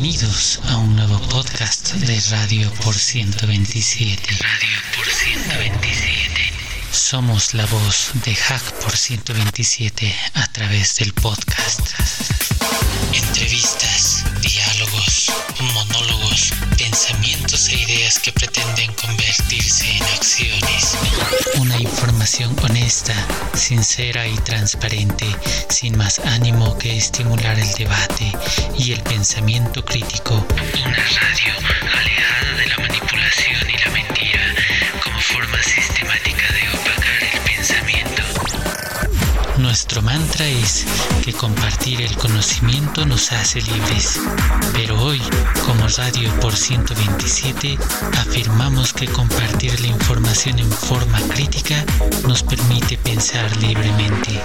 Bienvenidos 0.00 0.60
a 0.68 0.76
un 0.76 0.94
nuevo 0.94 1.18
podcast 1.22 1.94
de 1.94 2.20
Radio 2.30 2.70
por 2.84 2.94
127. 2.94 4.22
Radio 4.30 4.78
por 4.94 5.04
127. 5.04 6.52
Somos 6.92 7.52
la 7.54 7.66
voz 7.66 8.12
de 8.24 8.32
Hack 8.32 8.62
por 8.80 8.96
127 8.96 10.14
a 10.34 10.46
través 10.52 10.94
del 10.98 11.12
podcast. 11.14 12.47
Entrevistas, 13.12 14.24
diálogos, 14.40 15.32
monólogos, 15.74 16.52
pensamientos 16.76 17.68
e 17.68 17.76
ideas 17.76 18.18
que 18.18 18.32
pretenden 18.32 18.92
convertirse 18.94 19.90
en 19.90 20.02
acciones. 20.02 20.96
Una 21.56 21.76
información 21.78 22.54
honesta, 22.62 23.14
sincera 23.54 24.26
y 24.26 24.36
transparente, 24.38 25.26
sin 25.68 25.96
más 25.96 26.18
ánimo 26.20 26.76
que 26.78 26.96
estimular 26.96 27.58
el 27.58 27.72
debate 27.74 28.32
y 28.78 28.92
el 28.92 29.00
pensamiento 29.02 29.84
crítico. 29.84 30.44
Una 30.84 30.96
radio 30.96 31.54
alejada 31.92 32.47
Nuestro 39.78 40.02
mantra 40.02 40.44
es 40.44 40.84
que 41.24 41.32
compartir 41.32 42.02
el 42.02 42.16
conocimiento 42.16 43.06
nos 43.06 43.30
hace 43.30 43.60
libres, 43.60 44.18
pero 44.72 45.00
hoy, 45.00 45.22
como 45.64 45.86
Radio 45.86 46.34
por 46.40 46.56
127, 46.56 47.78
afirmamos 48.18 48.92
que 48.92 49.06
compartir 49.06 49.80
la 49.80 49.86
información 49.86 50.58
en 50.58 50.68
forma 50.68 51.20
crítica 51.28 51.84
nos 52.26 52.42
permite 52.42 52.98
pensar 52.98 53.56
libremente. 53.58 54.42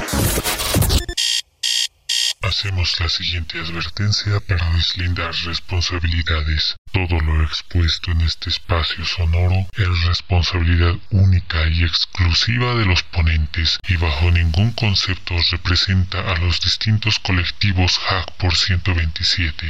Hacemos 2.63 2.97
la 3.01 3.09
siguiente 3.09 3.59
advertencia 3.59 4.39
para 4.39 4.71
deslindar 4.71 5.35
responsabilidades. 5.43 6.77
Todo 6.93 7.19
lo 7.19 7.43
expuesto 7.43 8.11
en 8.11 8.21
este 8.21 8.51
espacio 8.51 9.03
sonoro 9.03 9.67
es 9.75 10.03
responsabilidad 10.05 10.95
única 11.09 11.67
y 11.67 11.83
exclusiva 11.83 12.73
de 12.75 12.85
los 12.85 13.03
ponentes 13.03 13.79
y 13.85 13.97
bajo 13.97 14.31
ningún 14.31 14.71
concepto 14.71 15.35
representa 15.51 16.21
a 16.21 16.37
los 16.37 16.61
distintos 16.61 17.19
colectivos 17.19 17.99
Hack 17.99 18.31
por 18.37 18.55
127. 18.55 19.67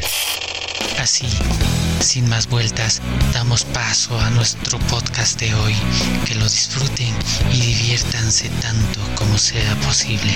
Así, 0.99 1.25
sin 1.99 2.29
más 2.29 2.45
vueltas, 2.45 3.01
damos 3.33 3.65
paso 3.65 4.21
a 4.21 4.29
nuestro 4.29 4.77
podcast 4.77 5.39
de 5.39 5.55
hoy. 5.55 5.75
Que 6.27 6.35
lo 6.35 6.43
disfruten 6.43 7.11
y 7.51 7.59
diviértanse 7.59 8.49
tanto 8.61 8.99
como 9.15 9.39
sea 9.39 9.73
posible. 9.77 10.31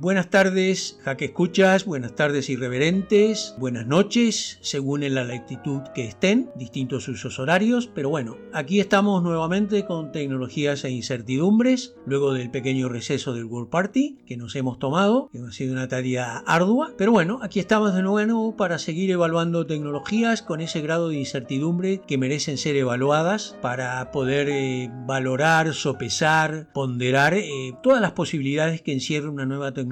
Buenas 0.00 0.30
tardes, 0.30 0.98
jaque 1.04 1.26
escuchas, 1.26 1.84
buenas 1.84 2.14
tardes 2.14 2.48
irreverentes, 2.48 3.54
buenas 3.58 3.86
noches, 3.86 4.56
según 4.62 5.02
en 5.02 5.14
la 5.14 5.24
latitud 5.24 5.82
que 5.94 6.06
estén, 6.06 6.50
distintos 6.56 7.06
usos 7.06 7.38
horarios, 7.38 7.86
pero 7.94 8.08
bueno, 8.08 8.38
aquí 8.54 8.80
estamos 8.80 9.22
nuevamente 9.22 9.84
con 9.84 10.10
tecnologías 10.10 10.84
e 10.84 10.90
incertidumbres, 10.90 11.96
luego 12.06 12.32
del 12.32 12.50
pequeño 12.50 12.88
receso 12.88 13.34
del 13.34 13.44
World 13.44 13.68
Party 13.68 14.16
que 14.26 14.38
nos 14.38 14.56
hemos 14.56 14.78
tomado, 14.78 15.28
que 15.32 15.38
ha 15.38 15.52
sido 15.52 15.74
una 15.74 15.88
tarea 15.88 16.38
ardua, 16.46 16.94
pero 16.96 17.12
bueno, 17.12 17.38
aquí 17.42 17.60
estamos 17.60 17.94
de 17.94 18.02
nuevo 18.02 18.56
para 18.56 18.78
seguir 18.78 19.10
evaluando 19.10 19.66
tecnologías 19.66 20.40
con 20.40 20.62
ese 20.62 20.80
grado 20.80 21.10
de 21.10 21.18
incertidumbre 21.18 22.00
que 22.08 22.16
merecen 22.16 22.56
ser 22.56 22.74
evaluadas 22.76 23.54
para 23.60 24.10
poder 24.12 24.48
eh, 24.48 24.90
valorar, 25.04 25.74
sopesar, 25.74 26.72
ponderar 26.72 27.34
eh, 27.34 27.74
todas 27.82 28.00
las 28.00 28.12
posibilidades 28.12 28.80
que 28.80 28.94
encierra 28.94 29.28
una 29.28 29.44
nueva 29.44 29.72
tecnología 29.74 29.89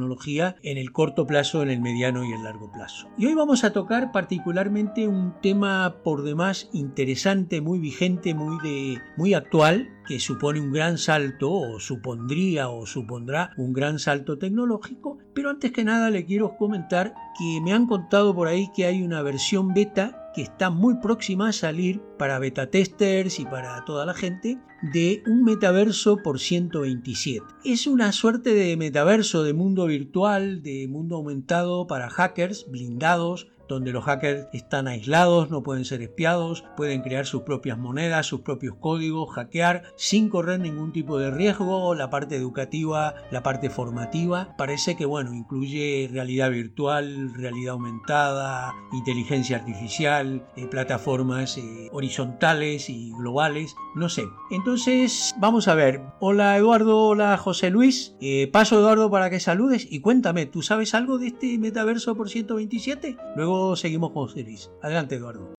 en 0.63 0.79
el 0.79 0.93
corto 0.93 1.27
plazo, 1.27 1.63
en 1.63 1.71
el 1.71 1.81
mediano 1.81 2.25
y 2.25 2.33
el 2.33 2.45
largo 2.45 2.71
plazo. 2.71 3.09
Y 3.19 3.27
hoy 3.27 3.35
vamos 3.35 3.65
a 3.65 3.73
tocar 3.73 4.13
particularmente 4.13 5.09
un 5.09 5.35
tema 5.41 5.97
por 6.03 6.23
demás 6.23 6.69
interesante, 6.73 7.61
muy 7.61 7.79
vigente, 7.79 8.35
muy, 8.35 8.59
de, 8.63 9.01
muy 9.17 9.35
actual, 9.35 9.89
que 10.07 10.21
supone 10.21 10.61
un 10.61 10.73
gran 10.73 10.99
salto 10.99 11.53
o 11.53 11.81
supondría 11.81 12.69
o 12.71 12.87
supondrá 12.87 13.51
un 13.57 13.73
gran 13.73 13.99
salto 13.99 14.39
tecnológico, 14.39 15.19
pero 15.35 15.51
antes 15.51 15.73
que 15.73 15.85
nada 15.85 16.11
le 16.11 16.25
quiero 16.25 16.57
comentar 16.57 17.15
que 17.39 17.61
me 17.63 17.73
han 17.73 17.87
contado 17.87 18.35
por 18.35 18.49
ahí 18.49 18.71
que 18.75 18.87
hay 18.87 19.03
una 19.03 19.23
versión 19.23 19.75
beta 19.75 20.28
que 20.39 20.43
está 20.45 20.71
muy 20.71 20.99
próxima 21.01 21.49
a 21.49 21.53
salir 21.53 22.01
para 22.17 22.39
beta 22.39 22.71
testers 22.71 23.41
y 23.41 23.45
para 23.45 23.85
toda 23.85 24.07
la 24.07 24.15
gente 24.15 24.57
de 24.83 25.21
un 25.27 25.43
metaverso 25.43 26.19
por 26.19 26.39
127. 26.39 27.45
Es 27.65 27.89
una 27.89 28.13
suerte 28.13 28.55
de 28.55 28.77
metaverso 28.77 29.43
de 29.43 29.53
mundo 29.53 29.87
virtual, 29.87 30.63
de 30.63 30.87
mundo 30.87 31.17
aumentado 31.17 31.89
para 31.89 32.09
hackers 32.09 32.71
blindados 32.71 33.49
donde 33.69 33.93
los 33.93 34.05
hackers 34.05 34.49
están 34.53 34.89
aislados, 34.89 35.51
no 35.51 35.63
pueden 35.63 35.85
ser 35.85 36.03
espiados, 36.03 36.65
pueden 36.77 37.03
crear 37.03 37.27
sus 37.27 37.43
propias 37.43 37.79
monedas, 37.79 38.27
sus 38.27 38.41
propios 38.41 38.77
códigos, 38.81 39.33
hackear 39.35 39.83
sin 39.97 40.29
correr 40.29 40.61
ningún 40.61 40.93
tipo 40.93 41.19
de 41.19 41.31
riesgo, 41.31 41.95
la 41.95 42.11
parte 42.11 42.37
educativa, 42.37 43.15
la 43.31 43.43
parte 43.43 43.71
formativa, 43.71 44.55
parece 44.57 44.97
que 44.97 45.05
bueno, 45.05 45.35
incluye 45.35 46.09
realidad 46.13 46.51
virtual, 46.51 47.35
realidad 47.35 47.75
aumentada, 47.75 48.75
inteligencia 48.93 49.59
artificial, 49.59 50.47
eh, 50.57 50.67
plataformas 50.67 51.59
eh, 51.59 51.89
horizontales 51.93 52.89
y 52.89 53.13
globales, 53.13 53.77
no 53.95 54.09
sé. 54.09 54.25
Entonces, 54.51 55.35
vamos 55.39 55.69
a 55.69 55.75
ver. 55.75 56.01
Hola 56.21 56.57
Eduardo, 56.57 57.09
hola 57.09 57.37
José 57.37 57.71
Luis. 57.71 58.15
Eh, 58.21 58.49
paso 58.53 58.79
Eduardo 58.79 59.11
para 59.11 59.31
que 59.31 59.41
saludes 59.41 59.87
y 59.91 60.01
cuéntame, 60.01 60.47
¿tú 60.47 60.63
sabes 60.63 60.95
algo 60.95 61.19
de 61.19 61.29
este 61.29 61.59
metaverso 61.59 62.15
por 62.15 62.29
127? 62.29 63.17
Luego 63.37 63.58
seguimos 63.77 64.13
con 64.13 64.29
Luis. 64.35 64.71
Adelante, 64.83 65.17
Eduardo. 65.17 65.58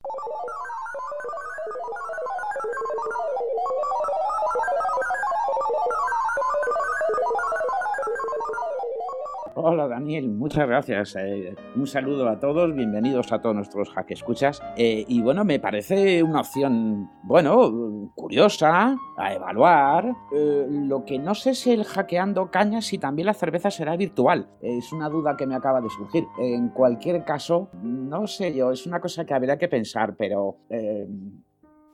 Hola 9.62 9.90
Daniel, 9.90 10.30
muchas 10.30 10.66
gracias. 10.66 11.18
Eh, 11.18 11.54
un 11.76 11.86
saludo 11.86 12.30
a 12.30 12.40
todos, 12.40 12.74
bienvenidos 12.74 13.34
a 13.34 13.42
todos 13.42 13.54
nuestros 13.54 13.90
hack 13.90 14.12
escuchas. 14.12 14.62
Eh, 14.78 15.04
y 15.06 15.22
bueno, 15.22 15.44
me 15.44 15.60
parece 15.60 16.24
una 16.24 16.40
opción, 16.40 17.10
bueno, 17.24 18.10
curiosa, 18.16 18.96
a 19.18 19.34
evaluar. 19.34 20.16
Eh, 20.34 20.66
lo 20.70 21.04
que 21.04 21.20
no 21.20 21.36
sé 21.36 21.50
es 21.50 21.68
el 21.68 21.84
hackeando 21.84 22.50
cañas 22.50 22.86
si 22.86 23.00
también 23.00 23.26
la 23.26 23.34
cerveza 23.34 23.70
será 23.70 23.98
virtual. 23.98 24.48
es 24.62 24.94
una 24.94 25.10
duda 25.10 25.36
que 25.36 25.46
me 25.46 25.56
acaba 25.56 25.82
de 25.82 25.90
surgir. 25.90 26.24
En 26.40 26.70
cualquier 26.70 27.26
caso, 27.26 27.70
no 27.84 28.28
sé 28.28 28.56
yo, 28.56 28.72
es 28.72 28.88
una 28.88 29.02
cosa 29.02 29.26
que 29.26 29.34
habría 29.34 29.58
que 29.58 29.68
pensar, 29.68 30.16
pero 30.16 30.56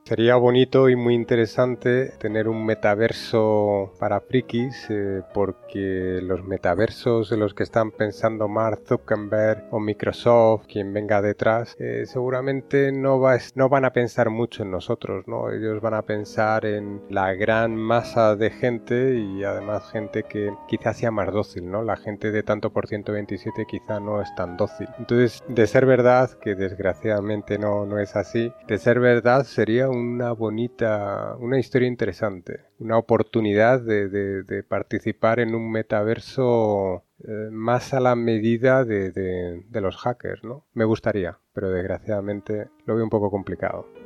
Sería 0.06 0.36
bonito 0.36 0.88
y 0.88 0.94
muy 0.94 1.14
interesante 1.14 2.12
tener 2.20 2.48
un 2.48 2.64
metaverso 2.64 3.92
para 3.98 4.20
frikis 4.20 4.86
eh, 4.88 5.22
porque 5.34 6.20
los 6.22 6.44
metaversos 6.44 7.28
de 7.28 7.36
los 7.36 7.54
que 7.54 7.64
están 7.64 7.90
pensando 7.90 8.46
Mark 8.46 8.82
Zuckerberg 8.86 9.64
o 9.72 9.80
Microsoft, 9.80 10.66
quien 10.68 10.92
venga 10.92 11.20
detrás, 11.20 11.74
eh, 11.80 12.04
seguramente 12.06 12.92
no, 12.92 13.18
va, 13.18 13.36
no 13.56 13.68
van 13.68 13.84
a 13.84 13.92
pensar 13.92 14.30
mucho 14.30 14.62
en 14.62 14.70
nosotros, 14.70 15.26
¿no? 15.26 15.50
Ellos 15.50 15.80
van 15.80 15.94
a 15.94 16.02
pensar 16.02 16.66
en 16.66 17.02
la 17.10 17.34
gran 17.34 17.74
masa 17.74 18.36
de 18.36 18.50
gente 18.50 19.18
y 19.18 19.42
además 19.42 19.90
gente 19.90 20.22
que 20.22 20.54
quizás 20.68 20.98
sea 20.98 21.10
más 21.10 21.32
dócil, 21.32 21.68
¿no? 21.68 21.82
La 21.82 21.96
gente 21.96 22.30
de 22.30 22.44
tanto 22.44 22.72
por 22.72 22.86
127 22.86 23.66
quizá 23.68 23.98
no 23.98 24.22
es 24.22 24.32
tan 24.36 24.56
dócil. 24.56 24.86
Entonces, 25.00 25.42
de 25.48 25.66
ser 25.66 25.84
verdad, 25.84 26.30
que 26.40 26.54
desgraciadamente 26.54 27.58
no, 27.58 27.84
no 27.86 27.98
es 27.98 28.14
así, 28.14 28.52
de 28.68 28.78
ser 28.78 29.00
verdad 29.00 29.42
sería 29.42 29.95
una 29.96 30.32
bonita, 30.32 31.36
una 31.38 31.58
historia 31.58 31.88
interesante, 31.88 32.60
una 32.78 32.98
oportunidad 32.98 33.80
de, 33.80 34.64
participar 34.68 35.40
en 35.40 35.54
un 35.54 35.70
metaverso 35.70 37.04
eh, 37.26 37.48
más 37.50 37.94
a 37.94 38.00
la 38.00 38.14
medida 38.14 38.84
de, 38.84 39.10
de 39.10 39.80
los 39.80 39.96
hackers, 39.96 40.44
¿no? 40.44 40.64
Me 40.74 40.84
gustaría, 40.84 41.38
pero 41.52 41.70
desgraciadamente 41.70 42.68
lo 42.84 42.94
veo 42.94 43.04
un 43.04 43.10
poco 43.10 43.30
complicado. 43.30 44.05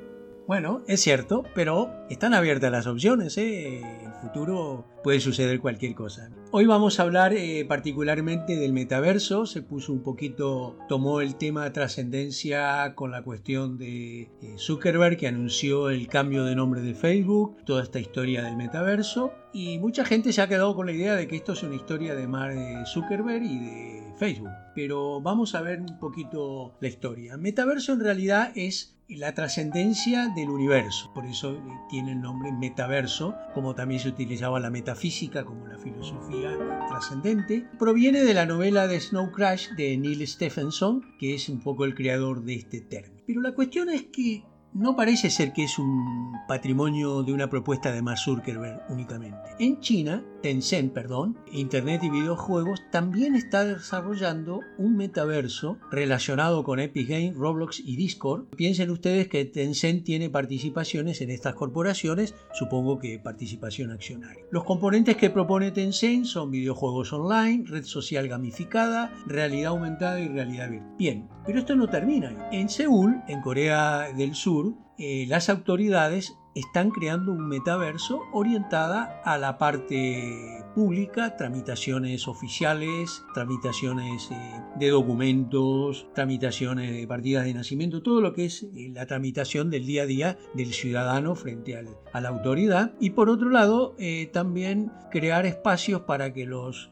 Bueno, 0.51 0.83
es 0.89 1.01
cierto, 1.01 1.45
pero 1.55 1.93
están 2.11 2.35
abiertas 2.35 2.73
las 2.73 2.89
opciones, 2.89 3.39
¿eh? 3.39 3.79
En 3.79 4.09
el 4.09 4.15
futuro 4.21 4.85
puede 5.05 5.21
suceder 5.21 5.61
cualquier 5.61 5.95
cosa. 5.95 6.29
Hoy 6.51 6.67
vamos 6.67 6.99
a 6.99 7.05
hablar 7.05 7.33
eh, 7.35 7.65
particularmente 7.69 8.57
del 8.57 8.73
metaverso, 8.73 9.47
se 9.47 9.63
puso 9.63 9.93
un 9.93 10.03
poquito, 10.03 10.77
tomó 10.89 11.21
el 11.21 11.37
tema 11.37 11.63
de 11.63 11.71
trascendencia 11.71 12.97
con 12.97 13.13
la 13.13 13.23
cuestión 13.23 13.79
de 13.79 14.23
eh, 14.23 14.57
Zuckerberg 14.59 15.19
que 15.19 15.29
anunció 15.29 15.89
el 15.89 16.09
cambio 16.09 16.45
de 16.45 16.57
nombre 16.57 16.81
de 16.81 16.95
Facebook, 16.95 17.59
toda 17.65 17.85
esta 17.85 18.01
historia 18.01 18.43
del 18.43 18.57
metaverso, 18.57 19.33
y 19.53 19.79
mucha 19.79 20.05
gente 20.05 20.33
se 20.33 20.43
ha 20.43 20.49
quedado 20.49 20.75
con 20.75 20.87
la 20.87 20.93
idea 20.93 21.15
de 21.15 21.29
que 21.29 21.37
esto 21.37 21.53
es 21.53 21.63
una 21.63 21.77
historia 21.77 22.17
de 22.17 22.27
Mark 22.27 22.57
Zuckerberg 22.93 23.45
y 23.45 23.59
de 23.61 24.15
Facebook. 24.19 24.51
Pero 24.75 25.21
vamos 25.21 25.55
a 25.55 25.63
ver 25.63 25.81
un 25.81 25.97
poquito 26.01 26.75
la 26.81 26.89
historia. 26.89 27.37
Metaverso 27.37 27.93
en 27.93 28.01
realidad 28.01 28.51
es 28.57 29.00
la 29.17 29.35
trascendencia 29.35 30.29
del 30.29 30.51
universo, 30.51 31.11
por 31.15 31.27
eso 31.27 31.55
eh, 31.55 31.61
tiene 31.89 32.13
el 32.13 32.21
nombre 32.21 32.53
metaverso, 32.53 33.35
como 33.55 33.75
también 33.75 34.01
se 34.01 34.09
utilizaba 34.09 34.61
la 34.61 34.71
metafísica 34.71 35.45
como 35.45 35.67
la 35.67 35.79
filosofía 35.79 36.57
trascendente. 36.89 37.67
Proviene 37.79 38.23
de 38.23 38.35
la 38.35 38.47
novela 38.47 38.87
de 38.87 39.01
Snow 39.01 39.33
Crash 39.33 39.71
de 39.71 39.97
Neil 39.97 40.27
Stephenson, 40.27 41.03
que 41.19 41.35
es 41.35 41.49
un 41.49 41.61
poco 41.61 41.85
el 41.85 41.95
creador 41.95 42.43
de 42.43 42.55
este 42.55 42.81
término. 42.81 43.23
Pero 43.27 43.41
la 43.41 43.53
cuestión 43.53 43.91
es 43.91 44.05
que 44.05 44.45
no 44.73 44.95
parece 44.95 45.31
ser 45.31 45.53
que 45.53 45.65
es 45.65 45.79
un 45.79 46.33
patrimonio 46.47 47.23
de 47.23 47.33
una 47.33 47.51
propuesta 47.51 47.93
de 47.93 48.03
Mark 48.03 48.19
Zuckerberg 48.19 48.83
únicamente. 48.89 49.51
En 49.59 49.81
China, 49.81 50.25
Tencent, 50.43 50.93
perdón, 50.93 51.39
Internet 51.53 52.03
y 52.03 52.11
videojuegos 52.11 52.81
también 52.91 53.35
está 53.35 53.65
desarrollando 53.65 54.61
un 54.79 54.97
metaverso 54.97 55.79
relacionado 55.91 56.65
con 56.65 56.81
Epic 56.81 57.09
Games, 57.09 57.37
Roblox 57.37 57.81
y 57.81 57.97
Discord. 57.97 58.47
Piensen 58.57 58.91
ustedes 58.91 59.29
que 59.29 59.45
Tencent 59.45 60.05
tiene 60.05 60.31
participaciones 60.31 61.21
en 61.21 61.31
estas 61.31 61.55
corporaciones, 61.55 62.35
supongo 62.53 62.99
que 62.99 63.19
participación 63.19 63.91
accionaria. 63.91 64.45
Los 64.51 64.65
componentes 64.65 65.17
que 65.17 65.31
propone 65.31 65.71
Tencent 65.71 66.25
son 66.25 66.51
videojuegos 66.51 67.13
online, 67.13 67.65
red 67.67 67.85
social 67.85 68.29
gamificada, 68.29 69.13
realidad 69.27 69.71
aumentada 69.71 70.21
y 70.21 70.29
realidad 70.29 70.71
virtual. 70.71 70.97
Bien, 70.99 71.29
pero 71.45 71.59
esto 71.59 71.75
no 71.77 71.89
termina. 71.89 72.49
En 72.53 72.69
Seúl, 72.69 73.21
en 73.29 73.41
Corea 73.41 74.13
del 74.17 74.35
Sur, 74.35 74.75
eh, 74.99 75.25
las 75.29 75.49
autoridades 75.49 76.37
están 76.55 76.91
creando 76.91 77.33
un 77.33 77.49
metaverso 77.49 78.23
orientada 78.33 79.21
a 79.25 79.39
la 79.39 79.59
parte 79.59 80.65
pública, 80.75 81.37
tramitaciones 81.37 82.29
oficiales, 82.29 83.25
tramitaciones 83.35 84.31
eh, 84.31 84.63
de 84.77 84.89
documentos, 84.89 86.07
tramitaciones 86.15 86.93
de 86.93 87.07
partidas 87.07 87.45
de 87.45 87.55
nacimiento, 87.55 88.03
todo 88.03 88.21
lo 88.21 88.33
que 88.33 88.47
es 88.47 88.63
eh, 88.63 88.91
la 88.93 89.07
tramitación 89.07 89.71
del 89.71 89.87
día 89.87 90.03
a 90.03 90.07
día 90.07 90.39
del 90.55 90.73
ciudadano 90.73 91.35
frente 91.35 91.77
a 91.77 92.21
la 92.21 92.29
autoridad. 92.29 92.93
Y 93.01 93.11
por 93.11 93.29
otro 93.29 93.51
lado, 93.51 93.97
también 94.33 94.93
crear 95.11 95.47
espacios 95.47 96.03
para 96.03 96.33
que 96.33 96.47
los 96.47 96.91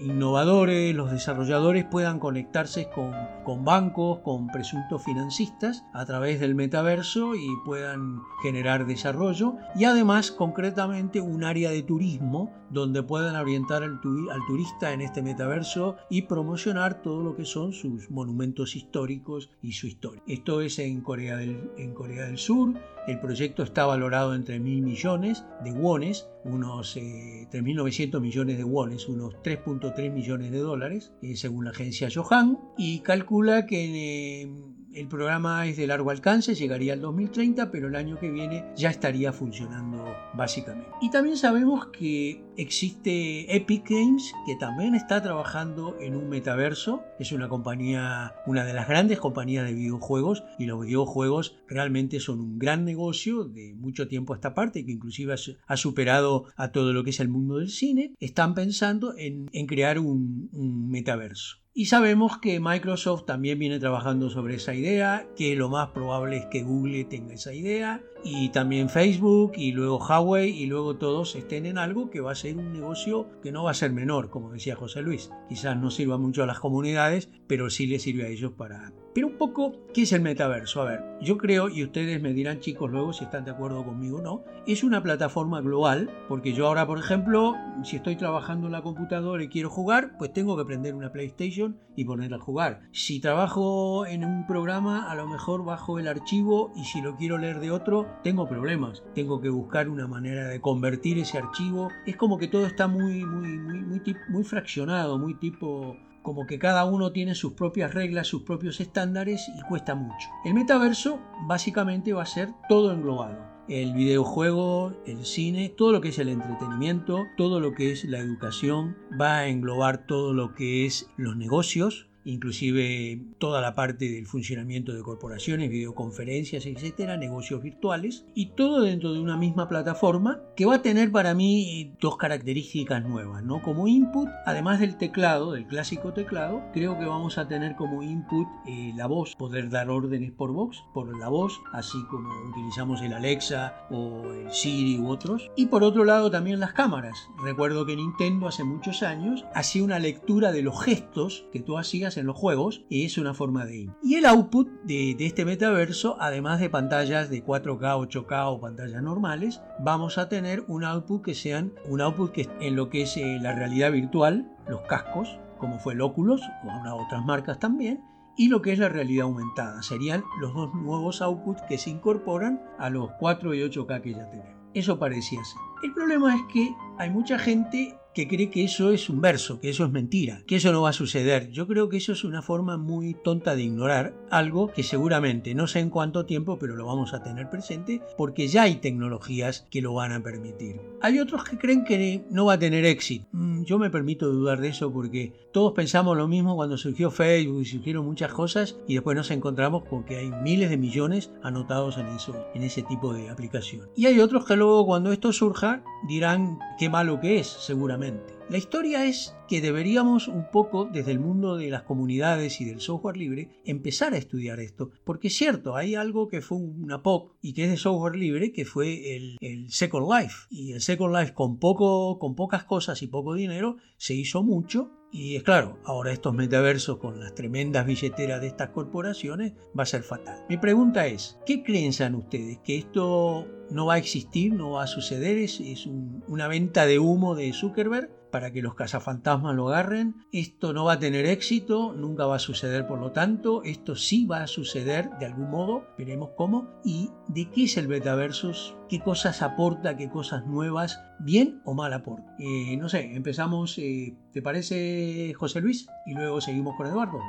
innovadores, 0.00 0.94
los 0.94 1.10
desarrolladores 1.10 1.84
puedan 1.84 2.18
conectarse 2.18 2.88
con, 2.94 3.12
con 3.44 3.64
bancos, 3.64 4.20
con 4.20 4.48
presuntos 4.48 5.02
financistas 5.04 5.84
a 5.92 6.04
través 6.06 6.40
del 6.40 6.54
metaverso 6.54 7.34
y 7.34 7.48
puedan 7.64 8.22
generar 8.42 8.86
desarrollo 8.86 9.56
y 9.74 9.84
además 9.84 10.30
concretamente 10.30 11.20
un 11.20 11.44
área 11.44 11.70
de 11.70 11.82
turismo 11.82 12.52
donde 12.70 13.02
puedan 13.02 13.27
orientar 13.36 13.82
al, 13.82 14.00
turista 14.00 14.92
en 14.92 15.00
este 15.00 15.22
metaverso 15.22 15.96
y 16.08 16.22
promocionar 16.22 17.02
todo 17.02 17.22
lo 17.22 17.36
que 17.36 17.44
son 17.44 17.72
sus 17.72 18.10
monumentos 18.10 18.76
históricos 18.76 19.50
y 19.62 19.72
su 19.72 19.86
historia. 19.86 20.22
Esto 20.26 20.60
es 20.60 20.78
en 20.78 21.00
Corea 21.00 21.36
del, 21.36 21.70
en 21.76 21.94
Corea 21.94 22.26
del 22.26 22.38
Sur. 22.38 22.74
El 23.06 23.20
proyecto 23.20 23.62
está 23.62 23.86
valorado 23.86 24.34
entre 24.34 24.60
mil 24.60 24.82
millones 24.82 25.44
de 25.64 25.72
wones, 25.72 26.28
unos 26.44 26.96
3.900 26.96 28.16
eh, 28.16 28.20
millones 28.20 28.58
de 28.58 28.64
wones, 28.64 29.08
unos 29.08 29.34
3.3 29.42 30.12
millones 30.12 30.50
de 30.50 30.58
dólares, 30.58 31.12
eh, 31.22 31.36
según 31.36 31.64
la 31.64 31.70
agencia 31.70 32.08
Johan, 32.14 32.58
y 32.76 33.00
calcula 33.00 33.66
que 33.66 34.42
eh, 34.42 34.52
el 34.94 35.08
programa 35.08 35.66
es 35.66 35.76
de 35.76 35.86
largo 35.86 36.10
alcance, 36.10 36.54
llegaría 36.54 36.92
al 36.92 37.00
2030, 37.00 37.70
pero 37.70 37.88
el 37.88 37.94
año 37.94 38.18
que 38.18 38.30
viene 38.30 38.64
ya 38.76 38.90
estaría 38.90 39.32
funcionando 39.32 40.04
básicamente. 40.34 40.90
Y 41.00 41.10
también 41.10 41.36
sabemos 41.36 41.86
que 41.86 42.42
existe 42.58 43.54
Epic 43.54 43.88
Games, 43.88 44.32
que 44.44 44.56
también 44.56 44.94
está 44.94 45.22
trabajando 45.22 45.96
en 46.00 46.16
un 46.16 46.28
metaverso. 46.28 47.02
Es 47.18 47.32
una 47.32 47.48
compañía, 47.48 48.34
una 48.46 48.64
de 48.64 48.74
las 48.74 48.88
grandes 48.88 49.18
compañías 49.18 49.64
de 49.64 49.74
videojuegos, 49.74 50.44
y 50.58 50.66
los 50.66 50.84
videojuegos 50.84 51.56
realmente 51.68 52.20
son 52.20 52.40
un 52.40 52.58
gran 52.58 52.84
negocio 52.84 53.44
de 53.44 53.74
mucho 53.74 54.08
tiempo 54.08 54.32
a 54.32 54.36
esta 54.36 54.54
parte, 54.54 54.84
que 54.84 54.92
inclusive 54.92 55.34
ha 55.66 55.76
superado 55.76 56.46
a 56.56 56.72
todo 56.72 56.92
lo 56.92 57.04
que 57.04 57.10
es 57.10 57.20
el 57.20 57.28
mundo 57.28 57.58
del 57.58 57.70
cine. 57.70 58.12
Están 58.18 58.54
pensando 58.54 59.14
en, 59.16 59.46
crear 59.66 59.98
un 59.98 60.88
metaverso. 60.90 61.58
Y 61.78 61.86
sabemos 61.86 62.38
que 62.38 62.58
Microsoft 62.58 63.24
también 63.24 63.56
viene 63.60 63.78
trabajando 63.78 64.30
sobre 64.30 64.56
esa 64.56 64.74
idea, 64.74 65.28
que 65.36 65.54
lo 65.54 65.68
más 65.68 65.90
probable 65.90 66.38
es 66.38 66.46
que 66.46 66.64
Google 66.64 67.04
tenga 67.04 67.34
esa 67.34 67.54
idea, 67.54 68.02
y 68.24 68.50
también 68.50 68.88
Facebook, 68.88 69.52
y 69.56 69.72
luego 69.72 69.98
Huawei, 69.98 70.50
y 70.50 70.66
luego 70.66 70.96
todos 70.96 71.36
estén 71.36 71.66
en 71.66 71.78
algo 71.78 72.10
que 72.10 72.20
va 72.20 72.32
a 72.32 72.36
ser 72.36 72.56
un 72.56 72.72
negocio 72.72 73.28
que 73.42 73.52
no 73.52 73.64
va 73.64 73.70
a 73.70 73.74
ser 73.74 73.92
menor, 73.92 74.30
como 74.30 74.52
decía 74.52 74.76
José 74.76 75.02
Luis. 75.02 75.30
Quizás 75.48 75.76
no 75.76 75.90
sirva 75.90 76.18
mucho 76.18 76.42
a 76.42 76.46
las 76.46 76.60
comunidades, 76.60 77.28
pero 77.46 77.70
sí 77.70 77.86
les 77.86 78.02
sirve 78.02 78.24
a 78.24 78.28
ellos 78.28 78.52
para, 78.52 78.92
pero 79.18 79.26
un 79.26 79.36
poco, 79.36 79.72
¿qué 79.92 80.02
es 80.02 80.12
el 80.12 80.20
metaverso? 80.20 80.80
A 80.80 80.84
ver, 80.84 81.04
yo 81.20 81.38
creo, 81.38 81.68
y 81.68 81.82
ustedes 81.82 82.22
me 82.22 82.32
dirán 82.32 82.60
chicos 82.60 82.88
luego 82.88 83.12
si 83.12 83.24
están 83.24 83.44
de 83.44 83.50
acuerdo 83.50 83.84
conmigo 83.84 84.18
o 84.18 84.22
no, 84.22 84.44
es 84.64 84.84
una 84.84 85.02
plataforma 85.02 85.60
global, 85.60 86.08
porque 86.28 86.52
yo 86.52 86.68
ahora, 86.68 86.86
por 86.86 87.00
ejemplo, 87.00 87.56
si 87.82 87.96
estoy 87.96 88.14
trabajando 88.14 88.66
en 88.66 88.74
la 88.74 88.82
computadora 88.82 89.42
y 89.42 89.48
quiero 89.48 89.70
jugar, 89.70 90.16
pues 90.18 90.32
tengo 90.32 90.56
que 90.56 90.64
prender 90.64 90.94
una 90.94 91.10
PlayStation 91.10 91.80
y 91.96 92.04
ponerla 92.04 92.36
a 92.36 92.40
jugar. 92.40 92.82
Si 92.92 93.18
trabajo 93.18 94.06
en 94.06 94.24
un 94.24 94.46
programa, 94.46 95.10
a 95.10 95.16
lo 95.16 95.26
mejor 95.26 95.64
bajo 95.64 95.98
el 95.98 96.06
archivo 96.06 96.70
y 96.76 96.84
si 96.84 97.02
lo 97.02 97.16
quiero 97.16 97.38
leer 97.38 97.58
de 97.58 97.72
otro, 97.72 98.06
tengo 98.22 98.46
problemas. 98.46 99.02
Tengo 99.16 99.40
que 99.40 99.48
buscar 99.48 99.88
una 99.88 100.06
manera 100.06 100.46
de 100.46 100.60
convertir 100.60 101.18
ese 101.18 101.38
archivo. 101.38 101.88
Es 102.06 102.14
como 102.14 102.38
que 102.38 102.46
todo 102.46 102.66
está 102.66 102.86
muy, 102.86 103.24
muy, 103.24 103.58
muy, 103.58 103.80
muy, 103.80 104.00
muy 104.28 104.44
fraccionado, 104.44 105.18
muy 105.18 105.34
tipo 105.34 105.96
como 106.28 106.44
que 106.44 106.58
cada 106.58 106.84
uno 106.84 107.10
tiene 107.10 107.34
sus 107.34 107.54
propias 107.54 107.94
reglas, 107.94 108.26
sus 108.26 108.42
propios 108.42 108.80
estándares 108.80 109.48
y 109.58 109.62
cuesta 109.62 109.94
mucho. 109.94 110.28
El 110.44 110.52
metaverso 110.52 111.22
básicamente 111.46 112.12
va 112.12 112.24
a 112.24 112.26
ser 112.26 112.50
todo 112.68 112.92
englobado. 112.92 113.38
El 113.66 113.94
videojuego, 113.94 114.92
el 115.06 115.24
cine, 115.24 115.70
todo 115.70 115.90
lo 115.90 116.02
que 116.02 116.10
es 116.10 116.18
el 116.18 116.28
entretenimiento, 116.28 117.24
todo 117.38 117.60
lo 117.60 117.72
que 117.72 117.92
es 117.92 118.04
la 118.04 118.18
educación, 118.18 118.94
va 119.18 119.38
a 119.38 119.48
englobar 119.48 120.06
todo 120.06 120.34
lo 120.34 120.54
que 120.54 120.84
es 120.84 121.08
los 121.16 121.34
negocios, 121.34 122.10
inclusive 122.28 123.20
toda 123.38 123.60
la 123.60 123.74
parte 123.74 124.10
del 124.10 124.26
funcionamiento 124.26 124.92
de 124.92 125.02
corporaciones, 125.02 125.70
videoconferencias, 125.70 126.66
etcétera, 126.66 127.16
negocios 127.16 127.62
virtuales, 127.62 128.26
y 128.34 128.46
todo 128.50 128.82
dentro 128.82 129.12
de 129.12 129.20
una 129.20 129.36
misma 129.36 129.68
plataforma 129.68 130.40
que 130.56 130.66
va 130.66 130.76
a 130.76 130.82
tener 130.82 131.10
para 131.10 131.34
mí 131.34 131.94
dos 132.00 132.16
características 132.16 133.02
nuevas, 133.04 133.42
¿no? 133.42 133.62
Como 133.62 133.88
input, 133.88 134.28
además 134.44 134.80
del 134.80 134.98
teclado, 134.98 135.52
del 135.52 135.66
clásico 135.66 136.12
teclado, 136.12 136.62
creo 136.72 136.98
que 136.98 137.06
vamos 137.06 137.38
a 137.38 137.48
tener 137.48 137.76
como 137.76 138.02
input 138.02 138.46
eh, 138.66 138.92
la 138.94 139.06
voz, 139.06 139.34
poder 139.36 139.70
dar 139.70 139.88
órdenes 139.88 140.32
por 140.32 140.52
voz, 140.52 140.84
por 140.92 141.16
la 141.18 141.28
voz, 141.28 141.58
así 141.72 141.98
como 142.10 142.28
utilizamos 142.50 143.00
el 143.02 143.14
Alexa 143.14 143.86
o 143.90 144.32
el 144.32 144.52
Siri 144.52 144.98
u 144.98 145.08
otros, 145.08 145.50
y 145.56 145.66
por 145.66 145.82
otro 145.82 146.04
lado 146.04 146.30
también 146.30 146.60
las 146.60 146.72
cámaras. 146.72 147.28
Recuerdo 147.42 147.86
que 147.86 147.96
Nintendo 147.96 148.48
hace 148.48 148.64
muchos 148.64 149.02
años 149.02 149.44
hacía 149.54 149.82
una 149.82 149.98
lectura 149.98 150.52
de 150.52 150.62
los 150.62 150.82
gestos 150.82 151.46
que 151.52 151.60
tú 151.60 151.78
hacías 151.78 152.17
en 152.18 152.26
los 152.26 152.36
juegos 152.36 152.84
es 152.90 153.16
una 153.16 153.34
forma 153.34 153.64
de. 153.64 153.90
Y 154.02 154.16
el 154.16 154.26
output 154.26 154.68
de, 154.82 155.16
este 155.18 155.44
metaverso, 155.44 156.16
además 156.20 156.60
de 156.60 156.70
pantallas 156.70 157.30
de 157.30 157.44
4K, 157.44 158.08
8K 158.08 158.46
o 158.46 158.60
pantallas 158.60 159.02
normales, 159.02 159.62
vamos 159.80 160.18
a 160.18 160.28
tener 160.28 160.64
un 160.68 160.84
output 160.84 161.22
que 161.22 161.34
sean 161.34 161.72
un 161.86 162.00
output 162.00 162.32
que 162.32 162.48
en 162.60 162.76
lo 162.76 162.90
que 162.90 163.02
es 163.02 163.16
eh, 163.16 163.38
la 163.40 163.54
realidad 163.54 163.92
virtual, 163.92 164.54
los 164.68 164.82
cascos, 164.82 165.38
como 165.58 165.78
fue 165.78 165.94
el 165.94 166.00
Oculus 166.00 166.42
o 166.64 167.02
otras 167.02 167.24
marcas 167.24 167.58
también, 167.58 168.02
y 168.36 168.48
lo 168.48 168.62
que 168.62 168.72
es 168.72 168.78
la 168.78 168.88
realidad 168.88 169.24
aumentada. 169.24 169.82
Serían 169.82 170.22
los 170.40 170.54
dos 170.54 170.72
nuevos 170.74 171.20
outputs 171.22 171.62
que 171.62 171.78
se 171.78 171.90
incorporan 171.90 172.62
a 172.78 172.88
los 172.88 173.10
4 173.18 173.54
y 173.54 173.60
8K 173.60 174.00
que 174.00 174.12
ya 174.12 174.30
tenemos. 174.30 174.58
Eso 174.74 174.98
parecía 174.98 175.42
ser. 175.44 175.60
El 175.82 175.92
problema 175.92 176.36
es 176.36 176.42
que 176.52 176.74
hay 176.98 177.10
mucha 177.10 177.38
gente 177.38 177.98
que 178.18 178.26
cree 178.26 178.50
que 178.50 178.64
eso 178.64 178.90
es 178.90 179.08
un 179.08 179.20
verso, 179.20 179.60
que 179.60 179.70
eso 179.70 179.84
es 179.84 179.92
mentira, 179.92 180.42
que 180.44 180.56
eso 180.56 180.72
no 180.72 180.82
va 180.82 180.90
a 180.90 180.92
suceder. 180.92 181.52
Yo 181.52 181.68
creo 181.68 181.88
que 181.88 181.98
eso 181.98 182.10
es 182.10 182.24
una 182.24 182.42
forma 182.42 182.76
muy 182.76 183.14
tonta 183.14 183.54
de 183.54 183.62
ignorar 183.62 184.12
algo 184.28 184.72
que 184.72 184.82
seguramente 184.82 185.54
no 185.54 185.68
sé 185.68 185.78
en 185.78 185.88
cuánto 185.88 186.26
tiempo, 186.26 186.58
pero 186.58 186.74
lo 186.74 186.84
vamos 186.84 187.14
a 187.14 187.22
tener 187.22 187.48
presente 187.48 188.02
porque 188.16 188.48
ya 188.48 188.62
hay 188.62 188.80
tecnologías 188.80 189.68
que 189.70 189.82
lo 189.82 189.94
van 189.94 190.10
a 190.10 190.20
permitir. 190.20 190.80
Hay 191.00 191.20
otros 191.20 191.44
que 191.44 191.58
creen 191.58 191.84
que 191.84 192.24
no 192.28 192.46
va 192.46 192.54
a 192.54 192.58
tener 192.58 192.84
éxito. 192.86 193.24
Mm, 193.30 193.62
yo 193.62 193.78
me 193.78 193.88
permito 193.88 194.28
dudar 194.28 194.60
de 194.60 194.70
eso 194.70 194.92
porque 194.92 195.32
todos 195.52 195.72
pensamos 195.74 196.16
lo 196.16 196.26
mismo 196.26 196.56
cuando 196.56 196.76
surgió 196.76 197.12
Facebook 197.12 197.62
y 197.62 197.66
surgieron 197.66 198.04
muchas 198.04 198.32
cosas 198.32 198.80
y 198.88 198.94
después 198.94 199.16
nos 199.16 199.30
encontramos 199.30 199.84
con 199.84 200.02
que 200.02 200.16
hay 200.16 200.32
miles 200.42 200.70
de 200.70 200.76
millones 200.76 201.30
anotados 201.44 201.98
en 201.98 202.08
eso, 202.08 202.34
en 202.52 202.64
ese 202.64 202.82
tipo 202.82 203.14
de 203.14 203.30
aplicación. 203.30 203.88
Y 203.94 204.06
hay 204.06 204.18
otros 204.18 204.44
que 204.44 204.56
luego 204.56 204.84
cuando 204.86 205.12
esto 205.12 205.32
surja 205.32 205.84
dirán 206.08 206.58
qué 206.80 206.88
malo 206.88 207.20
que 207.20 207.38
es, 207.38 207.46
seguramente. 207.46 208.07
La 208.50 208.56
historia 208.56 209.04
es 209.04 209.34
que 209.46 209.60
deberíamos 209.60 210.26
un 210.26 210.50
poco 210.50 210.86
desde 210.86 211.12
el 211.12 211.20
mundo 211.20 211.56
de 211.56 211.68
las 211.68 211.82
comunidades 211.82 212.60
y 212.60 212.64
del 212.64 212.80
software 212.80 213.16
libre 213.16 213.50
empezar 213.64 214.14
a 214.14 214.18
estudiar 214.18 214.58
esto, 214.60 214.90
porque 215.04 215.28
es 215.28 215.36
cierto, 215.36 215.76
hay 215.76 215.94
algo 215.94 216.28
que 216.28 216.40
fue 216.40 216.58
una 216.58 217.02
POC 217.02 217.36
y 217.42 217.52
que 217.52 217.64
es 217.64 217.70
de 217.70 217.76
software 217.76 218.16
libre, 218.16 218.52
que 218.52 218.64
fue 218.64 219.16
el, 219.16 219.36
Second 219.70 220.06
Life. 220.10 220.46
Y 220.50 220.72
el 220.72 220.80
Second 220.80 221.14
Life 221.14 221.34
con, 221.34 221.58
poco, 221.58 222.18
con 222.18 222.34
pocas 222.34 222.64
cosas 222.64 223.02
y 223.02 223.06
poco 223.06 223.34
dinero 223.34 223.76
se 223.98 224.14
hizo 224.14 224.42
mucho 224.42 224.97
y 225.10 225.36
es 225.36 225.42
claro, 225.42 225.78
ahora 225.84 226.12
estos 226.12 226.34
metaversos 226.34 226.98
con 226.98 227.18
las 227.20 227.34
tremendas 227.34 227.86
billeteras 227.86 228.40
de 228.40 228.48
estas 228.48 228.70
corporaciones 228.70 229.54
va 229.78 229.84
a 229.84 229.86
ser 229.86 230.02
fatal. 230.02 230.44
Mi 230.48 230.58
pregunta 230.58 231.06
es, 231.06 231.38
¿qué 231.46 231.58
piensan 231.58 232.14
ustedes? 232.14 232.58
¿Que 232.58 232.76
esto 232.76 233.46
no 233.70 233.86
va 233.86 233.94
a 233.94 233.98
existir, 233.98 234.52
no 234.52 234.72
va 234.72 234.84
a 234.84 234.86
suceder? 234.86 235.38
¿Es, 235.38 235.86
una 236.26 236.48
venta 236.48 236.86
de 236.86 236.98
humo 236.98 237.34
de 237.34 237.52
Zuckerberg? 237.52 238.18
para 238.30 238.52
que 238.52 238.62
los 238.62 238.74
cazafantasmas 238.74 239.54
lo 239.54 239.68
agarren. 239.68 240.16
Esto 240.32 240.72
no 240.72 240.84
va 240.84 240.94
a 240.94 240.98
tener 240.98 241.26
éxito, 241.26 241.94
nunca 241.94 242.26
va 242.26 242.36
a 242.36 242.40
suceder 242.40 242.86
por 242.86 242.98
lo 242.98 243.12
tanto. 243.12 243.62
Esto 243.64 243.96
sí 243.96 244.26
va 244.26 244.42
a 244.42 244.46
suceder 244.46 245.08
de 245.18 245.26
algún 245.26 245.50
modo, 245.50 245.86
veremos 245.96 246.30
cómo. 246.36 246.68
¿Y 246.84 247.10
de 247.28 247.50
qué 247.50 247.64
es 247.64 247.76
el 247.76 247.88
Metaversus? 247.88 248.76
¿Qué 248.88 249.00
cosas 249.00 249.42
aporta? 249.42 249.98
¿Qué 249.98 250.08
cosas 250.08 250.46
nuevas? 250.46 250.98
¿Bien 251.18 251.60
o 251.64 251.74
mal 251.74 251.92
aporta? 251.92 252.34
Eh, 252.38 252.74
no 252.78 252.88
sé, 252.88 253.14
empezamos, 253.14 253.76
eh, 253.76 254.16
¿te 254.32 254.40
parece 254.40 255.34
José 255.34 255.60
Luis? 255.60 255.86
Y 256.06 256.14
luego 256.14 256.40
seguimos 256.40 256.74
con 256.74 256.86
Eduardo. 256.86 257.20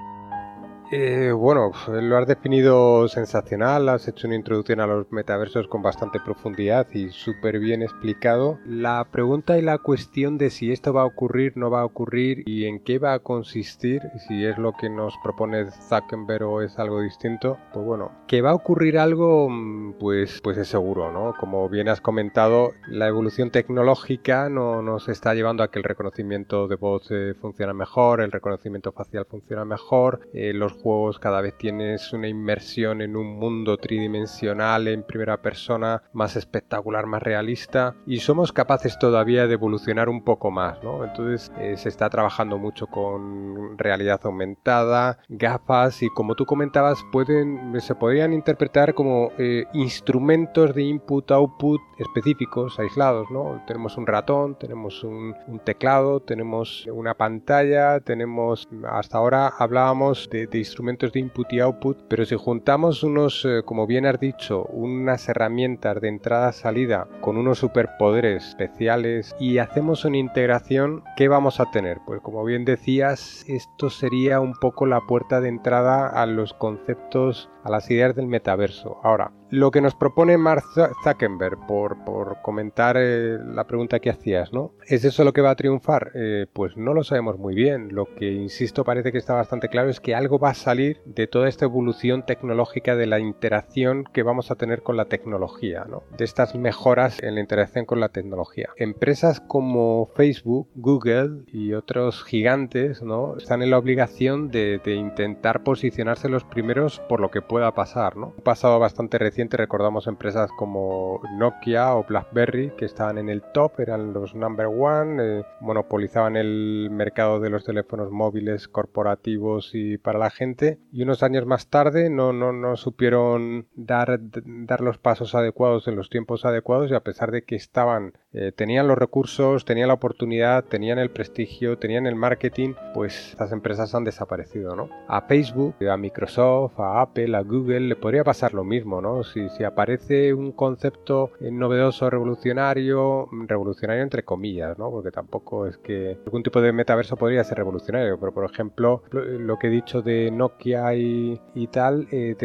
Eh, 0.92 1.32
bueno, 1.32 1.72
lo 1.88 2.18
has 2.18 2.26
definido 2.26 3.08
sensacional, 3.10 3.90
has 3.90 4.08
hecho 4.08 4.26
una 4.26 4.36
introducción 4.36 4.80
a 4.80 4.88
los 4.88 5.12
metaversos 5.12 5.68
con 5.68 5.84
bastante 5.84 6.20
profundidad 6.20 6.88
y 6.92 7.10
súper 7.10 7.60
bien 7.60 7.84
explicado. 7.84 8.58
La 8.66 9.06
pregunta 9.12 9.60
y 9.60 9.62
la 9.62 9.78
cuestión 9.78 10.40
de 10.40 10.50
si 10.50 10.72
esto 10.72 10.92
va 10.92 11.04
a 11.04 11.06
ocurrir, 11.06 11.56
no 11.58 11.70
va 11.70 11.82
a 11.82 11.86
ocurrir 11.86 12.42
y 12.48 12.66
en 12.66 12.80
qué 12.80 12.98
va 12.98 13.14
a 13.14 13.20
consistir, 13.20 14.02
si 14.28 14.44
es 14.44 14.58
lo 14.58 14.74
que 14.74 14.90
nos 14.90 15.14
propone 15.22 15.70
Zuckerberg 15.70 16.44
o 16.44 16.62
es 16.64 16.80
algo 16.80 17.02
distinto, 17.02 17.60
pues 17.72 17.86
bueno, 17.86 18.12
que 18.28 18.42
va 18.42 18.50
a 18.50 18.56
ocurrir 18.56 18.98
algo, 18.98 19.48
mm, 19.48 19.94
pues, 20.00 20.42
pues 20.42 20.58
es 20.58 20.70
seguro, 20.70 21.12
¿no? 21.12 21.36
Como 21.40 21.70
bien 21.70 21.88
has 21.88 22.02
comentado, 22.02 22.72
la 22.88 23.08
evolución 23.08 23.52
tecnológica 23.52 24.50
no, 24.50 24.82
nos 24.82 25.08
está 25.08 25.36
llevando 25.36 25.62
a 25.62 25.70
que 25.70 25.78
el 25.78 25.84
reconocimiento 25.84 26.68
de 26.68 26.78
voz 26.78 27.12
eh, 27.12 27.36
mejor, 27.76 28.22
el 28.22 28.32
reconocimiento 28.32 28.92
facial 28.92 29.28
funciona 29.30 29.66
mejor, 29.66 30.22
eh, 30.34 30.52
los 30.52 30.79
juegos 30.82 31.20
cada 31.20 31.42
vez 31.42 31.58
tienes 31.58 32.14
una 32.14 32.28
inmersión 32.28 33.02
en 33.02 33.16
un 33.16 33.38
mundo 33.38 33.78
tridimensional 33.78 34.88
en 34.88 35.04
primera 35.04 35.42
persona 35.42 36.04
más 36.14 36.36
espectacular, 36.36 37.06
más 37.06 37.24
realista 37.24 37.96
y 38.06 38.20
somos 38.20 38.52
capaces 38.52 38.98
todavía 39.00 39.48
de 39.48 39.54
evolucionar 39.54 40.10
un 40.10 40.24
poco 40.24 40.52
más, 40.52 40.82
¿no? 40.84 41.04
Entonces 41.04 41.52
eh, 41.60 41.78
se 41.78 41.90
está 41.90 42.10
trabajando 42.10 42.58
mucho 42.58 42.88
con 42.88 43.78
realidad 43.78 44.20
aumentada, 44.24 45.20
gafas 45.30 46.02
y 46.04 46.10
como 46.10 46.36
tú 46.36 46.46
comentabas 46.46 47.04
pueden 47.12 47.80
se 47.80 47.96
podrían 47.96 48.34
interpretar 48.34 48.94
como 48.94 49.32
eh, 49.38 49.66
instrumentos 49.74 50.74
de 50.74 50.84
input-output 50.84 51.82
específicos, 51.98 52.80
aislados, 52.80 53.30
¿no? 53.32 53.62
Tenemos 53.68 53.98
un 53.98 54.08
ratón, 54.08 54.58
tenemos 54.58 55.04
un, 55.04 55.36
un, 55.48 55.60
teclado, 55.60 56.20
tenemos 56.22 56.88
una 56.92 57.14
pantalla, 57.14 58.00
tenemos 58.00 58.68
hasta 58.90 59.18
ahora 59.18 59.48
hablábamos 59.48 60.30
de, 60.30 60.48
de 60.48 60.58
instrumentos 60.70 61.12
de 61.12 61.20
input 61.20 61.52
y 61.52 61.60
output, 61.60 61.98
pero 62.08 62.26
si 62.26 62.36
juntamos 62.36 63.04
unos, 63.04 63.44
eh, 63.46 63.62
como 63.66 63.88
bien 63.88 64.06
has 64.06 64.20
dicho, 64.20 64.64
unas 64.66 65.28
herramientas 65.28 66.00
de 66.00 66.08
entrada-salida 66.08 67.08
con 67.22 67.38
unos 67.38 67.60
superpoderes 67.60 68.48
especiales 68.50 69.36
y 69.40 69.58
hacemos 69.58 70.06
una 70.06 70.18
integración, 70.18 71.04
¿qué 71.18 71.28
vamos 71.28 71.60
a 71.60 71.72
tener? 71.72 72.00
Pues 72.06 72.22
como 72.22 72.44
bien 72.44 72.66
decías, 72.66 73.44
esto 73.48 73.90
sería 73.90 74.40
un 74.40 74.54
poco 74.54 74.86
la 74.86 75.02
puerta 75.02 75.42
de 75.42 75.50
entrada 75.50 76.08
a 76.08 76.26
los 76.26 76.54
conceptos, 76.54 77.50
a 77.64 77.70
las 77.70 77.90
ideas 77.90 78.16
del 78.16 78.28
metaverso. 78.28 79.00
Ahora, 79.04 79.32
lo 79.52 79.72
que 79.72 79.82
nos 79.82 79.96
propone 79.96 80.38
Mark 80.38 80.64
Zuckerberg, 81.04 81.66
por, 81.68 81.98
comentar 82.44 82.98
eh, 83.00 83.40
la 83.44 83.66
pregunta 83.66 84.00
que 84.00 84.12
hacías, 84.12 84.54
¿no? 84.54 84.74
¿Es 84.86 85.04
eso 85.06 85.24
lo 85.24 85.34
que 85.34 85.42
va 85.42 85.52
a 85.52 85.56
triunfar? 85.56 86.12
Eh, 86.14 86.46
pues 86.54 86.78
no 86.78 86.94
lo 86.94 87.04
sabemos 87.04 87.40
muy 87.40 87.56
bien. 87.56 87.90
Lo 87.94 88.06
que, 88.16 88.32
insisto, 88.32 88.84
parece 88.84 89.12
que 89.12 89.18
está 89.18 89.34
bastante 89.34 89.68
claro 89.68 89.90
es 89.90 90.00
que 90.00 90.14
algo 90.14 90.38
va 90.38 90.52
a 90.52 90.54
salir 90.60 91.02
de 91.06 91.28
toda 91.28 91.48
esta 91.48 91.66
evolución 91.66 92.26
tecnológica 92.26 92.96
de 92.96 93.08
la 93.08 93.20
interacción 93.20 94.04
que 94.14 94.24
vamos 94.24 94.52
a 94.52 94.56
tener 94.56 94.84
con 94.84 94.98
la 94.98 95.06
tecnología, 95.06 95.86
¿no? 95.90 96.04
De 96.18 96.26
estas 96.26 96.56
mejoras 96.56 97.22
en 97.24 97.36
la 97.36 97.42
interacción 97.42 97.86
con 97.86 98.00
la 98.00 98.10
tecnología. 98.10 98.70
Empresas 98.78 99.40
como 99.40 100.08
Facebook, 100.16 100.68
Google 100.76 101.44
y 101.48 101.74
otros 101.74 102.24
gigantes, 102.24 103.02
¿no? 103.02 103.38
Están 103.38 103.62
en 103.62 103.72
la 103.72 103.78
obligación 103.78 104.52
de, 104.52 104.80
intentar 104.90 105.64
posicionarse 105.64 106.30
los 106.30 106.44
primeros 106.44 107.00
por 107.08 107.20
lo 107.20 107.30
que 107.30 107.42
pueda 107.42 107.74
pasar, 107.74 108.18
¿no? 108.18 108.34
Un 108.38 108.44
pasado 108.44 108.80
bastante 108.80 109.18
reciente 109.18 109.58
recordamos 109.58 110.08
empresas 110.08 110.50
como 110.58 111.22
Nokia 111.38 111.96
o 111.96 112.04
BlackBerry 112.04 112.72
que 112.78 112.86
estaban 112.86 113.18
en 113.18 113.30
el 113.30 113.42
top, 113.42 113.80
eran 113.80 114.14
los 114.14 114.36
number 114.36 114.68
one, 114.68 115.24
eh, 115.24 115.44
monopolizaban 115.62 116.36
el 116.36 116.90
mercado 116.92 117.40
de 117.40 117.50
los 117.50 117.64
teléfonos 117.64 118.12
móviles 118.12 118.68
corporativos 118.68 119.72
y 119.74 119.98
para 119.98 120.20
la 120.20 120.30
gente 120.30 120.49
y 120.92 121.04
unos 121.04 121.24
años 121.24 121.46
más 121.46 121.68
tarde 121.68 122.10
no, 122.10 122.34
no, 122.34 122.52
no 122.54 122.76
supieron 122.76 123.68
dar, 123.76 124.20
dar 124.22 124.82
los 124.82 124.98
pasos 124.98 125.36
adecuados 125.36 125.88
en 125.88 125.96
los 125.96 126.10
tiempos 126.10 126.46
adecuados 126.46 126.92
y 126.92 126.96
a 126.96 127.02
pesar 127.02 127.32
de 127.32 127.44
que 127.44 127.56
estaban 127.56 128.14
eh, 128.32 128.52
tenían 128.56 128.88
los 128.88 128.98
recursos, 128.98 129.66
tenían 129.66 129.88
la 129.88 129.96
oportunidad, 129.96 130.64
tenían 130.64 131.00
el 131.00 131.10
prestigio, 131.10 131.80
tenían 131.80 132.06
el 132.06 132.16
marketing, 132.16 132.74
pues 132.94 133.32
estas 133.32 133.52
empresas 133.52 133.96
han 133.96 134.04
desaparecido, 134.04 134.76
¿no? 134.76 134.90
A 135.08 135.22
Facebook, 135.22 135.76
a 135.90 135.98
Microsoft, 135.98 136.80
a 136.80 137.02
Apple, 137.02 137.36
a 137.36 137.42
Google 137.42 137.82
le 137.82 137.96
podría 137.96 138.24
pasar 138.24 138.54
lo 138.54 138.64
mismo, 138.64 139.02
¿no? 139.02 139.24
Si, 139.24 139.50
si 139.50 139.64
aparece 139.64 140.34
un 140.34 140.52
concepto 140.52 141.32
novedoso, 141.40 142.10
revolucionario, 142.10 143.28
revolucionario 143.48 144.04
entre 144.04 144.24
comillas, 144.24 144.78
¿no? 144.78 144.92
Porque 144.92 145.10
tampoco 145.10 145.66
es 145.66 145.78
que 145.78 146.20
algún 146.26 146.44
tipo 146.44 146.62
de 146.62 146.72
metaverso 146.72 147.18
podría 147.18 147.44
ser 147.44 147.58
revolucionario, 147.58 148.20
pero 148.20 148.32
por 148.32 148.46
ejemplo, 148.46 149.04
lo 149.12 149.58
que 149.58 149.68
he 149.68 149.72
dicho 149.72 150.04
de 150.04 150.30
Nokia 150.40 150.96
y, 150.96 151.68
tal, 151.72 152.08
eh, 152.12 152.36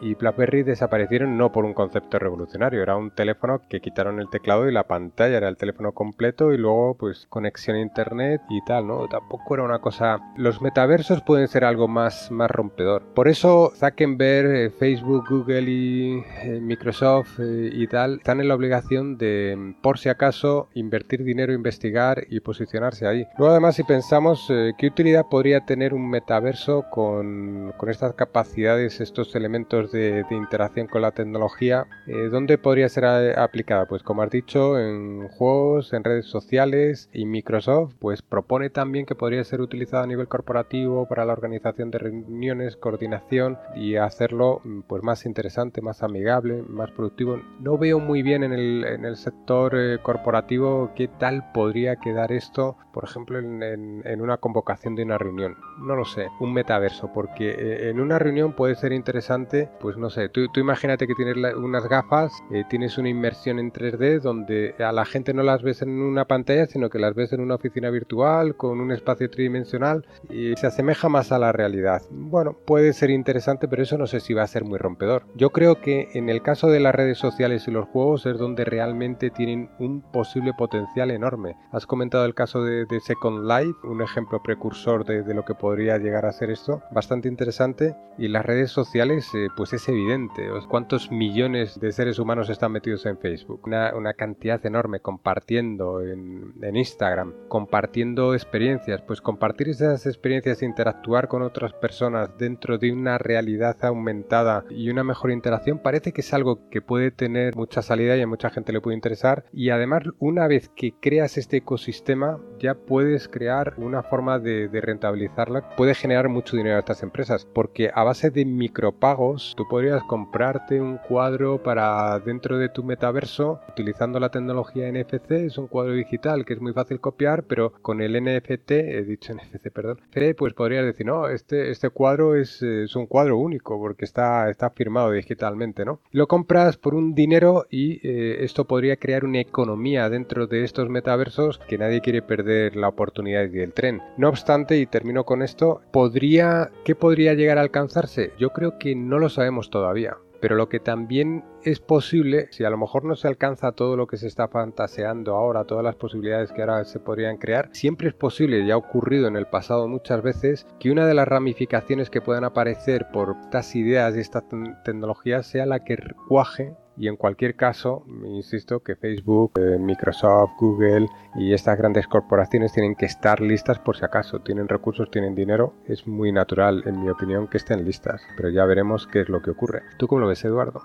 y 0.00 0.14
BlackBerry 0.14 0.64
desaparecieron 0.64 1.38
no 1.38 1.52
por 1.52 1.64
un 1.64 1.72
concepto 1.72 2.18
revolucionario, 2.18 2.82
era 2.82 2.96
un 2.96 3.12
teléfono 3.12 3.62
que 3.68 3.80
quitaron 3.80 4.18
el 4.18 4.28
teclado 4.28 4.68
y 4.68 4.72
la 4.72 4.88
pantalla 4.88 5.36
era 5.36 5.48
el 5.48 5.56
teléfono 5.56 5.92
completo 5.92 6.52
y 6.52 6.58
luego 6.58 6.96
pues 6.98 7.26
conexión 7.28 7.76
a 7.76 7.80
internet 7.80 8.42
y 8.50 8.62
tal, 8.64 8.88
¿no? 8.88 9.06
Tampoco 9.08 9.54
era 9.54 9.62
una 9.62 9.78
cosa... 9.78 10.18
Los 10.36 10.60
metaversos 10.60 11.22
pueden 11.22 11.46
ser 11.46 11.64
algo 11.64 11.86
más, 11.86 12.30
más 12.32 12.50
rompedor. 12.50 13.02
Por 13.14 13.28
eso 13.28 13.72
Zuckerberg, 13.76 14.50
eh, 14.50 14.70
Facebook, 14.70 15.24
Google 15.28 15.70
y 15.70 16.24
eh, 16.42 16.58
Microsoft 16.60 17.38
y 17.38 17.86
tal 17.86 18.16
están 18.16 18.40
en 18.40 18.48
la 18.48 18.56
obligación 18.56 19.16
de, 19.16 19.74
por 19.80 19.98
si 19.98 20.08
acaso, 20.08 20.68
invertir 20.74 21.22
dinero, 21.22 21.52
investigar 21.52 22.24
y 22.28 22.40
posicionarse 22.40 23.06
ahí. 23.06 23.26
Luego 23.38 23.52
además 23.52 23.76
si 23.76 23.84
pensamos 23.84 24.52
qué 24.76 24.86
utilidad 24.88 25.26
podría 25.30 25.60
tener 25.60 25.94
un 25.94 26.10
metaverso 26.10 26.86
con, 26.90 27.33
con 27.76 27.88
estas 27.88 28.14
capacidades, 28.14 29.00
estos 29.00 29.34
elementos 29.34 29.92
de, 29.92 30.24
de 30.24 30.34
interacción 30.34 30.86
con 30.86 31.02
la 31.02 31.12
tecnología, 31.12 31.86
¿dónde 32.30 32.58
podría 32.58 32.88
ser 32.88 33.04
aplicada? 33.38 33.86
Pues 33.86 34.02
como 34.02 34.22
has 34.22 34.30
dicho, 34.30 34.78
en 34.78 35.28
juegos, 35.28 35.92
en 35.92 36.04
redes 36.04 36.26
sociales 36.26 37.08
y 37.12 37.26
Microsoft 37.26 37.94
pues 37.98 38.22
propone 38.22 38.70
también 38.70 39.06
que 39.06 39.14
podría 39.14 39.44
ser 39.44 39.60
utilizado 39.60 40.02
a 40.02 40.06
nivel 40.06 40.28
corporativo 40.28 41.06
para 41.08 41.24
la 41.24 41.32
organización 41.32 41.90
de 41.90 41.98
reuniones, 41.98 42.76
coordinación 42.76 43.58
y 43.74 43.96
hacerlo 43.96 44.60
pues 44.86 45.02
más 45.02 45.26
interesante, 45.26 45.80
más 45.80 46.02
amigable, 46.02 46.62
más 46.68 46.90
productivo. 46.90 47.40
No 47.60 47.78
veo 47.78 47.98
muy 47.98 48.22
bien 48.22 48.42
en 48.42 48.52
el, 48.52 48.84
en 48.84 49.04
el 49.04 49.16
sector 49.16 49.74
eh, 49.76 49.98
corporativo 50.02 50.92
qué 50.94 51.08
tal 51.08 51.50
podría 51.52 51.96
quedar 51.96 52.32
esto, 52.32 52.76
por 52.92 53.04
ejemplo, 53.04 53.38
en, 53.38 53.62
en, 53.62 54.20
una 54.20 54.36
convocación 54.36 54.94
de 54.94 55.02
una 55.02 55.18
reunión. 55.18 55.56
No 55.78 55.96
lo 55.96 56.04
sé, 56.04 56.28
un 56.40 56.52
metaverso, 56.52 57.12
porque 57.24 57.50
eh, 57.50 57.88
en 57.88 58.00
una 58.00 58.18
reunión 58.18 58.52
puede 58.52 58.74
ser 58.74 58.92
interesante, 58.92 59.70
pues 59.80 59.96
no 59.96 60.10
sé, 60.10 60.28
tú, 60.28 60.42
imagínate 60.56 61.06
que 61.06 61.14
tienes 61.14 61.36
unas 61.56 61.88
gafas, 61.88 62.32
eh, 62.52 62.64
tienes 62.68 62.98
una 62.98 63.08
inmersión 63.08 63.58
en 63.58 63.72
3D 63.72 64.20
donde 64.20 64.74
a 64.78 64.92
la 64.92 65.06
gente 65.06 65.32
no 65.32 65.42
las 65.42 65.62
ves 65.62 65.80
en 65.80 65.88
una 65.88 66.26
pantalla, 66.26 66.66
sino 66.66 66.90
que 66.90 66.98
las 66.98 67.14
ves 67.14 67.32
en 67.32 67.40
una 67.40 67.54
oficina 67.54 67.88
virtual 67.88 68.56
con 68.56 68.80
un 68.80 68.92
espacio 68.92 69.30
tridimensional 69.30 70.06
y 70.28 70.54
se 70.56 70.66
asemeja 70.66 71.08
más 71.08 71.32
a 71.32 71.38
la 71.38 71.52
realidad. 71.52 72.02
Bueno, 72.10 72.56
puede 72.66 72.92
ser 72.92 73.08
interesante, 73.08 73.68
pero 73.68 73.82
eso 73.82 73.96
no 73.96 74.06
sé 74.06 74.20
si 74.20 74.34
va 74.34 74.42
a 74.42 74.46
ser 74.46 74.64
muy 74.64 74.78
rompedor. 74.78 75.24
Yo 75.34 75.50
creo 75.50 75.80
que 75.80 76.08
en 76.12 76.28
el 76.28 76.42
caso 76.42 76.68
de 76.68 76.80
las 76.80 76.94
redes 76.94 77.16
sociales 77.16 77.66
y 77.66 77.70
los 77.70 77.88
juegos 77.88 78.26
es 78.26 78.38
donde 78.38 78.66
realmente 78.66 79.30
tienen 79.30 79.70
un 79.78 80.02
posible 80.02 80.52
potencial 80.52 81.10
enorme. 81.10 81.56
Has 81.72 81.86
comentado 81.86 82.26
el 82.26 82.34
caso 82.34 82.62
de, 82.62 82.86
Second 83.00 83.48
Life, 83.48 83.78
un 83.84 84.02
ejemplo 84.02 84.42
precursor 84.42 85.04
de, 85.04 85.34
lo 85.34 85.44
que 85.44 85.54
podría 85.54 85.98
llegar 85.98 86.26
a 86.26 86.32
ser 86.32 86.50
esto. 86.50 86.82
Basta 86.90 87.13
bastante 87.14 87.28
interesante 87.28 87.94
y 88.18 88.28
las 88.28 88.44
redes 88.44 88.70
sociales 88.70 89.28
eh, 89.34 89.48
pues 89.56 89.72
es 89.72 89.88
evidente. 89.88 90.48
¿Cuántos 90.68 91.10
millones 91.10 91.78
de 91.80 91.92
seres 91.92 92.18
humanos 92.18 92.48
están 92.50 92.72
metidos 92.72 93.06
en 93.06 93.18
Facebook? 93.18 93.60
Una, 93.64 93.94
una 93.94 94.14
cantidad 94.14 94.64
enorme 94.64 95.00
compartiendo 95.00 96.00
en, 96.00 96.54
en, 96.62 96.76
Instagram, 96.76 97.34
compartiendo 97.48 98.34
experiencias. 98.34 99.02
Pues 99.02 99.20
compartir 99.20 99.68
esas 99.68 100.06
experiencias 100.06 100.62
interactuar 100.62 101.28
con 101.28 101.42
otras 101.42 101.72
personas 101.72 102.36
dentro 102.38 102.78
de 102.78 102.92
una 102.92 103.18
realidad 103.18 103.76
aumentada 103.84 104.64
y 104.70 104.90
una 104.90 105.04
mejor 105.04 105.30
interacción 105.30 105.78
parece 105.78 106.12
que 106.12 106.20
es 106.20 106.34
algo 106.34 106.68
que 106.70 106.82
puede 106.82 107.10
tener 107.10 107.56
mucha 107.56 107.82
salida 107.82 108.16
y 108.16 108.22
a 108.22 108.26
mucha 108.26 108.50
gente 108.50 108.72
le 108.72 108.80
puede 108.80 108.96
interesar. 108.96 109.44
Y 109.52 109.70
además 109.70 110.04
una 110.18 110.46
vez 110.48 110.68
que 110.74 110.94
creas 111.00 111.36
este 111.36 111.58
ecosistema 111.58 112.40
ya 112.58 112.74
puedes 112.74 113.28
crear 113.28 113.74
una 113.76 114.02
forma 114.02 114.38
de, 114.38 114.68
de 114.68 114.80
rentabilizarla. 114.80 115.70
Puede 115.76 115.94
generar 115.94 116.28
mucho 116.28 116.56
dinero 116.56 116.76
a 116.76 116.80
estas 116.80 117.03
empresas 117.04 117.46
porque 117.46 117.90
a 117.94 118.02
base 118.02 118.30
de 118.30 118.44
micropagos 118.44 119.54
tú 119.56 119.68
podrías 119.68 120.02
comprarte 120.04 120.80
un 120.80 120.98
cuadro 120.98 121.62
para 121.62 122.18
dentro 122.18 122.58
de 122.58 122.68
tu 122.68 122.82
metaverso 122.82 123.60
utilizando 123.68 124.18
la 124.18 124.30
tecnología 124.30 124.90
NFC. 124.90 125.30
Es 125.32 125.58
un 125.58 125.68
cuadro 125.68 125.92
digital 125.92 126.44
que 126.44 126.54
es 126.54 126.60
muy 126.60 126.72
fácil 126.72 127.00
copiar, 127.00 127.44
pero 127.44 127.72
con 127.82 128.00
el 128.00 128.20
NFT, 128.22 128.70
he 128.72 129.04
dicho 129.04 129.32
NFC, 129.32 129.70
perdón, 129.72 130.00
pues 130.36 130.54
podrías 130.54 130.84
decir, 130.84 131.06
no, 131.06 131.28
este, 131.28 131.70
este 131.70 131.90
cuadro 131.90 132.34
es, 132.34 132.62
es 132.62 132.96
un 132.96 133.06
cuadro 133.06 133.38
único 133.38 133.78
porque 133.78 134.04
está, 134.04 134.50
está 134.50 134.70
firmado 134.70 135.10
digitalmente, 135.12 135.84
¿no? 135.84 136.00
Lo 136.10 136.26
compras 136.26 136.76
por 136.76 136.94
un 136.94 137.14
dinero 137.14 137.66
y 137.70 138.00
eh, 138.06 138.44
esto 138.44 138.64
podría 138.66 138.96
crear 138.96 139.24
una 139.24 139.40
economía 139.40 140.08
dentro 140.08 140.46
de 140.46 140.64
estos 140.64 140.88
metaversos 140.88 141.58
que 141.68 141.78
nadie 141.78 142.00
quiere 142.00 142.22
perder 142.22 142.76
la 142.76 142.88
oportunidad 142.88 143.48
del 143.48 143.72
tren. 143.72 144.02
No 144.16 144.28
obstante, 144.28 144.78
y 144.78 144.86
termino 144.86 145.24
con 145.24 145.42
esto, 145.42 145.82
podría, 145.92 146.70
¿qué 146.84 146.93
podría 146.94 147.34
llegar 147.34 147.58
a 147.58 147.62
alcanzarse? 147.62 148.32
Yo 148.38 148.50
creo 148.50 148.78
que 148.78 148.94
no 148.94 149.18
lo 149.18 149.28
sabemos 149.28 149.70
todavía. 149.70 150.16
Pero 150.40 150.56
lo 150.56 150.68
que 150.68 150.78
también 150.78 151.42
es 151.62 151.80
posible, 151.80 152.48
si 152.50 152.64
a 152.64 152.70
lo 152.70 152.76
mejor 152.76 153.04
no 153.04 153.16
se 153.16 153.28
alcanza 153.28 153.72
todo 153.72 153.96
lo 153.96 154.06
que 154.06 154.18
se 154.18 154.26
está 154.26 154.46
fantaseando 154.46 155.36
ahora, 155.36 155.64
todas 155.64 155.82
las 155.82 155.96
posibilidades 155.96 156.52
que 156.52 156.60
ahora 156.60 156.84
se 156.84 157.00
podrían 157.00 157.38
crear, 157.38 157.70
siempre 157.72 158.08
es 158.08 158.14
posible, 158.14 158.60
y 158.60 158.70
ha 158.70 158.76
ocurrido 158.76 159.26
en 159.26 159.36
el 159.36 159.46
pasado 159.46 159.88
muchas 159.88 160.22
veces, 160.22 160.66
que 160.78 160.90
una 160.90 161.06
de 161.06 161.14
las 161.14 161.26
ramificaciones 161.26 162.10
que 162.10 162.20
puedan 162.20 162.44
aparecer 162.44 163.06
por 163.10 163.36
estas 163.40 163.74
ideas 163.74 164.14
y 164.16 164.20
estas 164.20 164.44
tecnologías 164.84 165.46
sea 165.46 165.64
la 165.64 165.82
que 165.82 165.96
cuaje 166.28 166.74
y 166.96 167.08
en 167.08 167.16
cualquier 167.16 167.56
caso, 167.56 168.04
insisto 168.24 168.80
que 168.80 168.94
Facebook, 168.94 169.52
eh, 169.58 169.78
Microsoft, 169.78 170.52
Google 170.60 171.08
y 171.34 171.52
estas 171.52 171.76
grandes 171.76 172.06
corporaciones 172.06 172.72
tienen 172.72 172.94
que 172.94 173.06
estar 173.06 173.40
listas 173.40 173.78
por 173.78 173.96
si 173.96 174.04
acaso. 174.04 174.40
Tienen 174.40 174.68
recursos, 174.68 175.10
tienen 175.10 175.34
dinero. 175.34 175.74
Es 175.88 176.06
muy 176.06 176.30
natural, 176.30 176.82
en 176.86 177.00
mi 177.00 177.08
opinión, 177.08 177.48
que 177.48 177.56
estén 177.56 177.84
listas. 177.84 178.22
Pero 178.36 178.50
ya 178.50 178.64
veremos 178.64 179.08
qué 179.08 179.22
es 179.22 179.28
lo 179.28 179.42
que 179.42 179.50
ocurre. 179.50 179.82
¿Tú 179.98 180.06
cómo 180.06 180.20
lo 180.20 180.28
ves, 180.28 180.44
Eduardo? 180.44 180.82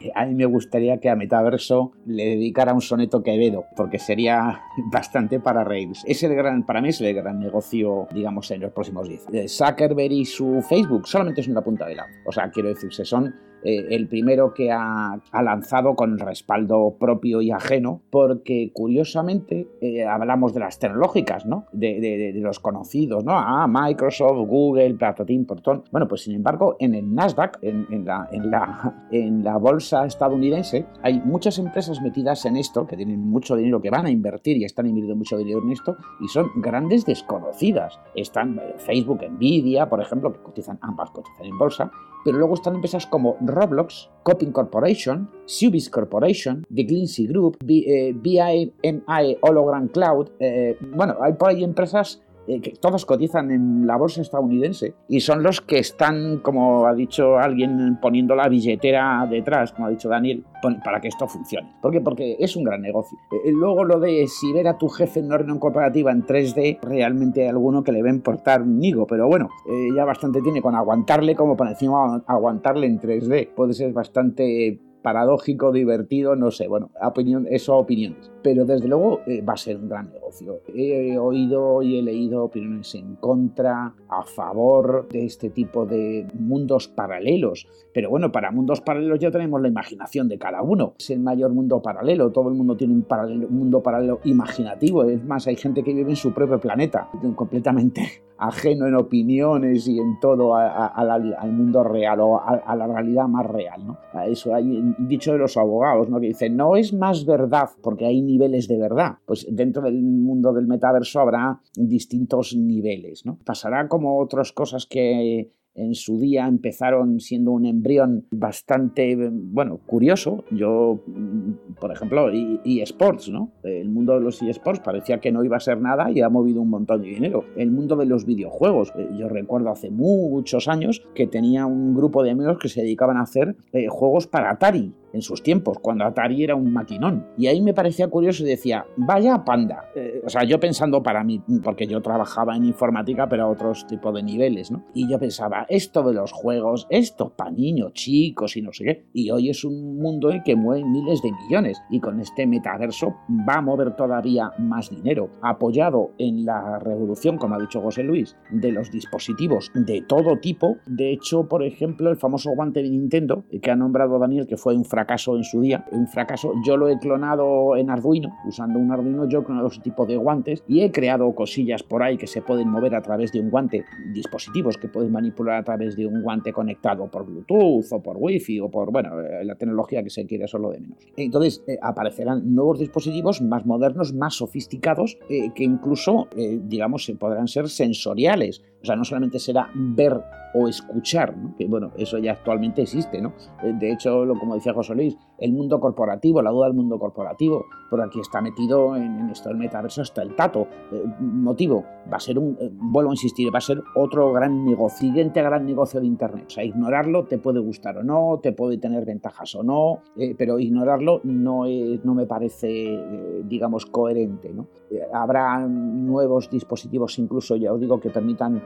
Eh, 0.00 0.12
a 0.14 0.26
mí 0.26 0.34
me 0.34 0.46
gustaría 0.46 0.98
que 0.98 1.10
a 1.10 1.16
Metaverso 1.16 1.92
le 2.06 2.24
dedicara 2.24 2.72
un 2.72 2.80
soneto 2.80 3.22
Quevedo, 3.22 3.66
porque 3.76 3.98
sería 3.98 4.62
bastante 4.92 5.40
para 5.40 5.64
reírse. 5.64 6.04
Es 6.10 6.22
el 6.22 6.34
gran, 6.34 6.64
para 6.64 6.80
mí 6.80 6.90
es 6.90 7.00
el 7.00 7.14
gran 7.14 7.40
negocio, 7.40 8.06
digamos, 8.14 8.50
en 8.52 8.60
los 8.60 8.72
próximos 8.72 9.08
10 9.08 9.28
años. 9.28 9.44
Eh, 9.44 9.48
Zuckerberg 9.48 10.12
y 10.12 10.24
su 10.24 10.62
Facebook 10.62 11.08
solamente 11.08 11.40
es 11.40 11.48
una 11.48 11.62
punta 11.62 11.86
de 11.86 11.96
lado. 11.96 12.10
O 12.26 12.32
sea, 12.32 12.48
quiero 12.50 12.68
decirse, 12.68 13.04
son 13.04 13.34
eh, 13.64 13.86
el 13.90 14.08
primero 14.08 14.54
que 14.54 14.70
ha, 14.72 15.20
lanzado 15.32 15.94
con 15.94 16.18
respaldo 16.18 16.96
propio 16.98 17.42
y 17.42 17.50
ajeno, 17.50 18.02
porque 18.10 18.70
curiosamente 18.72 19.68
eh, 19.80 20.04
hablamos 20.04 20.54
de 20.54 20.60
las 20.60 20.78
tecnológicas, 20.78 21.46
¿no? 21.46 21.66
De, 21.72 22.32
los 22.36 22.58
conocidos, 22.60 23.24
¿no? 23.24 23.32
Ah, 23.32 23.66
Microsoft, 23.68 24.46
Google, 24.48 24.94
Platatín, 24.94 25.46
Portón. 25.46 25.84
Bueno, 25.92 26.08
pues 26.08 26.22
sin 26.22 26.34
embargo, 26.34 26.76
en 26.80 26.94
el 26.94 27.14
Nasdaq, 27.14 27.58
en, 27.62 28.04
la, 28.04 28.28
en, 28.32 28.50
la, 28.50 29.06
en 29.10 29.44
la 29.44 29.56
bolsa 29.56 30.06
estadounidense, 30.06 30.86
hay 31.02 31.20
muchas 31.20 31.58
empresas 31.58 32.00
metidas 32.00 32.44
en 32.46 32.56
esto, 32.56 32.86
que 32.86 32.96
tienen 32.96 33.20
mucho 33.20 33.56
dinero, 33.56 33.80
que 33.80 33.90
van 33.90 34.06
a 34.06 34.10
invertir 34.10 34.56
y 34.56 34.64
están 34.64 34.86
invirtiendo 34.86 35.16
mucho 35.16 35.38
dinero 35.38 35.60
en 35.62 35.70
esto, 35.70 35.96
y 36.20 36.28
son 36.28 36.50
grandes 36.56 37.06
desconocidas. 37.06 38.00
Están 38.14 38.58
eh, 38.58 38.74
Facebook, 38.78 39.22
Nvidia, 39.30 39.88
por 39.88 40.00
ejemplo, 40.00 40.32
que 40.32 40.40
cotizan, 40.40 40.78
ambas 40.82 41.10
cotizan 41.10 41.46
en 41.46 41.58
bolsa, 41.58 41.90
pero 42.24 42.38
luego 42.38 42.54
están 42.54 42.74
empresas 42.74 43.06
como 43.06 43.36
Roblox, 43.40 44.10
Coping 44.22 44.52
Corporation, 44.52 45.30
Subis 45.46 45.90
Corporation, 45.90 46.64
The 46.74 46.84
Glincy 46.84 47.26
Group, 47.26 47.58
BIMI 47.64 48.72
eh, 48.82 49.38
Hologram 49.40 49.88
Cloud. 49.88 50.30
Eh, 50.38 50.76
bueno, 50.94 51.16
hay 51.20 51.34
por 51.34 51.50
ahí 51.50 51.64
empresas 51.64 52.22
eh, 52.46 52.60
todos 52.80 53.06
cotizan 53.06 53.50
en 53.50 53.86
la 53.86 53.96
bolsa 53.96 54.20
estadounidense 54.20 54.94
y 55.08 55.20
son 55.20 55.42
los 55.42 55.60
que 55.60 55.78
están, 55.78 56.38
como 56.38 56.86
ha 56.86 56.94
dicho 56.94 57.38
alguien, 57.38 57.98
poniendo 58.00 58.34
la 58.34 58.48
billetera 58.48 59.26
detrás, 59.30 59.72
como 59.72 59.86
ha 59.86 59.90
dicho 59.90 60.08
Daniel, 60.08 60.44
para 60.84 61.00
que 61.00 61.08
esto 61.08 61.28
funcione. 61.28 61.74
¿Por 61.80 61.92
qué? 61.92 62.00
Porque 62.00 62.36
es 62.38 62.56
un 62.56 62.64
gran 62.64 62.82
negocio. 62.82 63.18
Eh, 63.30 63.48
eh, 63.48 63.52
luego 63.52 63.84
lo 63.84 64.00
de 64.00 64.26
si 64.26 64.52
ver 64.52 64.68
a 64.68 64.78
tu 64.78 64.88
jefe 64.88 65.20
en 65.20 65.26
una 65.26 65.38
reunión 65.38 65.58
corporativa 65.58 66.10
en 66.10 66.24
3D, 66.24 66.80
realmente 66.82 67.42
hay 67.42 67.48
alguno 67.48 67.84
que 67.84 67.92
le 67.92 68.02
va 68.02 68.08
a 68.08 68.14
importar 68.14 68.62
un 68.62 68.82
higo, 68.82 69.06
pero 69.06 69.28
bueno, 69.28 69.48
ya 69.96 70.04
bastante 70.04 70.40
tiene 70.42 70.60
con 70.60 70.74
aguantarle 70.74 71.34
como 71.34 71.56
para 71.56 71.70
encima 71.70 72.22
aguantarle 72.26 72.86
en 72.86 73.00
3D. 73.00 73.50
Puede 73.54 73.72
ser 73.74 73.92
bastante 73.92 74.80
paradójico, 75.02 75.72
divertido, 75.72 76.36
no 76.36 76.50
sé, 76.50 76.68
bueno, 76.68 76.90
opinión, 77.02 77.46
eso 77.50 77.76
opiniones. 77.76 78.30
Pero 78.42 78.64
desde 78.64 78.88
luego 78.88 79.20
eh, 79.26 79.40
va 79.42 79.52
a 79.52 79.56
ser 79.56 79.76
un 79.76 79.88
gran 79.88 80.10
negocio. 80.12 80.60
He 80.74 81.16
oído 81.18 81.82
y 81.82 81.98
he 81.98 82.02
leído 82.02 82.44
opiniones 82.44 82.94
en 82.94 83.16
contra, 83.16 83.94
a 84.08 84.22
favor 84.24 85.08
de 85.08 85.26
este 85.26 85.50
tipo 85.50 85.86
de 85.86 86.26
mundos 86.34 86.88
paralelos. 86.88 87.68
Pero 87.94 88.10
bueno, 88.10 88.32
para 88.32 88.50
mundos 88.50 88.80
paralelos 88.80 89.18
ya 89.20 89.30
tenemos 89.30 89.60
la 89.60 89.68
imaginación 89.68 90.28
de 90.28 90.38
cada 90.38 90.62
uno. 90.62 90.94
Es 90.98 91.10
el 91.10 91.20
mayor 91.20 91.52
mundo 91.52 91.80
paralelo, 91.82 92.32
todo 92.32 92.48
el 92.48 92.54
mundo 92.54 92.76
tiene 92.76 92.94
un, 92.94 93.06
un 93.10 93.58
mundo 93.58 93.82
paralelo 93.82 94.20
imaginativo. 94.24 95.04
Es 95.04 95.24
más, 95.24 95.46
hay 95.46 95.56
gente 95.56 95.82
que 95.82 95.94
vive 95.94 96.10
en 96.10 96.16
su 96.16 96.32
propio 96.32 96.58
planeta, 96.58 97.08
completamente 97.36 98.22
ajeno 98.42 98.88
en 98.88 98.96
opiniones 98.96 99.86
y 99.86 99.98
en 99.98 100.18
todo 100.18 100.56
al 100.56 101.52
mundo 101.52 101.84
real 101.84 102.20
o 102.20 102.40
a, 102.40 102.74
la 102.74 102.86
realidad 102.88 103.28
más 103.28 103.46
real. 103.46 103.86
¿no? 103.86 103.98
Eso 104.26 104.54
hay 104.54 104.82
dicho 104.98 105.32
de 105.32 105.38
los 105.38 105.56
abogados, 105.56 106.08
¿no? 106.08 106.20
que 106.20 106.26
dicen, 106.28 106.56
no 106.56 106.76
es 106.76 106.92
más 106.92 107.24
verdad 107.24 107.70
porque 107.82 108.06
hay 108.06 108.20
niveles 108.20 108.66
de 108.66 108.78
verdad. 108.78 109.18
Pues 109.26 109.46
dentro 109.48 109.82
del 109.82 110.02
mundo 110.02 110.52
del 110.52 110.66
metaverso 110.66 111.20
habrá 111.20 111.60
distintos 111.76 112.56
niveles. 112.56 113.24
¿no? 113.24 113.38
Pasará 113.44 113.86
como 113.86 114.18
otras 114.18 114.52
cosas 114.52 114.86
que 114.86 115.52
en 115.74 115.94
su 115.94 116.18
día 116.18 116.46
empezaron 116.46 117.20
siendo 117.20 117.52
un 117.52 117.66
embrión 117.66 118.26
bastante, 118.30 119.16
bueno, 119.30 119.78
curioso. 119.86 120.44
Yo, 120.50 121.02
mm, 121.06 121.74
por 121.80 121.92
ejemplo, 121.92 122.28
eSports, 122.64 123.30
¿no? 123.30 123.52
El 123.62 123.88
mundo 123.88 124.14
de 124.14 124.20
los 124.20 124.42
eSports 124.42 124.80
parecía 124.80 125.18
que 125.18 125.32
no 125.32 125.44
iba 125.44 125.56
a 125.56 125.60
ser 125.60 125.80
nada 125.80 126.10
y 126.10 126.20
ha 126.20 126.28
movido 126.28 126.60
un 126.60 126.70
montón 126.70 127.02
de 127.02 127.08
dinero. 127.08 127.44
El 127.56 127.70
mundo 127.70 127.96
de 127.96 128.06
los 128.06 128.26
videojuegos. 128.26 128.92
Eh, 128.96 129.08
yo 129.18 129.28
recuerdo 129.28 129.70
hace 129.70 129.90
muchos 129.90 130.68
años 130.68 131.02
que 131.14 131.26
tenía 131.26 131.66
un 131.66 131.94
grupo 131.94 132.22
de 132.22 132.30
amigos 132.30 132.58
que 132.58 132.68
se 132.68 132.82
dedicaban 132.82 133.16
a 133.16 133.22
hacer 133.22 133.56
eh, 133.72 133.88
juegos 133.88 134.26
para 134.26 134.50
Atari 134.50 134.92
en 135.12 135.22
sus 135.22 135.42
tiempos, 135.42 135.78
cuando 135.80 136.04
Atari 136.04 136.42
era 136.44 136.54
un 136.54 136.72
maquinón. 136.72 137.26
Y 137.36 137.46
ahí 137.46 137.60
me 137.60 137.74
parecía 137.74 138.08
curioso 138.08 138.44
y 138.44 138.46
decía, 138.46 138.86
vaya 138.96 139.44
panda. 139.44 139.90
Eh, 139.94 140.22
o 140.24 140.28
sea, 140.28 140.44
yo 140.44 140.58
pensando 140.58 141.02
para 141.02 141.24
mí, 141.24 141.42
porque 141.62 141.86
yo 141.86 142.00
trabajaba 142.00 142.56
en 142.56 142.64
informática, 142.64 143.28
pero 143.28 143.44
a 143.44 143.48
otros 143.48 143.86
tipos 143.86 144.14
de 144.14 144.22
niveles, 144.22 144.70
¿no? 144.70 144.84
Y 144.94 145.08
yo 145.08 145.18
pensaba, 145.18 145.66
esto 145.68 146.02
de 146.02 146.14
los 146.14 146.32
juegos, 146.32 146.86
esto 146.90 147.30
para 147.30 147.50
niños, 147.50 147.92
chicos 147.92 148.56
y 148.56 148.62
no 148.62 148.72
sé 148.72 148.84
qué. 148.84 149.04
Y 149.12 149.30
hoy 149.30 149.50
es 149.50 149.64
un 149.64 149.98
mundo 149.98 150.30
en 150.30 150.42
que 150.42 150.56
mueve 150.56 150.84
miles 150.84 151.22
de 151.22 151.32
millones. 151.32 151.82
Y 151.90 152.00
con 152.00 152.20
este 152.20 152.46
metaverso 152.46 153.14
va 153.48 153.56
a 153.56 153.62
mover 153.62 153.94
todavía 153.96 154.52
más 154.58 154.90
dinero. 154.90 155.30
Apoyado 155.42 156.12
en 156.18 156.44
la 156.44 156.78
revolución, 156.78 157.38
como 157.38 157.54
ha 157.54 157.60
dicho 157.60 157.80
José 157.80 158.02
Luis, 158.02 158.36
de 158.50 158.72
los 158.72 158.90
dispositivos 158.90 159.70
de 159.74 160.02
todo 160.02 160.38
tipo. 160.38 160.76
De 160.86 161.12
hecho, 161.12 161.48
por 161.48 161.62
ejemplo, 161.62 162.10
el 162.10 162.16
famoso 162.16 162.50
guante 162.54 162.82
de 162.82 162.90
Nintendo, 162.90 163.44
que 163.60 163.70
ha 163.70 163.76
nombrado 163.76 164.18
Daniel, 164.18 164.46
que 164.46 164.56
fue 164.56 164.74
un 164.74 164.84
fracaso 164.84 165.01
fracaso 165.02 165.36
en 165.36 165.42
su 165.42 165.60
día, 165.60 165.84
un 165.90 166.06
fracaso. 166.06 166.52
Yo 166.64 166.76
lo 166.76 166.88
he 166.88 166.96
clonado 166.98 167.76
en 167.76 167.90
Arduino, 167.90 168.38
usando 168.46 168.78
un 168.78 168.92
Arduino 168.92 169.28
yo 169.28 169.40
he 169.40 169.44
clonado 169.44 169.66
ese 169.66 169.80
tipo 169.80 170.06
de 170.06 170.16
guantes 170.16 170.62
y 170.68 170.82
he 170.82 170.92
creado 170.92 171.34
cosillas 171.34 171.82
por 171.82 172.04
ahí 172.04 172.16
que 172.16 172.28
se 172.28 172.40
pueden 172.40 172.68
mover 172.68 172.94
a 172.94 173.02
través 173.02 173.32
de 173.32 173.40
un 173.40 173.50
guante, 173.50 173.84
dispositivos 174.12 174.76
que 174.78 174.86
puedes 174.86 175.10
manipular 175.10 175.56
a 175.56 175.64
través 175.64 175.96
de 175.96 176.06
un 176.06 176.22
guante 176.22 176.52
conectado 176.52 177.10
por 177.10 177.26
Bluetooth 177.26 177.86
o 177.90 178.00
por 178.00 178.16
Wi-Fi 178.16 178.60
o 178.60 178.70
por, 178.70 178.92
bueno, 178.92 179.20
eh, 179.20 179.44
la 179.44 179.56
tecnología 179.56 180.04
que 180.04 180.10
se 180.10 180.24
quiere 180.24 180.46
solo 180.46 180.70
de 180.70 180.78
menos. 180.78 180.98
Entonces 181.16 181.64
eh, 181.66 181.78
aparecerán 181.82 182.54
nuevos 182.54 182.78
dispositivos 182.78 183.42
más 183.42 183.66
modernos, 183.66 184.14
más 184.14 184.34
sofisticados, 184.34 185.18
eh, 185.28 185.50
que 185.52 185.64
incluso, 185.64 186.28
digamos, 186.36 187.10
podrán 187.18 187.48
ser 187.48 187.68
sensoriales 187.68 188.62
O 188.82 188.84
sea, 188.84 188.96
no 188.96 189.04
solamente 189.04 189.38
será 189.38 189.70
ver 189.74 190.20
o 190.54 190.68
escuchar, 190.68 191.36
¿no? 191.36 191.54
que 191.56 191.66
bueno, 191.66 191.92
eso 191.96 192.18
ya 192.18 192.32
actualmente 192.32 192.82
existe, 192.82 193.22
¿no? 193.22 193.32
Eh, 193.62 193.72
de 193.78 193.92
hecho, 193.92 194.24
lo, 194.24 194.38
como 194.38 194.54
decía 194.54 194.74
José 194.74 194.94
Luis, 194.94 195.16
el 195.42 195.52
mundo 195.52 195.80
corporativo, 195.80 196.42
la 196.42 196.50
duda 196.50 196.66
del 196.66 196.74
mundo 196.74 196.98
corporativo, 196.98 197.66
por 197.90 198.00
aquí 198.00 198.20
está 198.20 198.40
metido 198.40 198.96
en, 198.96 199.30
esto 199.30 199.48
del 199.48 199.58
metaverso 199.58 200.02
hasta 200.02 200.22
el 200.22 200.34
tato. 200.34 200.66
Eh, 200.92 201.04
motivo, 201.20 201.84
va 202.10 202.16
a 202.16 202.20
ser 202.20 202.38
un, 202.38 202.56
eh, 202.60 202.70
vuelvo 202.72 203.10
a 203.10 203.14
insistir, 203.14 203.52
va 203.52 203.58
a 203.58 203.62
ser 203.62 203.82
otro 203.94 204.32
gran 204.32 204.64
negocio, 204.64 204.98
siguiente 204.98 205.42
gran 205.42 205.64
negocio 205.64 206.00
de 206.00 206.06
Internet. 206.06 206.44
O 206.46 206.50
sea, 206.50 206.64
ignorarlo 206.64 207.24
te 207.24 207.38
puede 207.38 207.60
gustar 207.60 207.98
o 207.98 208.02
no, 208.02 208.40
te 208.42 208.52
puede 208.52 208.78
tener 208.78 209.04
ventajas 209.04 209.54
o 209.54 209.62
no, 209.62 210.00
pero 210.36 210.58
ignorarlo 210.58 211.20
no, 211.24 211.64
no 211.66 212.14
me 212.14 212.26
parece, 212.26 212.98
digamos, 213.44 213.86
coherente, 213.86 214.52
¿no? 214.52 214.66
habrá 215.14 215.66
nuevos 215.66 216.50
dispositivos 216.50 217.18
incluso, 217.18 217.56
ya 217.56 217.72
os 217.72 217.80
digo, 217.80 217.98
que 217.98 218.10
permitan, 218.10 218.62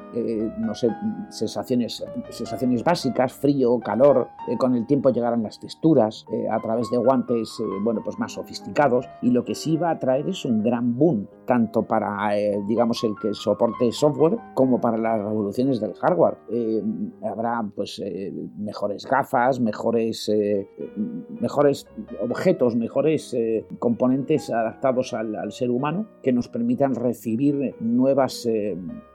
no 0.59 0.75
sé, 0.75 0.89
sensaciones 1.31 2.05
sensaciones, 2.31 2.85
básicas, 2.85 3.33
frío, 3.33 3.79
calor, 3.81 4.29
eh, 4.49 4.57
con 4.57 4.75
el 4.75 4.87
tiempo 4.87 5.11
llegarán 5.11 5.43
las 5.43 5.61
texturas 5.61 6.27
eh, 6.33 6.49
a 6.51 6.61
través 6.67 6.91
de 6.91 6.99
guantes 6.99 7.61
eh, 7.61 7.65
bueno, 7.83 8.03
pues 8.05 8.19
más 8.19 8.33
sofisticados 8.33 9.07
y 9.23 9.31
lo 9.31 9.45
que 9.45 9.55
sí 9.55 9.77
va 9.77 9.91
a 9.91 9.99
traer 9.99 10.29
es 10.29 10.45
un 10.45 10.63
gran 10.63 10.97
boom, 10.97 11.29
tanto 11.47 11.83
para 11.83 12.35
digamos 12.67 13.03
el 13.05 13.15
que 13.21 13.33
soporte 13.33 13.91
software 13.93 14.39
como 14.55 14.81
para 14.81 14.99
las 14.99 15.19
revoluciones 15.19 15.81
del 15.81 15.95
hardware. 15.95 16.37
habrá 17.23 17.65
pues 17.75 18.03
mejores 18.59 19.07
gafas, 19.07 19.61
mejores, 19.61 20.31
mejores 21.41 21.87
objetos, 22.21 22.77
mejores 22.77 23.37
componentes 23.79 24.51
adaptados 24.51 25.15
al, 25.15 25.53
ser 25.53 25.71
humano 25.71 26.07
que 26.23 26.33
nos 26.33 26.49
permitan 26.49 26.95
recibir 26.95 27.75
nuevas, 27.81 28.49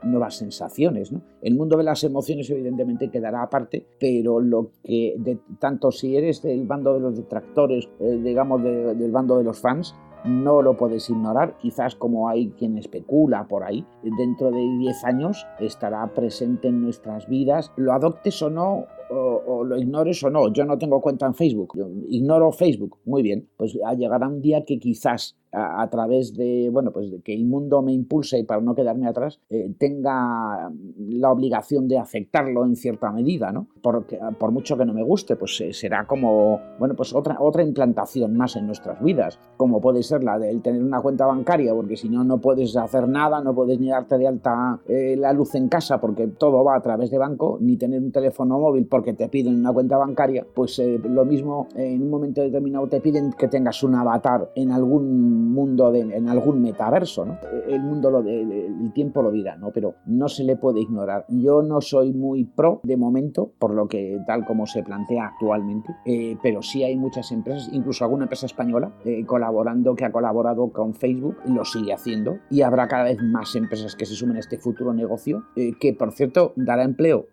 nuevas 0.02 0.36
sensaciones. 0.36 1.12
¿no? 1.12 1.22
El 1.42 1.54
mundo 1.54 1.76
de 1.76 1.84
las 1.84 2.04
emociones 2.04 2.48
evidentemente 2.50 3.10
quedará 3.10 3.42
aparte, 3.42 3.86
pero 3.98 4.40
lo 4.40 4.70
que, 4.82 5.38
tanto 5.58 5.90
si 5.90 6.16
eres 6.16 6.42
del 6.42 6.66
bando 6.66 6.94
de 6.94 7.00
los 7.00 7.16
detractores, 7.16 7.88
eh, 8.00 8.20
digamos 8.22 8.62
del 8.62 9.10
bando 9.10 9.38
de 9.38 9.44
los 9.44 9.60
fans, 9.60 9.94
no 10.24 10.62
lo 10.62 10.76
puedes 10.76 11.08
ignorar, 11.10 11.56
quizás 11.58 11.94
como 11.94 12.28
hay 12.28 12.50
quien 12.50 12.78
especula 12.78 13.46
por 13.48 13.64
ahí, 13.64 13.86
dentro 14.02 14.50
de 14.50 14.60
10 14.78 15.04
años 15.04 15.46
estará 15.58 16.06
presente 16.14 16.68
en 16.68 16.82
nuestras 16.82 17.28
vidas, 17.28 17.72
lo 17.76 17.92
adoptes 17.92 18.40
o 18.42 18.50
no, 18.50 18.86
o, 19.12 19.64
lo 19.64 19.76
ignores 19.76 20.22
o 20.24 20.30
no. 20.30 20.52
Yo 20.52 20.64
no 20.64 20.78
tengo 20.78 21.00
cuenta 21.00 21.26
en 21.26 21.34
Facebook, 21.34 21.74
ignoro 22.08 22.52
Facebook, 22.52 22.98
muy 23.04 23.22
bien, 23.22 23.48
pues 23.56 23.76
llegará 23.96 24.28
un 24.28 24.40
día 24.40 24.64
que 24.64 24.78
quizás 24.78 25.36
a, 25.52 25.88
través 25.90 26.34
de, 26.34 26.70
bueno, 26.72 26.92
pues 26.92 27.10
de 27.10 27.20
que 27.20 27.34
el 27.34 27.44
mundo 27.44 27.82
me 27.82 27.92
impulse 27.92 28.38
y 28.38 28.44
para 28.44 28.60
no 28.62 28.74
quedarme 28.74 29.06
atrás, 29.06 29.38
eh, 29.50 29.70
tenga 29.78 30.70
la 30.98 31.30
obligación 31.30 31.88
de 31.88 31.98
afectarlo 31.98 32.64
en 32.64 32.74
cierta 32.74 33.12
medida, 33.12 33.52
¿no? 33.52 33.68
Porque, 33.82 34.18
por 34.38 34.50
mucho 34.50 34.78
que 34.78 34.86
no 34.86 34.94
me 34.94 35.02
guste, 35.02 35.36
pues 35.36 35.60
eh, 35.60 35.72
será 35.72 36.06
como, 36.06 36.60
bueno, 36.78 36.94
pues 36.94 37.14
otra, 37.14 37.36
otra 37.38 37.62
implantación 37.62 38.34
más 38.34 38.56
en 38.56 38.66
nuestras 38.66 39.02
vidas, 39.02 39.38
como 39.56 39.80
puede 39.80 40.02
ser 40.02 40.24
la 40.24 40.38
del 40.38 40.62
tener 40.62 40.82
una 40.82 41.02
cuenta 41.02 41.26
bancaria, 41.26 41.74
porque 41.74 41.96
si 41.96 42.08
no, 42.08 42.24
no 42.24 42.40
puedes 42.40 42.74
hacer 42.76 43.06
nada, 43.06 43.42
no 43.42 43.54
puedes 43.54 43.78
ni 43.78 43.90
darte 43.90 44.16
de 44.16 44.26
alta 44.26 44.80
eh, 44.88 45.16
la 45.18 45.32
luz 45.34 45.54
en 45.54 45.68
casa 45.68 46.00
porque 46.00 46.28
todo 46.28 46.64
va 46.64 46.76
a 46.76 46.80
través 46.80 47.10
de 47.10 47.18
banco, 47.18 47.58
ni 47.60 47.76
tener 47.76 48.00
un 48.00 48.10
teléfono 48.10 48.58
móvil 48.58 48.86
porque 48.86 49.01
te 49.12 49.28
piden 49.28 49.60
una 49.60 49.72
cuenta 49.72 49.96
bancaria, 49.96 50.46
pues 50.54 50.80
lo 51.04 51.24
mismo 51.24 51.68
en 51.74 52.02
un 52.02 52.10
momento 52.10 52.40
determinado 52.40 52.86
te 52.88 53.00
piden 53.00 53.32
que 53.32 53.48
tengas 53.48 53.82
un 53.82 53.94
avatar 53.94 54.50
en 54.54 54.70
algún 54.70 55.52
mundo, 55.52 55.90
de, 55.92 56.00
en 56.00 56.28
algún 56.28 56.62
metaverso, 56.62 57.24
¿no? 57.24 57.38
El 57.68 57.80
mundo, 57.80 58.10
lo 58.10 58.22
de, 58.22 58.42
el 58.42 58.92
tiempo 58.92 59.22
lo 59.22 59.30
dirá, 59.30 59.56
¿no? 59.56 59.70
Pero 59.72 59.94
no 60.06 60.28
se 60.28 60.44
le 60.44 60.56
puede 60.56 60.80
ignorar. 60.80 61.24
Yo 61.28 61.62
no 61.62 61.80
soy 61.80 62.12
muy 62.12 62.44
pro 62.44 62.80
de 62.82 62.96
momento, 62.96 63.52
por 63.58 63.72
lo 63.74 63.88
que 63.88 64.20
tal 64.26 64.44
como 64.44 64.66
se 64.66 64.82
plantea 64.82 65.26
actualmente, 65.26 65.94
eh, 66.04 66.36
pero 66.42 66.62
sí 66.62 66.82
hay 66.84 66.96
muchas 66.96 67.32
empresas, 67.32 67.68
incluso 67.72 68.04
alguna 68.04 68.24
empresa 68.24 68.46
española, 68.46 68.92
eh, 69.04 69.24
colaborando, 69.26 69.94
que 69.94 70.04
ha 70.04 70.12
colaborado 70.12 70.70
con 70.72 70.94
Facebook, 70.94 71.36
lo 71.46 71.64
sigue 71.64 71.92
haciendo, 71.92 72.38
y 72.50 72.62
habrá 72.62 72.88
cada 72.88 73.04
vez 73.04 73.22
más 73.22 73.54
empresas 73.56 73.96
que 73.96 74.06
se 74.06 74.14
sumen 74.14 74.36
a 74.36 74.40
este 74.40 74.58
futuro 74.58 74.92
negocio, 74.92 75.44
eh, 75.56 75.72
que 75.78 75.94
por 75.94 76.12
cierto 76.12 76.52
dará 76.56 76.84
empleo, 76.84 77.26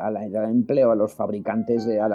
a 0.00 0.10
la, 0.10 0.28
dará 0.28 0.50
empleo 0.50 0.85
a 0.90 0.94
los 0.94 1.14
fabricantes, 1.14 1.86
de, 1.86 2.00
a 2.00 2.08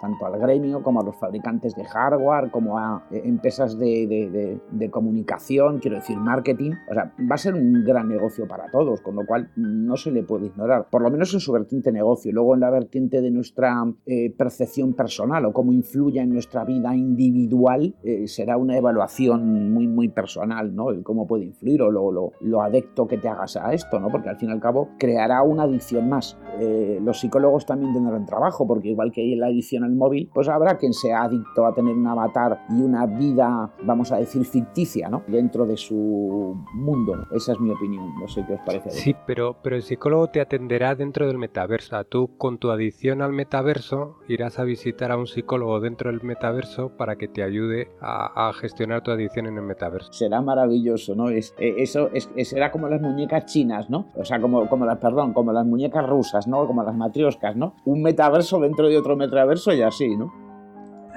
tanto 0.00 0.26
al 0.26 0.38
gremio 0.38 0.82
como 0.82 1.00
a 1.00 1.04
los 1.04 1.16
fabricantes 1.16 1.74
de 1.74 1.84
hardware, 1.84 2.50
como 2.50 2.78
a 2.78 3.04
empresas 3.10 3.78
de, 3.78 4.06
de, 4.06 4.60
de 4.70 4.90
comunicación, 4.90 5.78
quiero 5.78 5.96
decir, 5.96 6.18
marketing. 6.18 6.72
O 6.90 6.94
sea, 6.94 7.12
va 7.30 7.34
a 7.34 7.38
ser 7.38 7.54
un 7.54 7.84
gran 7.84 8.08
negocio 8.08 8.46
para 8.46 8.70
todos, 8.70 9.00
con 9.00 9.16
lo 9.16 9.26
cual 9.26 9.50
no 9.56 9.96
se 9.96 10.10
le 10.10 10.22
puede 10.22 10.46
ignorar, 10.46 10.88
por 10.90 11.02
lo 11.02 11.10
menos 11.10 11.32
en 11.34 11.40
su 11.40 11.52
vertiente 11.52 11.92
negocio. 11.92 12.32
Luego 12.32 12.54
en 12.54 12.60
la 12.60 12.70
vertiente 12.70 13.20
de 13.20 13.30
nuestra 13.30 13.84
eh, 14.06 14.34
percepción 14.36 14.94
personal 14.94 15.44
o 15.44 15.52
cómo 15.52 15.72
influye 15.72 16.20
en 16.20 16.30
nuestra 16.30 16.64
vida 16.64 16.94
individual, 16.94 17.94
eh, 18.02 18.26
será 18.28 18.56
una 18.56 18.76
evaluación 18.76 19.72
muy, 19.72 19.86
muy 19.86 20.08
personal, 20.08 20.74
¿no? 20.74 20.90
El 20.90 21.02
cómo 21.02 21.26
puede 21.26 21.44
influir 21.44 21.82
o 21.82 21.90
lo, 21.90 22.10
lo, 22.10 22.32
lo, 22.40 22.62
adecto 22.62 23.06
que 23.06 23.18
te 23.18 23.28
hagas 23.28 23.56
a 23.56 23.72
esto, 23.72 24.00
¿no? 24.00 24.08
Porque 24.08 24.28
al 24.28 24.36
fin 24.36 24.48
y 24.48 24.52
al 24.52 24.60
cabo 24.60 24.90
creará 24.98 25.42
una 25.42 25.64
adicción 25.64 26.08
más. 26.08 26.38
Eh, 26.60 26.98
los 27.02 27.20
psicólogos 27.20 27.66
también 27.66 27.92
tendrán 27.92 28.17
trabajo, 28.26 28.66
porque 28.66 28.88
igual 28.88 29.12
que 29.12 29.22
hay 29.22 29.34
la 29.34 29.46
adicción 29.46 29.84
al 29.84 29.94
móvil, 29.94 30.30
pues 30.32 30.48
habrá 30.48 30.76
quien 30.76 30.92
sea 30.92 31.22
adicto 31.22 31.66
a 31.66 31.74
tener 31.74 31.94
un 31.94 32.06
avatar 32.06 32.64
y 32.70 32.80
una 32.80 33.06
vida, 33.06 33.72
vamos 33.82 34.12
a 34.12 34.16
decir, 34.16 34.44
ficticia 34.44 35.08
¿no? 35.08 35.22
dentro 35.26 35.66
de 35.66 35.76
su 35.76 36.56
mundo. 36.74 37.26
Esa 37.32 37.52
es 37.52 37.60
mi 37.60 37.70
opinión, 37.70 38.14
no 38.18 38.28
sé 38.28 38.44
qué 38.46 38.54
os 38.54 38.60
parece. 38.60 38.90
Sí, 38.90 39.14
pero, 39.26 39.56
pero 39.62 39.76
el 39.76 39.82
psicólogo 39.82 40.28
te 40.28 40.40
atenderá 40.40 40.94
dentro 40.94 41.26
del 41.26 41.38
metaverso. 41.38 41.88
Tú 42.04 42.36
con 42.36 42.58
tu 42.58 42.70
adicción 42.70 43.22
al 43.22 43.32
metaverso 43.32 44.18
irás 44.28 44.58
a 44.58 44.64
visitar 44.64 45.10
a 45.10 45.16
un 45.16 45.26
psicólogo 45.26 45.80
dentro 45.80 46.10
del 46.10 46.22
metaverso 46.22 46.90
para 46.96 47.16
que 47.16 47.28
te 47.28 47.42
ayude 47.42 47.90
a, 48.00 48.52
gestionar 48.54 49.02
tu 49.02 49.10
adicción 49.10 49.46
en 49.46 49.56
el 49.56 49.62
metaverso. 49.62 50.12
Será 50.12 50.40
maravilloso, 50.40 51.14
¿no? 51.14 51.28
Es, 51.28 51.54
eh, 51.58 51.74
eso 51.78 52.10
es, 52.12 52.28
será 52.48 52.70
como 52.70 52.88
las 52.88 53.00
muñecas 53.00 53.46
chinas, 53.46 53.90
¿no? 53.90 54.06
O 54.16 54.24
sea, 54.24 54.40
como, 54.40 54.68
como 54.68 54.86
las, 54.86 54.98
perdón, 54.98 55.32
como 55.32 55.52
las 55.52 55.66
muñecas 55.66 56.06
rusas, 56.06 56.46
¿no? 56.46 56.66
Como 56.66 56.82
las 56.82 56.94
matrioscas, 56.94 57.56
¿no? 57.56 57.74
Un 57.84 57.97
metaverso 58.02 58.58
dentro 58.60 58.88
de 58.88 58.96
otro 58.96 59.16
metaverso 59.16 59.72
y 59.72 59.82
así, 59.82 60.16
¿no? 60.16 60.47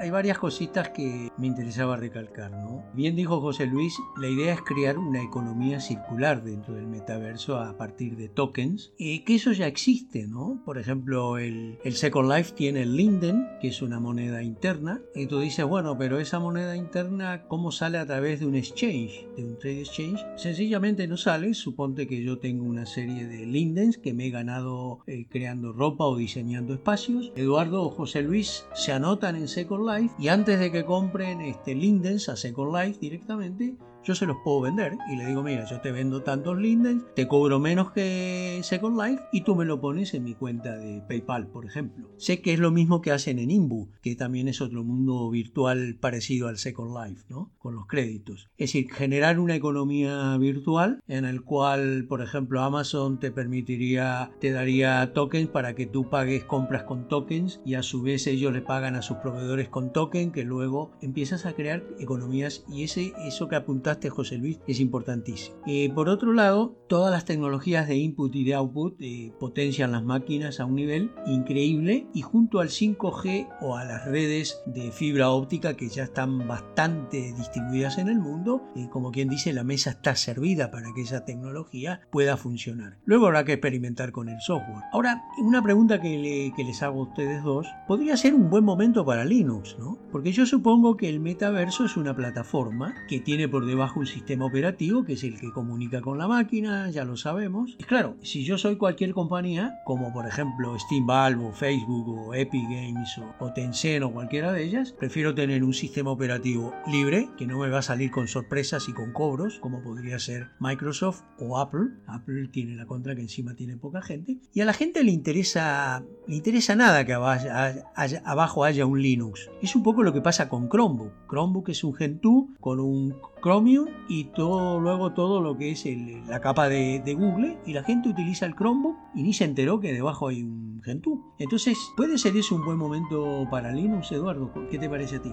Hay 0.02 0.10
varias 0.10 0.38
cositas 0.38 0.88
que 0.88 1.30
me 1.38 1.46
interesaba 1.46 1.96
recalcar, 1.96 2.50
¿no? 2.50 2.82
Bien 2.92 3.14
dijo 3.14 3.40
José 3.40 3.66
Luis, 3.66 3.94
la 4.20 4.28
idea 4.28 4.52
es 4.52 4.60
crear 4.60 4.98
una 4.98 5.22
economía 5.22 5.78
circular 5.78 6.42
dentro 6.42 6.74
del 6.74 6.88
metaverso 6.88 7.56
a 7.58 7.76
partir 7.76 8.16
de 8.16 8.28
tokens, 8.28 8.92
y 8.98 9.20
que 9.20 9.36
eso 9.36 9.52
ya 9.52 9.68
existe, 9.68 10.26
¿no? 10.26 10.60
Por 10.64 10.78
ejemplo, 10.78 11.38
el, 11.38 11.78
Second 11.92 12.32
Life 12.32 12.52
tiene 12.56 12.82
el 12.82 12.96
Linden, 12.96 13.46
que 13.60 13.68
es 13.68 13.80
una 13.80 14.00
moneda 14.00 14.42
interna, 14.42 15.00
y 15.14 15.26
tú 15.26 15.38
dices, 15.38 15.64
bueno, 15.66 15.96
pero 15.96 16.18
esa 16.18 16.40
moneda 16.40 16.74
interna, 16.74 17.44
¿cómo 17.46 17.70
sale 17.70 17.98
a 17.98 18.06
través 18.06 18.40
de 18.40 18.46
un 18.46 18.56
exchange, 18.56 19.28
de 19.36 19.44
un 19.44 19.56
trade 19.56 19.82
exchange? 19.82 20.26
Sencillamente 20.34 21.06
no 21.06 21.16
sale, 21.16 21.54
suponte 21.54 22.08
que 22.08 22.24
yo 22.24 22.40
tengo 22.40 22.64
una 22.64 22.86
serie 22.86 23.28
de 23.28 23.46
Lindens 23.46 23.98
que 23.98 24.14
me 24.14 24.26
he 24.26 24.30
ganado 24.30 24.98
eh, 25.06 25.26
creando 25.30 25.72
ropa 25.72 26.06
o 26.06 26.16
diseñando 26.16 26.74
espacios. 26.74 27.30
Eduardo 27.36 27.84
o 27.84 27.90
José 27.90 28.22
Luis 28.22 28.66
se 28.74 28.90
anotan 28.90 29.36
en 29.36 29.46
Second 29.46 29.86
Life 29.86 29.91
y 30.18 30.28
antes 30.28 30.58
de 30.58 30.70
que 30.70 30.84
compren 30.84 31.40
este 31.40 31.74
Lindens 31.74 32.28
a 32.28 32.36
Second 32.36 32.74
Life 32.74 32.98
directamente, 33.00 33.76
yo 34.04 34.14
se 34.14 34.26
los 34.26 34.36
puedo 34.44 34.60
vender 34.62 34.96
y 35.10 35.16
le 35.16 35.26
digo, 35.26 35.42
mira, 35.42 35.64
yo 35.64 35.80
te 35.80 35.92
vendo 35.92 36.22
tantos 36.22 36.58
lindens, 36.58 37.04
te 37.14 37.28
cobro 37.28 37.58
menos 37.58 37.92
que 37.92 38.60
Second 38.62 39.00
Life 39.00 39.22
y 39.32 39.42
tú 39.42 39.54
me 39.54 39.64
lo 39.64 39.80
pones 39.80 40.14
en 40.14 40.24
mi 40.24 40.34
cuenta 40.34 40.76
de 40.76 41.02
PayPal, 41.02 41.46
por 41.48 41.64
ejemplo. 41.64 42.08
Sé 42.16 42.40
que 42.40 42.52
es 42.52 42.58
lo 42.58 42.70
mismo 42.70 43.00
que 43.00 43.12
hacen 43.12 43.38
en 43.38 43.50
Imbu, 43.50 43.88
que 44.02 44.16
también 44.16 44.48
es 44.48 44.60
otro 44.60 44.84
mundo 44.84 45.30
virtual 45.30 45.96
parecido 46.00 46.48
al 46.48 46.58
Second 46.58 46.96
Life, 46.96 47.24
¿no? 47.28 47.52
Con 47.58 47.74
los 47.74 47.86
créditos. 47.86 48.48
Es 48.56 48.72
decir, 48.72 48.92
generar 48.92 49.38
una 49.38 49.54
economía 49.54 50.36
virtual 50.38 51.02
en 51.08 51.24
el 51.24 51.42
cual, 51.42 52.06
por 52.08 52.22
ejemplo, 52.22 52.62
Amazon 52.62 53.18
te 53.18 53.30
permitiría, 53.30 54.30
te 54.40 54.50
daría 54.50 55.12
tokens 55.12 55.48
para 55.48 55.74
que 55.74 55.86
tú 55.86 56.08
pagues 56.08 56.44
compras 56.44 56.84
con 56.84 57.08
tokens 57.08 57.60
y 57.64 57.74
a 57.74 57.82
su 57.82 58.02
vez 58.02 58.26
ellos 58.26 58.52
le 58.52 58.62
pagan 58.62 58.96
a 58.96 59.02
sus 59.02 59.18
proveedores 59.18 59.68
con 59.68 59.92
tokens 59.92 60.32
que 60.32 60.44
luego 60.44 60.92
empiezas 61.00 61.46
a 61.46 61.54
crear 61.54 61.84
economías 61.98 62.64
y 62.68 62.84
ese, 62.84 63.12
eso 63.26 63.48
que 63.48 63.56
apuntas 63.56 63.91
José 64.10 64.38
Luis, 64.38 64.58
es 64.66 64.80
importantísimo. 64.80 65.56
Eh, 65.66 65.90
por 65.94 66.08
otro 66.08 66.32
lado, 66.32 66.76
todas 66.88 67.10
las 67.12 67.24
tecnologías 67.24 67.88
de 67.88 67.96
input 67.96 68.34
y 68.34 68.44
de 68.44 68.54
output 68.54 68.96
eh, 69.00 69.32
potencian 69.38 69.92
las 69.92 70.02
máquinas 70.02 70.60
a 70.60 70.66
un 70.66 70.76
nivel 70.76 71.10
increíble 71.26 72.06
y 72.14 72.22
junto 72.22 72.60
al 72.60 72.68
5G 72.68 73.48
o 73.60 73.76
a 73.76 73.84
las 73.84 74.04
redes 74.06 74.62
de 74.66 74.92
fibra 74.92 75.30
óptica 75.30 75.74
que 75.74 75.88
ya 75.88 76.04
están 76.04 76.46
bastante 76.46 77.32
distribuidas 77.36 77.98
en 77.98 78.08
el 78.08 78.18
mundo, 78.18 78.62
eh, 78.76 78.88
como 78.90 79.10
quien 79.12 79.28
dice, 79.28 79.52
la 79.52 79.64
mesa 79.64 79.90
está 79.90 80.16
servida 80.16 80.70
para 80.70 80.92
que 80.94 81.02
esa 81.02 81.24
tecnología 81.24 82.00
pueda 82.10 82.36
funcionar. 82.36 82.98
Luego 83.04 83.26
habrá 83.26 83.44
que 83.44 83.54
experimentar 83.54 84.12
con 84.12 84.28
el 84.28 84.40
software. 84.40 84.82
Ahora, 84.92 85.22
una 85.38 85.62
pregunta 85.62 86.00
que, 86.00 86.52
que 86.56 86.64
les 86.64 86.82
hago 86.82 87.00
a 87.00 87.08
ustedes 87.08 87.42
dos, 87.42 87.66
podría 87.86 88.16
ser 88.16 88.34
un 88.34 88.50
buen 88.50 88.64
momento 88.64 89.04
para 89.04 89.24
Linux, 89.24 89.76
¿no? 89.78 89.98
Porque 90.10 90.32
yo 90.32 90.46
supongo 90.46 90.96
que 90.96 91.08
el 91.08 91.20
metaverso 91.20 91.84
es 91.84 91.96
una 91.96 92.14
plataforma 92.14 92.94
que 93.08 93.20
tiene 93.20 93.48
por 93.48 93.66
debajo 93.66 93.81
bajo 93.82 93.98
un 93.98 94.06
sistema 94.06 94.44
operativo 94.44 95.04
que 95.04 95.14
es 95.14 95.24
el 95.24 95.40
que 95.40 95.50
comunica 95.50 96.00
con 96.00 96.16
la 96.16 96.28
máquina, 96.28 96.88
ya 96.90 97.04
lo 97.04 97.16
sabemos. 97.16 97.74
Y 97.80 97.82
claro, 97.82 98.16
si 98.22 98.44
yo 98.44 98.56
soy 98.56 98.76
cualquier 98.76 99.12
compañía, 99.12 99.80
como 99.84 100.12
por 100.12 100.24
ejemplo 100.24 100.78
Steam 100.78 101.04
Valve 101.04 101.44
o 101.44 101.52
Facebook 101.52 102.08
o 102.08 102.32
Epic 102.32 102.62
Games 102.62 103.18
o, 103.18 103.44
o 103.44 103.52
Tencent 103.52 104.04
o 104.04 104.12
cualquiera 104.12 104.52
de 104.52 104.62
ellas, 104.62 104.92
prefiero 104.92 105.34
tener 105.34 105.64
un 105.64 105.74
sistema 105.74 106.12
operativo 106.12 106.72
libre 106.86 107.28
que 107.36 107.44
no 107.44 107.58
me 107.58 107.68
va 107.70 107.80
a 107.80 107.82
salir 107.82 108.12
con 108.12 108.28
sorpresas 108.28 108.88
y 108.88 108.92
con 108.92 109.12
cobros, 109.12 109.58
como 109.58 109.82
podría 109.82 110.20
ser 110.20 110.50
Microsoft 110.60 111.22
o 111.40 111.58
Apple. 111.58 111.88
Apple 112.06 112.50
tiene 112.52 112.76
la 112.76 112.86
contra 112.86 113.16
que 113.16 113.22
encima 113.22 113.56
tiene 113.56 113.76
poca 113.76 114.00
gente. 114.00 114.38
Y 114.54 114.60
a 114.60 114.64
la 114.64 114.74
gente 114.74 115.02
le 115.02 115.10
interesa, 115.10 116.04
le 116.28 116.36
interesa 116.36 116.76
nada 116.76 117.04
que 117.04 117.14
abajo 117.14 118.62
haya 118.62 118.86
un 118.86 119.02
Linux. 119.02 119.50
Es 119.60 119.74
un 119.74 119.82
poco 119.82 120.04
lo 120.04 120.12
que 120.12 120.20
pasa 120.20 120.48
con 120.48 120.68
Chromebook. 120.68 121.26
Chromebook 121.28 121.70
es 121.70 121.82
un 121.82 121.94
Gentoo 121.94 122.48
con 122.60 122.78
un 122.78 123.16
Chromium 123.42 123.88
y 124.08 124.24
todo 124.24 124.80
luego 124.80 125.12
todo 125.12 125.40
lo 125.40 125.56
que 125.58 125.72
es 125.72 125.84
la 126.26 126.40
capa 126.40 126.68
de, 126.68 127.02
de, 127.04 127.14
Google 127.14 127.58
y 127.66 127.72
la 127.72 127.82
gente 127.82 128.08
utiliza 128.08 128.46
el 128.46 128.54
Chromebook 128.54 128.96
y 129.14 129.22
ni 129.22 129.32
se 129.32 129.44
enteró 129.44 129.80
que 129.80 129.92
debajo 129.92 130.28
hay 130.28 130.42
un 130.42 130.80
Gentoo. 130.82 131.34
Entonces, 131.38 131.78
¿puede 131.96 132.18
ser 132.18 132.36
eso 132.36 132.54
un 132.54 132.64
buen 132.64 132.78
momento 132.78 133.46
para 133.50 133.72
Linux, 133.72 134.12
Eduardo? 134.12 134.52
¿Qué 134.70 134.78
te 134.78 134.88
parece 134.88 135.16
a 135.16 135.22
ti? 135.22 135.32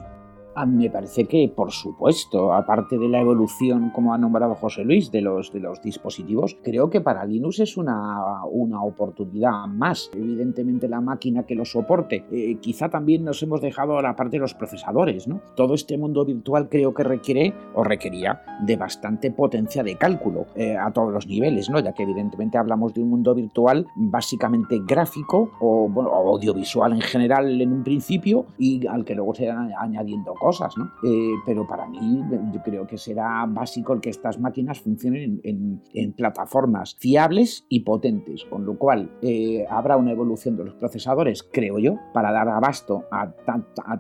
A 0.56 0.66
me 0.66 0.90
parece 0.90 1.26
que, 1.26 1.52
por 1.54 1.72
supuesto, 1.72 2.54
aparte 2.54 2.98
de 2.98 3.08
la 3.08 3.22
evolución, 3.22 3.92
como 3.92 4.14
ha 4.14 4.18
nombrado 4.18 4.56
José 4.56 4.84
Luis, 4.84 5.12
de 5.12 5.22
los, 5.22 5.54
de 5.54 5.60
los 5.60 5.82
dispositivos, 5.82 6.58
creo 6.64 6.90
que 6.90 7.02
para 7.02 7.26
Linux 7.26 7.60
es 7.60 7.78
una, 7.78 8.44
una 8.46 8.84
oportunidad 8.84 9.68
más. 9.68 10.10
Evidentemente, 10.14 10.90
la 10.90 11.02
máquina 11.02 11.44
que 11.44 11.56
lo 11.56 11.66
soporte. 11.66 12.26
Eh, 12.32 12.58
quizá 12.62 12.90
también 12.90 13.24
nos 13.24 13.42
hemos 13.44 13.62
dejado 13.62 14.02
la 14.02 14.16
parte 14.16 14.38
de 14.38 14.42
los 14.42 14.54
procesadores, 14.54 15.28
¿no? 15.28 15.42
Todo 15.56 15.74
este 15.74 15.98
mundo 15.98 16.26
virtual 16.26 16.70
creo 16.70 16.94
que 16.94 17.04
requiere 17.04 17.54
o 17.74 17.84
requería 17.84 18.42
de 18.66 18.76
bastante 18.76 19.32
potencia 19.32 19.84
de 19.84 19.96
cálculo 19.96 20.48
eh, 20.56 20.76
a 20.76 20.92
todos 20.92 21.14
los 21.14 21.28
niveles, 21.28 21.70
¿no? 21.70 21.80
Ya 21.80 21.94
que 21.94 22.04
evidentemente 22.04 22.58
hablamos 22.58 22.94
de 22.94 23.02
un 23.02 23.10
mundo 23.10 23.34
virtual 23.34 23.88
básicamente 23.96 24.82
gráfico 24.86 25.52
o, 25.60 25.88
bueno, 25.90 26.10
audiovisual 26.10 26.94
en 26.94 27.02
general 27.02 27.62
en 27.62 27.72
un 27.72 27.84
principio 27.84 28.46
y 28.58 28.86
al 28.88 29.06
que 29.06 29.16
luego 29.16 29.34
se 29.34 29.48
van 29.48 29.72
añadiendo 29.78 30.34
cosas 30.40 30.78
¿no? 30.78 30.92
Eh, 31.04 31.34
pero 31.46 31.68
para 31.68 31.88
mí 31.88 32.24
yo 32.54 32.62
creo 32.64 32.88
que 32.88 32.98
será 32.98 33.46
básico 33.48 34.00
que 34.02 34.10
estas 34.10 34.40
máquinas 34.40 34.80
funcionen 34.80 35.42
en, 35.44 35.82
plataformas 36.14 36.96
fiables 37.00 37.66
y 37.70 37.82
potentes, 37.82 38.46
con 38.46 38.66
lo 38.66 38.78
cual 38.78 39.12
eh, 39.22 39.66
habrá 39.70 39.96
una 39.98 40.12
evolución 40.12 40.58
de 40.58 40.66
los 40.66 40.74
procesadores, 40.76 41.44
creo 41.44 41.78
yo, 41.80 41.98
para 42.14 42.32
dar 42.32 42.50
abasto 42.50 43.04
a, 43.12 43.32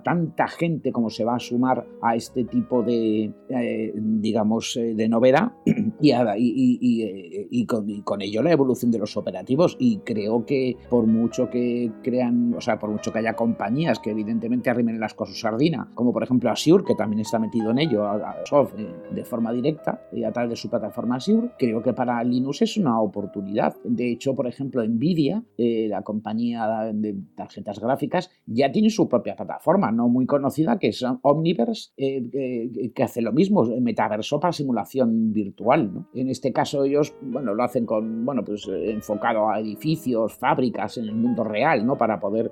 tanta 0.04 0.48
gente 0.48 0.92
como 0.92 1.10
se 1.10 1.24
va 1.24 1.36
a 1.36 1.40
sumar 1.40 1.86
a 2.02 2.16
este 2.16 2.46
tipo 2.46 2.82
de, 2.84 3.34
eh, 3.50 3.94
digamos, 3.96 4.74
de 4.76 5.10
novedad 5.10 5.54
y, 6.02 7.66
con, 7.66 8.22
ello 8.22 8.42
la 8.42 8.52
evolución 8.52 8.92
de 8.92 9.00
los 9.00 9.16
operativos 9.18 9.78
y 9.80 10.00
creo 10.00 10.46
que 10.46 10.78
por 10.90 11.06
mucho 11.06 11.50
que 11.50 11.92
crean, 12.04 12.54
o 12.56 12.62
sea, 12.62 12.80
por 12.80 12.90
mucho 12.90 13.12
que 13.12 13.20
haya 13.20 13.36
compañías 13.36 14.00
que 14.00 14.12
evidentemente 14.12 14.70
arrimen 14.70 15.00
las 15.00 15.14
cosas 15.14 15.40
sardina, 15.40 15.90
como 15.94 16.12
por 16.14 16.24
ejemplo 16.24 16.29
ejemplo, 16.30 16.52
Azure, 16.52 16.84
que 16.84 16.96
también 16.96 17.22
está 17.22 17.40
metido 17.40 17.72
en 17.72 17.80
ello, 17.80 18.06
a, 18.06 18.38
Soft, 18.46 18.74
eh, 18.78 18.88
de 19.12 19.26
forma 19.26 19.52
directa, 19.52 20.02
y 20.12 20.24
a 20.24 20.32
través 20.32 20.52
de 20.52 20.56
su 20.56 20.70
plataforma 20.70 21.16
Azure, 21.16 21.50
creo 21.58 21.82
que 21.82 21.94
para 21.94 22.24
Linux 22.24 22.62
es 22.62 22.78
una 22.78 23.02
oportunidad. 23.02 23.76
De 23.84 24.12
hecho, 24.12 24.36
por 24.36 24.48
ejemplo, 24.48 24.86
Nvidia, 24.86 25.44
eh, 25.58 25.88
la 25.90 26.04
compañía 26.04 26.92
de 26.94 27.16
tarjetas 27.36 27.80
gráficas, 27.80 28.30
ya 28.46 28.72
tiene 28.72 28.90
su 28.90 29.10
propia 29.10 29.36
plataforma, 29.36 29.92
no 29.92 30.08
muy 30.08 30.26
conocida, 30.26 30.78
que 30.78 30.90
es 30.90 31.04
Omniverse, 31.22 31.92
eh, 31.98 32.92
que 32.94 33.04
hace 33.04 33.22
lo 33.22 33.32
mismo, 33.32 33.64
metaverso 33.82 34.40
para 34.40 34.54
simulación 34.54 35.34
virtual. 35.34 35.94
¿no? 35.94 36.08
En 36.14 36.30
este 36.30 36.54
caso, 36.54 36.84
ellos, 36.84 37.16
bueno, 37.22 37.54
lo 37.54 37.64
hacen 37.64 37.86
con, 37.86 38.26
bueno, 38.26 38.44
pues 38.44 38.68
enfocado 38.68 39.50
a 39.50 39.60
edificios, 39.60 40.36
fábricas 40.36 40.98
en 40.98 41.06
el 41.06 41.16
mundo 41.16 41.44
real, 41.44 41.86
¿no? 41.86 41.98
Para 41.98 42.20
poder, 42.20 42.52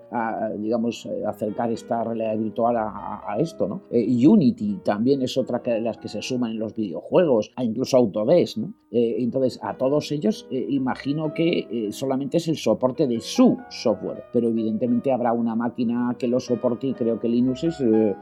digamos, 0.58 1.08
acercar 1.28 1.72
esta 1.72 2.04
realidad 2.04 2.38
virtual 2.38 2.76
a 2.78 3.36
esto. 3.40 3.67
Eh, 3.92 4.28
Unity 4.28 4.80
también 4.84 5.22
es 5.22 5.38
otra 5.38 5.60
de 5.60 5.82
las 5.82 5.98
que 5.98 6.08
se 6.08 6.22
suman 6.22 6.52
en 6.52 6.60
los 6.60 6.76
videojuegos, 6.76 7.52
incluso 7.62 7.98
Autodesk, 7.98 8.58
¿no? 8.58 8.74
Eh, 8.90 9.18
entonces, 9.20 9.60
a 9.62 9.76
todos 9.76 10.12
ellos 10.14 10.48
eh, 10.50 10.66
imagino 10.70 11.34
que 11.34 11.90
solamente 11.92 12.38
es 12.38 12.48
el 12.48 12.56
soporte 12.56 13.06
de 13.06 13.20
su 13.20 13.58
software, 13.70 14.24
pero 14.32 14.48
evidentemente 14.48 15.12
habrá 15.12 15.34
una 15.34 15.56
máquina 15.56 16.16
que 16.18 16.28
lo 16.28 16.40
soporte 16.40 16.88
y 16.88 16.94
creo 16.94 17.20
que 17.20 17.28
Linux 17.28 17.68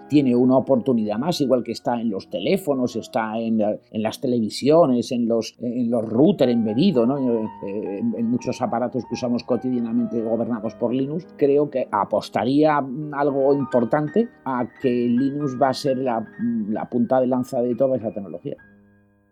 tiene 0.10 0.36
una 0.36 0.58
oportunidad 0.58 1.20
más, 1.20 1.40
igual 1.42 1.64
que 1.64 1.72
está 1.72 2.02
en 2.02 2.10
los 2.10 2.30
teléfonos, 2.30 2.96
está 2.96 3.38
en, 3.38 3.62
las 3.92 4.20
televisiones, 4.20 5.12
en 5.12 5.28
los, 5.28 5.56
en 5.60 5.92
los 5.92 6.04
routers 6.04 6.52
embebidos, 6.52 7.08
¿no? 7.08 7.18
en, 7.18 8.16
en 8.18 8.30
muchos 8.30 8.62
aparatos 8.62 9.04
que 9.06 9.14
usamos 9.14 9.44
cotidianamente 9.44 10.22
gobernados 10.22 10.74
por 10.76 10.94
Linux, 10.94 11.28
creo 11.38 11.70
que 11.70 11.88
apostaría 11.92 12.78
algo 13.14 13.54
importante 13.54 14.30
a 14.46 14.68
que 14.82 14.90
Linux 14.90 15.35
va 15.62 15.70
a 15.70 15.74
ser 15.74 15.98
la, 15.98 16.26
la 16.70 16.90
punta 16.90 17.20
de 17.20 17.28
lanza 17.28 17.62
de 17.62 17.76
toda 17.76 17.98
esa 17.98 18.12
tecnología. 18.12 18.58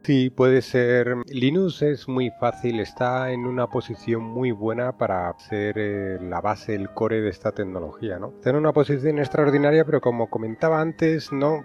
Sí, 0.03 0.29
puede 0.29 0.61
ser. 0.61 1.15
Linux 1.27 1.81
es 1.81 2.09
muy 2.09 2.29
fácil, 2.31 2.81
está 2.81 3.31
en 3.31 3.45
una 3.45 3.67
posición 3.67 4.21
muy 4.21 4.51
buena 4.51 4.97
para 4.97 5.33
ser 5.39 5.75
eh, 5.77 6.17
la 6.21 6.41
base, 6.41 6.75
el 6.75 6.89
core 6.89 7.21
de 7.21 7.29
esta 7.29 7.53
tecnología, 7.53 8.19
¿no? 8.19 8.33
Está 8.35 8.49
en 8.49 8.57
una 8.57 8.73
posición 8.73 9.19
extraordinaria, 9.19 9.85
pero 9.85 10.01
como 10.01 10.29
comentaba 10.29 10.81
antes, 10.81 11.31
no, 11.31 11.63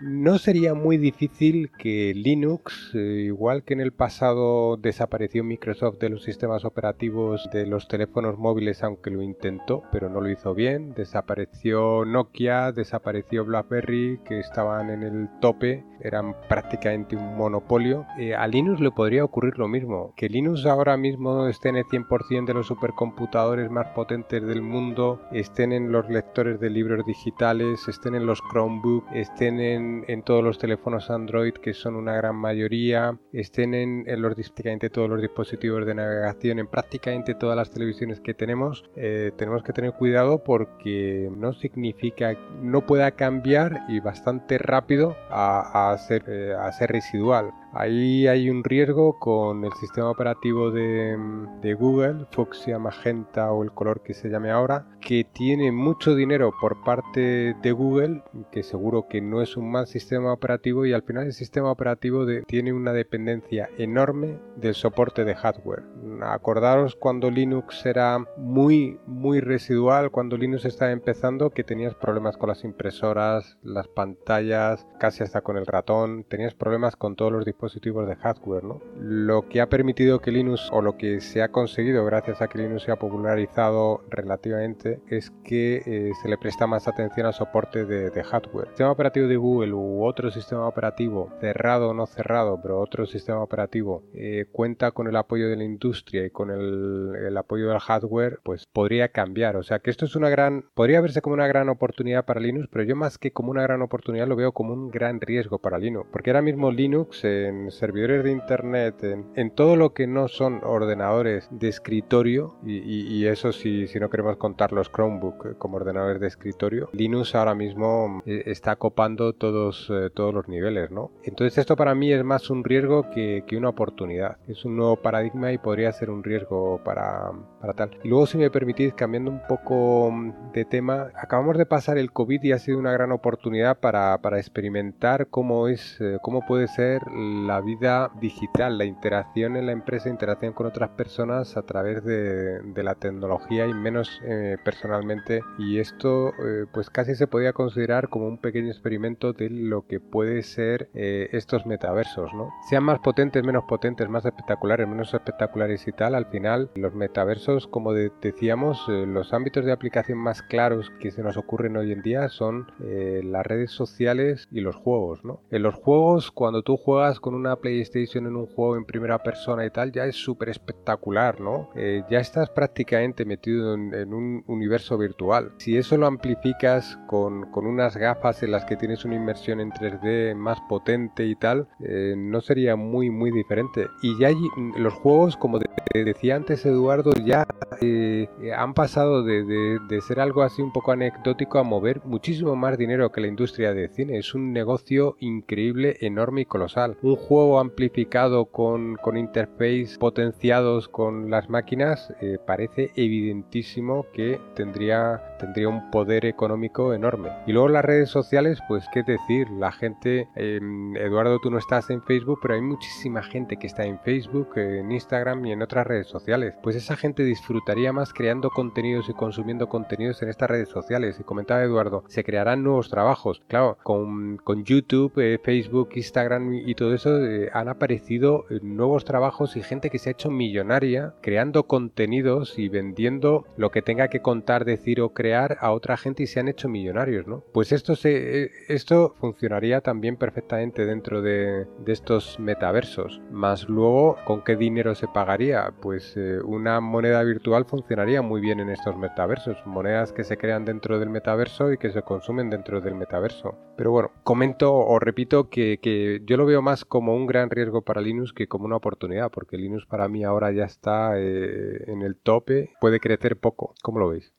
no 0.00 0.38
sería 0.38 0.74
muy 0.74 0.98
difícil 0.98 1.72
que 1.76 2.12
Linux, 2.14 2.92
eh, 2.94 3.24
igual 3.26 3.64
que 3.64 3.74
en 3.74 3.80
el 3.80 3.90
pasado 3.90 4.76
desapareció 4.76 5.42
Microsoft 5.42 5.98
de 5.98 6.10
los 6.10 6.22
sistemas 6.22 6.64
operativos 6.64 7.50
de 7.52 7.66
los 7.66 7.88
teléfonos 7.88 8.38
móviles, 8.38 8.84
aunque 8.84 9.10
lo 9.10 9.20
intentó, 9.20 9.82
pero 9.90 10.08
no 10.08 10.20
lo 10.20 10.30
hizo 10.30 10.54
bien, 10.54 10.94
desapareció 10.94 12.04
Nokia, 12.04 12.70
desapareció 12.70 13.44
BlackBerry, 13.44 14.20
que 14.24 14.38
estaban 14.38 14.90
en 14.90 15.02
el 15.02 15.28
tope, 15.40 15.84
eran 16.02 16.36
prácticamente 16.48 17.16
un 17.16 17.31
monopolio, 17.32 18.06
eh, 18.18 18.34
a 18.34 18.46
Linux 18.46 18.80
le 18.80 18.90
podría 18.90 19.24
ocurrir 19.24 19.58
lo 19.58 19.68
mismo. 19.68 20.12
Que 20.16 20.28
Linux 20.28 20.66
ahora 20.66 20.96
mismo 20.96 21.46
esté 21.48 21.70
en 21.70 21.76
el 21.76 21.84
100% 21.84 22.46
de 22.46 22.54
los 22.54 22.66
supercomputadores 22.66 23.70
más 23.70 23.88
potentes 23.88 24.42
del 24.42 24.62
mundo, 24.62 25.20
estén 25.32 25.72
en 25.72 25.90
los 25.90 26.08
lectores 26.08 26.60
de 26.60 26.70
libros 26.70 27.04
digitales, 27.06 27.86
estén 27.88 28.14
en 28.14 28.26
los 28.26 28.40
Chromebook, 28.50 29.04
estén 29.12 29.60
en, 29.60 30.22
todos 30.22 30.44
los 30.44 30.58
teléfonos 30.58 31.10
Android, 31.10 31.54
que 31.54 31.74
son 31.74 31.96
una 31.96 32.14
gran 32.14 32.36
mayoría, 32.36 33.18
estén 33.32 33.74
en, 33.74 34.04
los, 34.22 34.34
prácticamente 34.34 34.90
todos 34.90 35.08
los 35.08 35.20
dispositivos 35.20 35.86
de 35.86 35.94
navegación, 35.94 36.58
en 36.58 36.66
prácticamente 36.66 37.34
todas 37.34 37.56
las 37.56 37.70
televisiones 37.70 38.20
que 38.20 38.34
tenemos, 38.34 38.84
eh, 38.96 39.32
tenemos 39.36 39.62
que 39.62 39.72
tener 39.72 39.92
cuidado 39.92 40.44
porque 40.44 41.30
no 41.36 41.52
significa, 41.54 42.36
no 42.60 42.86
pueda 42.86 43.10
cambiar 43.12 43.84
y 43.88 44.00
bastante 44.00 44.58
rápido 44.58 45.16
a, 45.30 45.96
ser, 45.98 46.24
eh, 46.28 46.54
a 46.54 46.70
ser 46.72 46.92
residual 46.92 47.21
individual. 47.22 47.61
Ahí 47.74 48.26
hay 48.26 48.50
un 48.50 48.62
riesgo 48.64 49.18
con 49.18 49.64
el 49.64 49.72
sistema 49.72 50.10
operativo 50.10 50.70
de, 50.70 51.16
de, 51.62 51.72
Google, 51.72 52.26
Fuchsia, 52.30 52.78
Magenta 52.78 53.50
o 53.50 53.62
el 53.62 53.72
color 53.72 54.02
que 54.02 54.12
se 54.12 54.28
llame 54.28 54.50
ahora, 54.50 54.86
que 55.00 55.24
tiene 55.24 55.72
mucho 55.72 56.14
dinero 56.14 56.52
por 56.60 56.84
parte 56.84 57.54
de 57.54 57.72
Google, 57.72 58.22
que 58.50 58.62
seguro 58.62 59.06
que 59.08 59.22
no 59.22 59.40
es 59.40 59.56
un 59.56 59.70
mal 59.70 59.86
sistema 59.86 60.34
operativo 60.34 60.84
y 60.84 60.92
al 60.92 61.02
final 61.02 61.24
el 61.24 61.32
sistema 61.32 61.70
operativo 61.70 62.26
tiene 62.46 62.74
una 62.74 62.92
dependencia 62.92 63.70
enorme 63.78 64.38
del 64.56 64.74
soporte 64.74 65.24
de 65.24 65.34
hardware. 65.34 65.84
Acordaros 66.20 66.94
cuando 66.94 67.30
Linux 67.30 67.86
era 67.86 68.18
muy, 68.36 69.00
muy 69.06 69.40
residual, 69.40 70.10
cuando 70.10 70.36
Linux 70.36 70.66
estaba 70.66 70.92
empezando, 70.92 71.48
que 71.48 71.64
tenías 71.64 71.94
problemas 71.94 72.36
con 72.36 72.50
las 72.50 72.64
impresoras, 72.64 73.56
las 73.62 73.88
pantallas, 73.88 74.86
casi 75.00 75.24
hasta 75.24 75.40
con 75.40 75.56
el 75.56 75.66
ratón, 75.66 76.24
tenías 76.24 76.54
problemas 76.54 76.96
con 76.96 77.16
todos 77.16 77.32
los 77.32 77.46
dispositivos 77.46 77.61
de 77.62 78.16
hardware, 78.16 78.64
¿no? 78.64 78.80
Lo 78.98 79.48
que 79.48 79.60
ha 79.60 79.68
permitido 79.68 80.20
que 80.20 80.32
Linux, 80.32 80.68
o 80.72 80.82
lo 80.82 80.96
que 80.96 81.20
se 81.20 81.42
ha 81.42 81.48
conseguido 81.48 82.04
gracias 82.04 82.42
a 82.42 82.48
que 82.48 82.58
Linux 82.58 82.82
se 82.82 82.92
ha 82.92 82.96
popularizado 82.96 84.02
relativamente, 84.10 85.00
es 85.08 85.30
que 85.44 85.82
eh, 85.86 86.12
se 86.20 86.28
le 86.28 86.38
presta 86.38 86.66
más 86.66 86.88
atención 86.88 87.26
al 87.26 87.34
soporte 87.34 87.84
de, 87.84 88.22
hardware. 88.22 88.66
El 88.66 88.70
sistema 88.70 88.90
operativo 88.90 89.26
de 89.26 89.36
Google 89.36 89.72
u 89.74 90.04
otro 90.04 90.30
sistema 90.30 90.66
operativo, 90.66 91.30
cerrado 91.40 91.90
o 91.90 91.94
no 91.94 92.06
cerrado, 92.06 92.58
pero 92.60 92.80
otro 92.80 93.06
sistema 93.06 93.42
operativo, 93.42 94.02
eh, 94.14 94.46
cuenta 94.50 94.90
con 94.90 95.06
el 95.06 95.16
apoyo 95.16 95.48
de 95.48 95.56
la 95.56 95.64
industria 95.64 96.24
y 96.24 96.30
con 96.30 96.50
el, 96.50 97.36
apoyo 97.36 97.68
del 97.68 97.80
hardware, 97.80 98.40
pues 98.42 98.66
podría 98.66 99.08
cambiar. 99.08 99.56
O 99.56 99.62
sea 99.62 99.78
que 99.78 99.90
esto 99.90 100.04
es 100.04 100.16
una 100.16 100.28
gran, 100.28 100.64
podría 100.74 101.00
verse 101.00 101.22
como 101.22 101.34
una 101.34 101.46
gran 101.46 101.68
oportunidad 101.68 102.24
para 102.24 102.40
Linux, 102.40 102.68
pero 102.70 102.84
yo 102.84 102.96
más 102.96 103.18
que 103.18 103.32
como 103.32 103.50
una 103.50 103.62
gran 103.62 103.82
oportunidad 103.82 104.26
lo 104.26 104.36
veo 104.36 104.52
como 104.52 104.74
un 104.74 104.90
gran 104.90 105.20
riesgo 105.20 105.58
para 105.58 105.78
Linux, 105.78 106.08
porque 106.12 106.30
ahora 106.30 106.42
mismo 106.42 106.70
Linux 106.70 107.24
en 107.52 107.70
servidores 107.70 108.24
de 108.24 108.32
internet, 108.32 109.04
en, 109.34 109.50
todo 109.50 109.76
lo 109.76 109.92
que 109.92 110.06
no 110.06 110.28
son 110.28 110.60
ordenadores 110.64 111.48
de 111.50 111.68
escritorio, 111.68 112.56
y, 112.64 113.26
eso 113.26 113.52
si, 113.52 113.86
si 113.86 114.00
no 114.00 114.10
queremos 114.10 114.36
contar 114.36 114.72
los 114.72 114.90
Chromebook 114.90 115.58
como 115.58 115.76
ordenadores 115.76 116.20
de 116.20 116.26
escritorio, 116.26 116.88
Linux 116.92 117.34
ahora 117.34 117.54
mismo 117.54 118.22
eh, 118.26 118.42
está 118.46 118.76
copando 118.76 119.32
todos, 119.32 119.88
eh, 119.90 120.10
todos 120.12 120.34
los 120.34 120.48
niveles, 120.48 120.90
¿no? 120.90 121.12
Entonces 121.22 121.58
esto 121.58 121.76
para 121.76 121.94
mí 121.94 122.12
es 122.12 122.24
más 122.24 122.50
un 122.50 122.64
riesgo 122.64 123.10
que, 123.10 123.44
que 123.46 123.56
una 123.56 123.68
oportunidad. 123.68 124.38
Es 124.48 124.64
un 124.64 124.76
nuevo 124.76 124.96
paradigma 124.96 125.52
y 125.52 125.58
podría 125.58 125.92
ser 125.92 126.10
un 126.10 126.24
riesgo 126.24 126.80
para, 126.84 127.30
para 127.60 127.74
tal. 127.74 127.90
Luego 128.04 128.26
si 128.26 128.38
me 128.38 128.50
permitís, 128.50 128.94
cambiando 128.94 129.30
un 129.30 129.42
poco 129.48 130.10
mm, 130.10 130.52
de 130.52 130.64
tema, 130.64 131.08
acabamos 131.14 131.58
de 131.58 131.66
pasar 131.66 131.98
el 131.98 132.12
COVID 132.12 132.42
y 132.42 132.52
ha 132.52 132.58
sido 132.58 132.78
una 132.78 132.92
gran 132.92 133.12
oportunidad 133.12 133.78
para, 133.78 134.18
para 134.18 134.38
experimentar 134.38 135.28
cómo 135.28 135.68
es, 135.68 136.00
eh, 136.00 136.18
cómo 136.22 136.44
puede 136.46 136.68
ser 136.68 137.02
la 137.46 137.60
vida 137.60 138.10
digital, 138.20 138.78
la 138.78 138.84
interacción 138.84 139.56
en 139.56 139.66
la 139.66 139.72
empresa, 139.72 140.08
interacción 140.08 140.52
con 140.52 140.66
otras 140.66 140.90
personas 140.90 141.56
a 141.56 141.62
través 141.62 142.04
de, 142.04 142.60
la 142.82 142.94
tecnología 142.96 143.66
y 143.66 143.74
menos 143.74 144.20
personalmente. 144.64 145.42
Y 145.58 145.78
esto 145.78 146.32
pues 146.72 146.90
casi 146.90 147.14
se 147.14 147.28
podía 147.28 147.52
considerar 147.52 148.08
como 148.08 148.26
un 148.26 148.38
pequeño 148.38 148.68
experimento 148.68 149.32
de 149.32 149.50
lo 149.50 149.86
que 149.86 150.00
puede 150.00 150.42
ser 150.42 150.90
eh, 150.94 151.28
estos 151.32 151.66
metaversos, 151.66 152.32
¿no? 152.34 152.50
Sean 152.68 152.84
más 152.84 152.98
potentes, 153.00 153.44
menos 153.44 153.64
potentes, 153.64 154.08
más 154.08 154.24
espectaculares, 154.24 154.88
menos 154.88 155.14
espectaculares 155.14 155.86
y 155.86 155.92
tal, 155.92 156.14
al 156.14 156.26
final 156.26 156.70
los 156.74 156.94
metaversos, 156.94 157.66
como 157.66 157.92
decíamos, 157.92 158.84
eh, 158.88 159.06
los 159.06 159.32
ámbitos 159.32 159.64
de 159.64 159.72
aplicación 159.72 160.18
más 160.18 160.42
claros 160.42 160.90
que 161.00 161.10
se 161.10 161.22
nos 161.22 161.36
ocurren 161.36 161.76
hoy 161.76 161.92
en 161.92 162.02
día 162.02 162.28
son 162.28 162.70
eh, 162.82 163.22
las 163.24 163.46
redes 163.46 163.70
sociales 163.70 164.48
y 164.50 164.60
los 164.60 164.76
juegos, 164.76 165.24
¿no? 165.24 165.40
En 165.50 165.62
los 165.62 165.74
juegos, 165.74 166.30
cuando 166.30 166.62
tú 166.62 166.76
juegas 166.76 167.20
con 167.20 167.31
una 167.34 167.56
PlayStation 167.56 168.26
en 168.26 168.36
un 168.36 168.46
juego 168.46 168.76
en 168.76 168.84
primera 168.84 169.22
persona 169.22 169.64
y 169.64 169.70
tal, 169.70 169.92
ya 169.92 170.06
es 170.06 170.16
súper 170.16 170.48
espectacular, 170.48 171.40
¿no? 171.40 171.70
ya 172.10 172.18
estás 172.18 172.50
prácticamente 172.50 173.24
metido 173.24 173.74
en, 173.74 174.12
un 174.12 174.44
universo 174.46 174.98
virtual. 174.98 175.52
Si 175.58 175.76
eso 175.76 175.96
lo 175.96 176.06
amplificas 176.06 176.98
con, 177.06 177.50
con 177.50 177.66
unas 177.66 177.96
gafas 177.96 178.42
en 178.42 178.52
las 178.52 178.64
que 178.64 178.76
tienes 178.76 179.04
una 179.04 179.16
inmersión 179.16 179.60
en 179.60 179.70
3D 179.70 180.34
más 180.34 180.60
potente 180.68 181.24
y 181.26 181.34
tal, 181.36 181.68
eh, 181.80 182.14
no 182.16 182.40
sería 182.40 182.76
muy, 182.76 183.10
muy 183.10 183.30
diferente. 183.30 183.88
Y 184.02 184.18
ya 184.18 184.30
los 184.76 184.94
juegos, 184.94 185.36
como 185.36 185.58
decía 185.92 186.36
antes 186.36 186.64
Eduardo, 186.64 187.12
ya 187.24 187.46
eh, 187.80 188.28
han 188.56 188.74
pasado 188.74 189.22
de, 189.22 189.44
de, 189.44 190.00
ser 190.00 190.20
algo 190.20 190.42
así 190.42 190.62
un 190.62 190.72
poco 190.72 190.92
anecdótico 190.92 191.58
a 191.58 191.62
mover 191.62 192.02
muchísimo 192.04 192.56
más 192.56 192.76
dinero 192.78 193.12
que 193.12 193.20
la 193.20 193.28
industria 193.28 193.72
de 193.72 193.88
cine. 193.88 194.18
Es 194.18 194.34
un 194.34 194.52
negocio 194.52 195.16
increíble, 195.20 195.96
enorme 196.00 196.42
y 196.42 196.44
colosal. 196.44 196.96
Un 197.02 197.16
juego 197.28 197.60
amplificado 197.60 198.46
con, 198.46 198.96
con 198.96 199.16
interface 199.16 199.96
potenciados 199.98 200.88
con 200.88 201.30
las 201.30 201.48
máquinas 201.48 202.12
eh, 202.20 202.38
parece 202.46 202.90
evidentísimo 202.96 204.06
que 204.12 204.40
tendría, 204.54 205.31
tendría 205.42 205.68
un 205.68 205.90
poder 205.90 206.24
económico 206.24 206.94
enorme. 206.94 207.30
Y 207.46 207.52
luego 207.52 207.68
las 207.68 207.84
redes 207.84 208.10
sociales, 208.10 208.60
pues 208.68 208.86
qué 208.92 209.02
decir, 209.02 209.50
la 209.50 209.72
gente, 209.72 210.28
em, 210.36 210.96
Eduardo, 210.96 211.40
tú 211.40 211.50
no 211.50 211.58
estás 211.58 211.90
en 211.90 212.00
Facebook, 212.02 212.38
pero 212.40 212.54
hay 212.54 212.60
muchísima 212.60 213.22
gente 213.22 213.56
que 213.56 213.66
está 213.66 213.84
en 213.84 213.98
Facebook, 213.98 214.56
en 214.56 214.92
Instagram 214.92 215.44
y 215.46 215.52
en 215.52 215.62
otras 215.62 215.84
redes 215.84 216.06
sociales. 216.06 216.54
Pues 216.62 216.76
esa 216.76 216.96
gente 216.96 217.24
disfrutaría 217.24 217.92
más 217.92 218.12
creando 218.12 218.50
contenidos 218.50 219.08
y 219.08 219.14
consumiendo 219.14 219.68
contenidos 219.68 220.22
en 220.22 220.28
estas 220.28 220.48
redes 220.48 220.68
sociales. 220.68 221.18
Y 221.18 221.24
comentaba 221.24 221.62
Eduardo, 221.62 222.04
se 222.06 222.22
crearán 222.22 222.62
nuevos 222.62 222.88
trabajos. 222.88 223.42
Claro, 223.48 223.78
con, 223.82 224.36
con 224.36 224.64
YouTube, 224.64 225.12
eh, 225.16 225.40
Facebook, 225.42 225.90
Instagram 225.94 226.54
y, 226.54 226.74
todo 226.74 226.94
eso 226.94 227.18
eh, 227.24 227.50
han 227.52 227.68
aparecido 227.68 228.44
eh, 228.48 228.60
nuevos 228.62 229.04
trabajos 229.04 229.56
y 229.56 229.62
gente 229.62 229.90
que 229.90 229.98
se 229.98 230.10
ha 230.10 230.12
hecho 230.12 230.30
millonaria 230.30 231.14
creando 231.20 231.64
contenidos 231.64 232.58
y 232.58 232.68
vendiendo 232.68 233.44
lo 233.56 233.70
que 233.70 233.82
tenga 233.82 234.08
que 234.08 234.20
contar, 234.20 234.64
decir 234.64 235.00
o 235.00 235.10
crear 235.10 235.31
a 235.34 235.72
otra 235.72 235.96
gente 235.96 236.22
y 236.22 236.26
se 236.26 236.40
han 236.40 236.48
hecho 236.48 236.68
millonarios, 236.68 237.26
¿no? 237.26 237.44
Pues 237.52 237.72
esto, 237.72 237.96
se, 237.96 238.50
esto 238.68 239.14
funcionaría 239.18 239.80
también 239.80 240.16
perfectamente 240.16 240.86
dentro 240.86 241.22
de, 241.22 241.66
de 241.78 241.92
estos 241.92 242.38
metaversos. 242.38 243.20
Más 243.30 243.68
luego, 243.68 244.16
¿con 244.24 244.42
qué 244.42 244.56
dinero 244.56 244.94
se 244.94 245.08
pagaría? 245.08 245.72
Pues 245.80 246.14
eh, 246.16 246.40
una 246.44 246.80
moneda 246.80 247.22
virtual 247.22 247.64
funcionaría 247.64 248.22
muy 248.22 248.40
bien 248.40 248.60
en 248.60 248.70
estos 248.70 248.96
metaversos. 248.96 249.56
Monedas 249.66 250.12
que 250.12 250.24
se 250.24 250.36
crean 250.36 250.64
dentro 250.64 250.98
del 250.98 251.10
metaverso 251.10 251.72
y 251.72 251.78
que 251.78 251.90
se 251.90 252.02
consumen 252.02 252.50
dentro 252.50 252.80
del 252.80 252.94
metaverso. 252.94 253.56
Pero 253.76 253.90
bueno, 253.90 254.12
comento 254.22 254.74
o 254.74 254.98
repito 254.98 255.48
que, 255.48 255.78
que 255.80 256.20
yo 256.24 256.36
lo 256.36 256.46
veo 256.46 256.62
más 256.62 256.84
como 256.84 257.14
un 257.14 257.26
gran 257.26 257.50
riesgo 257.50 257.82
para 257.82 258.00
Linux 258.00 258.32
que 258.32 258.48
como 258.48 258.66
una 258.66 258.76
oportunidad, 258.76 259.30
porque 259.30 259.56
Linux 259.56 259.86
para 259.86 260.08
mí 260.08 260.24
ahora 260.24 260.52
ya 260.52 260.64
está 260.64 261.18
eh, 261.18 261.84
en 261.86 262.02
el 262.02 262.16
tope, 262.16 262.70
puede 262.80 263.00
crecer 263.00 263.36
poco. 263.38 263.74
¿Cómo 263.82 263.98
lo 263.98 264.08
veis? 264.08 264.32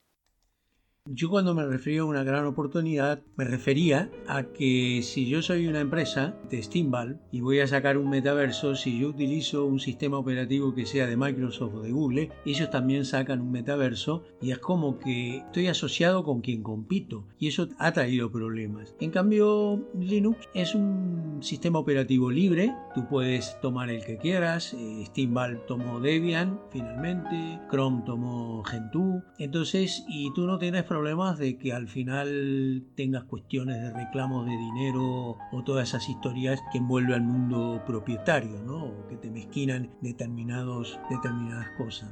Yo 1.10 1.30
cuando 1.30 1.54
me 1.54 1.66
refería 1.66 2.00
a 2.00 2.06
una 2.06 2.24
gran 2.24 2.46
oportunidad, 2.46 3.22
me 3.36 3.44
refería 3.44 4.10
a 4.26 4.44
que 4.44 5.02
si 5.04 5.28
yo 5.28 5.42
soy 5.42 5.68
una 5.68 5.82
empresa 5.82 6.34
de 6.50 6.64
Steamval 6.64 7.20
y 7.30 7.42
voy 7.42 7.60
a 7.60 7.68
sacar 7.68 7.98
un 7.98 8.10
metaverso, 8.10 8.74
si 8.78 9.00
yo 9.00 9.10
utilizo 9.10 9.66
un 9.66 9.82
sistema 9.82 10.18
operativo 10.18 10.74
que 10.74 10.86
sea 10.86 11.06
de 11.06 11.18
Microsoft 11.18 11.74
o 11.76 11.82
de 11.82 11.92
Google, 11.92 12.32
ellos 12.46 12.72
también 12.72 13.04
sacan 13.04 13.42
un 13.42 13.52
metaverso 13.52 14.24
y 14.42 14.52
es 14.52 14.60
como 14.60 14.98
que 14.98 15.40
estoy 15.40 15.68
asociado 15.68 16.24
con 16.24 16.40
quien 16.40 16.64
compito 16.64 17.26
y 17.38 17.50
eso 17.50 17.68
ha 17.80 17.92
traído 17.92 18.32
problemas. 18.32 18.96
En 19.02 19.12
cambio, 19.12 19.86
Linux 20.00 20.48
es 20.54 20.74
un 20.74 21.40
sistema 21.42 21.80
operativo 21.80 22.32
libre, 22.32 22.74
tú 22.96 23.06
puedes 23.10 23.60
tomar 23.60 23.90
el 23.90 24.06
que 24.06 24.20
quieras, 24.20 24.74
eh, 24.74 25.04
Steamval 25.08 25.66
tomó 25.66 26.00
Debian 26.00 26.62
finalmente, 26.72 27.60
Chrome 27.70 28.04
tomó 28.06 28.64
Gentoo, 28.64 29.22
entonces 29.38 30.06
y 30.08 30.34
tú 30.34 30.48
no 30.48 30.58
tienes 30.58 30.84
problemas 30.94 31.40
de 31.40 31.58
que 31.58 31.74
al 31.74 31.88
final 31.88 32.84
tengas 32.94 33.24
cuestiones 33.24 33.82
de 33.82 33.92
reclamos 33.94 34.46
de 34.46 34.52
dinero 34.52 35.38
o 35.52 35.64
todas 35.66 35.90
esas 35.90 36.08
historias 36.08 36.62
que 36.72 36.78
envuelve 36.78 37.16
al 37.16 37.24
mundo 37.24 37.82
propietario, 37.88 38.62
¿no? 38.64 38.84
O 38.84 39.08
que 39.08 39.16
te 39.16 39.32
mezquinan 39.32 39.90
determinados, 40.02 41.00
determinadas 41.10 41.68
cosas, 41.80 42.12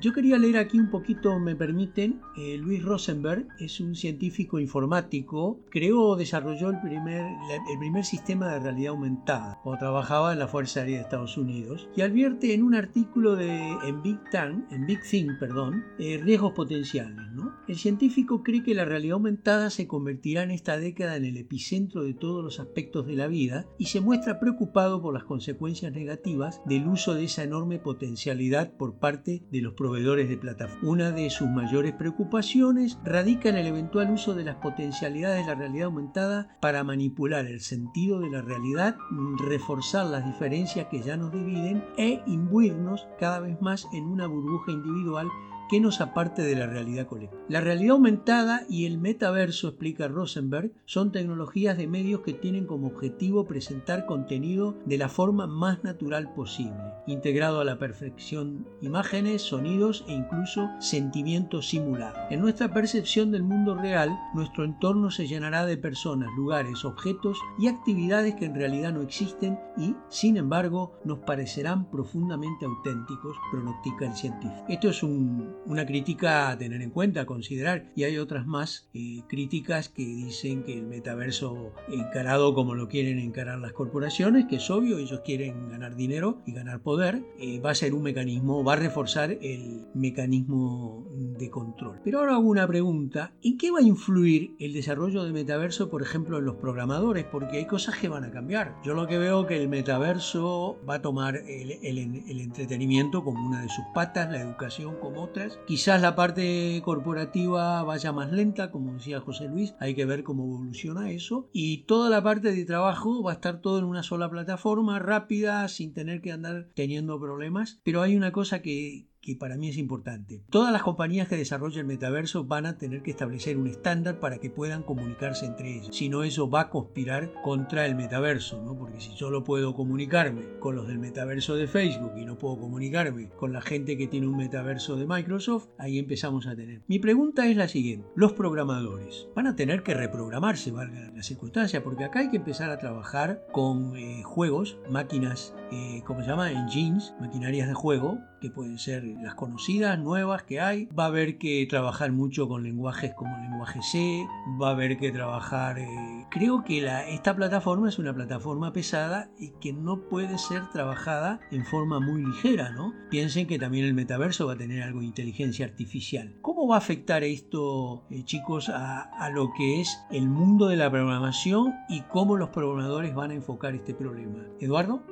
Yo 0.00 0.12
quería 0.12 0.38
leer 0.38 0.58
aquí 0.58 0.78
un 0.78 0.90
poquito, 0.90 1.40
me 1.40 1.56
permiten, 1.56 2.20
eh, 2.38 2.56
Luis 2.56 2.84
Rosenberg 2.84 3.48
es 3.58 3.80
un 3.80 3.96
científico 3.96 4.60
informático, 4.60 5.58
creó 5.68 6.00
o 6.10 6.16
desarrolló 6.16 6.70
el 6.70 6.80
primer, 6.80 7.24
el 7.24 7.78
primer 7.80 8.04
sistema 8.04 8.52
de 8.52 8.60
realidad 8.60 8.90
aumentada 8.90 9.58
cuando 9.64 9.80
trabajaba 9.80 10.32
en 10.32 10.38
la 10.38 10.46
Fuerza 10.46 10.80
Aérea 10.80 10.98
de 10.98 11.02
Estados 11.02 11.36
Unidos 11.36 11.88
y 11.96 12.02
advierte 12.02 12.54
en 12.54 12.62
un 12.62 12.76
artículo 12.76 13.34
de, 13.34 13.58
en 13.88 14.02
Big 14.02 14.20
Thing, 14.30 14.62
en 14.70 14.86
Big 14.86 15.00
perdón, 15.40 15.84
eh, 15.98 16.20
riesgos 16.22 16.52
potenciales, 16.52 17.26
¿no? 17.32 17.56
El 17.66 17.74
científico 17.74 18.19
cree 18.26 18.62
que 18.62 18.74
la 18.74 18.84
realidad 18.84 19.14
aumentada 19.14 19.70
se 19.70 19.86
convertirá 19.86 20.42
en 20.42 20.50
esta 20.50 20.78
década 20.78 21.16
en 21.16 21.24
el 21.24 21.36
epicentro 21.36 22.02
de 22.02 22.14
todos 22.14 22.42
los 22.42 22.60
aspectos 22.60 23.06
de 23.06 23.14
la 23.14 23.26
vida 23.26 23.66
y 23.78 23.86
se 23.86 24.00
muestra 24.00 24.40
preocupado 24.40 25.02
por 25.02 25.14
las 25.14 25.24
consecuencias 25.24 25.92
negativas 25.92 26.62
del 26.66 26.88
uso 26.88 27.14
de 27.14 27.24
esa 27.24 27.42
enorme 27.42 27.78
potencialidad 27.78 28.72
por 28.76 28.98
parte 28.98 29.42
de 29.50 29.60
los 29.60 29.74
proveedores 29.74 30.28
de 30.28 30.36
plataformas. 30.36 30.90
Una 30.90 31.10
de 31.10 31.30
sus 31.30 31.48
mayores 31.48 31.92
preocupaciones 31.94 32.98
radica 33.04 33.48
en 33.48 33.56
el 33.56 33.66
eventual 33.66 34.10
uso 34.10 34.34
de 34.34 34.44
las 34.44 34.56
potencialidades 34.56 35.46
de 35.46 35.52
la 35.52 35.58
realidad 35.58 35.86
aumentada 35.86 36.56
para 36.60 36.84
manipular 36.84 37.46
el 37.46 37.60
sentido 37.60 38.20
de 38.20 38.30
la 38.30 38.42
realidad, 38.42 38.96
reforzar 39.38 40.06
las 40.06 40.24
diferencias 40.24 40.86
que 40.90 41.02
ya 41.02 41.16
nos 41.16 41.32
dividen 41.32 41.84
e 41.96 42.22
imbuirnos 42.26 43.06
cada 43.18 43.40
vez 43.40 43.60
más 43.60 43.86
en 43.92 44.04
una 44.04 44.26
burbuja 44.26 44.72
individual 44.72 45.28
que 45.70 45.78
nos 45.78 46.00
aparte 46.00 46.42
de 46.42 46.56
la 46.56 46.66
realidad 46.66 47.06
colectiva. 47.06 47.40
La 47.48 47.60
realidad 47.60 47.92
aumentada 47.92 48.62
y 48.68 48.86
el 48.86 48.98
metaverso, 48.98 49.68
explica 49.68 50.08
Rosenberg, 50.08 50.72
son 50.84 51.12
tecnologías 51.12 51.78
de 51.78 51.86
medios 51.86 52.22
que 52.22 52.32
tienen 52.32 52.66
como 52.66 52.88
objetivo 52.88 53.46
presentar 53.46 54.04
contenido 54.04 54.76
de 54.84 54.98
la 54.98 55.08
forma 55.08 55.46
más 55.46 55.84
natural 55.84 56.34
posible, 56.34 56.74
integrado 57.06 57.60
a 57.60 57.64
la 57.64 57.78
perfección 57.78 58.66
imágenes, 58.80 59.42
sonidos 59.42 60.04
e 60.08 60.12
incluso 60.12 60.68
sentimientos 60.80 61.68
simulados. 61.68 62.18
En 62.30 62.40
nuestra 62.40 62.72
percepción 62.72 63.30
del 63.30 63.44
mundo 63.44 63.76
real, 63.76 64.10
nuestro 64.34 64.64
entorno 64.64 65.12
se 65.12 65.28
llenará 65.28 65.66
de 65.66 65.76
personas, 65.76 66.30
lugares, 66.36 66.84
objetos 66.84 67.38
y 67.60 67.68
actividades 67.68 68.34
que 68.34 68.46
en 68.46 68.56
realidad 68.56 68.92
no 68.92 69.02
existen 69.02 69.56
y, 69.78 69.94
sin 70.08 70.36
embargo, 70.36 70.98
nos 71.04 71.20
parecerán 71.20 71.88
profundamente 71.92 72.66
auténticos, 72.66 73.36
pronostica 73.52 74.06
el 74.06 74.14
científico. 74.14 74.64
Esto 74.68 74.88
es 74.88 75.04
un 75.04 75.59
una 75.66 75.86
crítica 75.86 76.50
a 76.50 76.58
tener 76.58 76.82
en 76.82 76.90
cuenta, 76.90 77.22
a 77.22 77.26
considerar. 77.26 77.90
Y 77.94 78.04
hay 78.04 78.18
otras 78.18 78.46
más 78.46 78.88
eh, 78.94 79.22
críticas 79.28 79.88
que 79.88 80.04
dicen 80.04 80.62
que 80.64 80.74
el 80.74 80.86
metaverso 80.86 81.72
encarado 81.88 82.54
como 82.54 82.74
lo 82.74 82.88
quieren 82.88 83.18
encarar 83.18 83.58
las 83.58 83.72
corporaciones, 83.72 84.46
que 84.46 84.56
es 84.56 84.70
obvio, 84.70 84.98
ellos 84.98 85.20
quieren 85.24 85.70
ganar 85.70 85.96
dinero 85.96 86.42
y 86.46 86.52
ganar 86.52 86.80
poder, 86.80 87.22
eh, 87.38 87.60
va 87.60 87.70
a 87.70 87.74
ser 87.74 87.94
un 87.94 88.02
mecanismo, 88.02 88.64
va 88.64 88.74
a 88.74 88.76
reforzar 88.76 89.30
el 89.40 89.86
mecanismo 89.94 91.06
de 91.38 91.50
control. 91.50 92.00
Pero 92.04 92.20
ahora 92.20 92.34
hago 92.34 92.48
una 92.48 92.66
pregunta, 92.66 93.32
¿en 93.42 93.58
qué 93.58 93.70
va 93.70 93.78
a 93.78 93.82
influir 93.82 94.54
el 94.58 94.72
desarrollo 94.72 95.24
del 95.24 95.32
metaverso, 95.32 95.90
por 95.90 96.02
ejemplo, 96.02 96.38
en 96.38 96.44
los 96.44 96.56
programadores? 96.56 97.24
Porque 97.24 97.58
hay 97.58 97.66
cosas 97.66 97.98
que 97.98 98.08
van 98.08 98.24
a 98.24 98.30
cambiar. 98.30 98.76
Yo 98.84 98.94
lo 98.94 99.06
que 99.06 99.18
veo 99.18 99.46
que 99.46 99.60
el 99.60 99.68
metaverso 99.68 100.78
va 100.88 100.96
a 100.96 101.02
tomar 101.02 101.36
el, 101.36 101.72
el 101.82 102.40
entretenimiento 102.40 103.24
como 103.24 103.46
una 103.46 103.62
de 103.62 103.68
sus 103.68 103.84
patas, 103.94 104.30
la 104.30 104.40
educación 104.40 104.96
como 105.00 105.22
Quizás 105.66 106.00
la 106.00 106.14
parte 106.14 106.80
corporativa 106.84 107.82
vaya 107.82 108.12
más 108.12 108.32
lenta, 108.32 108.70
como 108.70 108.94
decía 108.94 109.20
José 109.20 109.48
Luis, 109.48 109.74
hay 109.78 109.94
que 109.94 110.04
ver 110.04 110.22
cómo 110.22 110.44
evoluciona 110.44 111.10
eso. 111.10 111.48
Y 111.52 111.84
toda 111.84 112.10
la 112.10 112.22
parte 112.22 112.52
de 112.52 112.64
trabajo 112.64 113.22
va 113.22 113.32
a 113.32 113.34
estar 113.34 113.60
todo 113.60 113.78
en 113.78 113.84
una 113.84 114.02
sola 114.02 114.30
plataforma, 114.30 114.98
rápida, 114.98 115.66
sin 115.68 115.92
tener 115.92 116.20
que 116.20 116.32
andar 116.32 116.68
teniendo 116.74 117.20
problemas. 117.20 117.80
Pero 117.84 118.02
hay 118.02 118.16
una 118.16 118.32
cosa 118.32 118.62
que, 118.62 119.09
que 119.20 119.36
para 119.36 119.56
mí 119.56 119.68
es 119.68 119.76
importante. 119.76 120.42
Todas 120.50 120.72
las 120.72 120.82
compañías 120.82 121.28
que 121.28 121.36
desarrollen 121.36 121.80
el 121.80 121.86
metaverso 121.86 122.44
van 122.44 122.66
a 122.66 122.78
tener 122.78 123.02
que 123.02 123.10
establecer 123.10 123.56
un 123.56 123.66
estándar 123.66 124.18
para 124.18 124.38
que 124.38 124.50
puedan 124.50 124.82
comunicarse 124.82 125.46
entre 125.46 125.76
ellas. 125.76 125.94
Si 125.94 126.08
no, 126.08 126.22
eso 126.22 126.48
va 126.48 126.62
a 126.62 126.70
conspirar 126.70 127.32
contra 127.42 127.86
el 127.86 127.94
metaverso, 127.94 128.62
¿no? 128.62 128.76
Porque 128.76 129.00
si 129.00 129.16
solo 129.16 129.44
puedo 129.44 129.74
comunicarme 129.74 130.58
con 130.58 130.76
los 130.76 130.88
del 130.88 130.98
metaverso 130.98 131.54
de 131.54 131.66
Facebook 131.66 132.12
y 132.16 132.24
no 132.24 132.38
puedo 132.38 132.58
comunicarme 132.58 133.30
con 133.30 133.52
la 133.52 133.60
gente 133.60 133.96
que 133.96 134.08
tiene 134.08 134.26
un 134.26 134.36
metaverso 134.36 134.96
de 134.96 135.06
Microsoft, 135.06 135.68
ahí 135.78 135.98
empezamos 135.98 136.46
a 136.46 136.56
tener. 136.56 136.82
Mi 136.86 136.98
pregunta 136.98 137.46
es 137.46 137.56
la 137.56 137.68
siguiente. 137.68 138.08
Los 138.14 138.32
programadores 138.32 139.28
van 139.34 139.46
a 139.46 139.56
tener 139.56 139.82
que 139.82 139.94
reprogramarse, 139.94 140.70
valga 140.70 141.10
la 141.14 141.22
circunstancia, 141.22 141.82
porque 141.82 142.04
acá 142.04 142.20
hay 142.20 142.30
que 142.30 142.36
empezar 142.36 142.70
a 142.70 142.78
trabajar 142.78 143.44
con 143.52 143.96
eh, 143.96 144.22
juegos, 144.22 144.78
máquinas, 144.88 145.54
eh, 145.72 146.02
¿cómo 146.06 146.22
se 146.22 146.28
llama? 146.28 146.50
Engines, 146.50 147.14
maquinarias 147.20 147.68
de 147.68 147.74
juego, 147.74 148.18
que 148.40 148.50
pueden 148.50 148.78
ser 148.78 149.04
las 149.04 149.34
conocidas, 149.34 149.98
nuevas 149.98 150.42
que 150.42 150.60
hay. 150.60 150.86
Va 150.86 151.04
a 151.04 151.08
haber 151.08 151.38
que 151.38 151.66
trabajar 151.68 152.12
mucho 152.12 152.48
con 152.48 152.62
lenguajes 152.62 153.14
como 153.14 153.36
el 153.36 153.42
lenguaje 153.42 153.80
C, 153.82 154.26
va 154.60 154.68
a 154.68 154.72
haber 154.72 154.98
que 154.98 155.12
trabajar... 155.12 155.78
Eh, 155.78 156.26
creo 156.30 156.64
que 156.64 156.80
esta 157.08 157.34
plataforma 157.36 157.88
es 157.88 157.98
una 157.98 158.14
plataforma 158.14 158.72
pesada 158.72 159.30
y 159.38 159.50
que 159.60 159.72
no 159.72 160.08
puede 160.08 160.38
ser 160.38 160.68
trabajada 160.70 161.40
en 161.50 161.64
forma 161.64 162.00
muy 162.00 162.24
ligera, 162.24 162.70
¿no? 162.70 162.92
Piensen 163.10 163.46
que 163.46 163.58
también 163.58 163.84
el 163.84 163.94
metaverso 163.94 164.46
va 164.46 164.54
a 164.54 164.58
tener 164.58 164.82
algo 164.82 165.00
de 165.00 165.06
inteligencia 165.06 165.66
artificial. 165.66 166.36
¿Cómo 166.40 166.66
va 166.66 166.76
a 166.76 166.78
afectar 166.78 167.22
esto, 167.24 168.04
eh, 168.10 168.24
chicos, 168.24 168.68
a, 168.68 169.02
a 169.02 169.30
lo 169.30 169.52
que 169.52 169.80
es 169.80 169.98
el 170.10 170.28
mundo 170.28 170.68
de 170.68 170.76
la 170.76 170.90
programación 170.90 171.74
y 171.88 172.02
cómo 172.02 172.36
los 172.36 172.50
programadores 172.50 173.14
van 173.14 173.32
a 173.32 173.34
enfocar 173.34 173.74
este 173.74 173.94
problema? 173.94 174.44
Eduardo? 174.60 175.02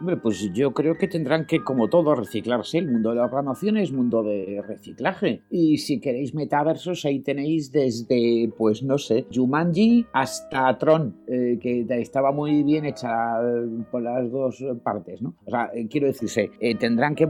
Hombre, 0.00 0.16
pues 0.16 0.52
yo 0.52 0.72
creo 0.72 0.96
que 0.96 1.06
tendrán 1.06 1.46
que, 1.46 1.62
como 1.62 1.88
todo, 1.88 2.14
reciclarse. 2.14 2.78
El 2.78 2.90
mundo 2.90 3.10
de 3.10 3.16
la 3.16 3.28
programación 3.28 3.76
es 3.76 3.92
mundo 3.92 4.22
de 4.22 4.62
reciclaje. 4.66 5.42
Y 5.50 5.78
si 5.78 6.00
queréis 6.00 6.34
metaversos, 6.34 7.04
ahí 7.04 7.20
tenéis 7.20 7.70
desde, 7.70 8.52
pues 8.56 8.82
no 8.82 8.98
sé, 8.98 9.26
Jumanji 9.32 10.06
hasta 10.12 10.76
Tron, 10.78 11.16
eh, 11.26 11.58
que 11.60 11.86
estaba 12.00 12.32
muy 12.32 12.62
bien 12.62 12.84
hecha 12.84 13.40
eh, 13.42 13.84
por 13.90 14.02
las 14.02 14.30
dos 14.30 14.64
partes, 14.82 15.22
¿no? 15.22 15.34
O 15.46 15.50
sea, 15.50 15.70
eh, 15.74 15.86
quiero 15.88 16.06
decirse, 16.06 16.50
tendrán 16.78 17.14
que 17.14 17.28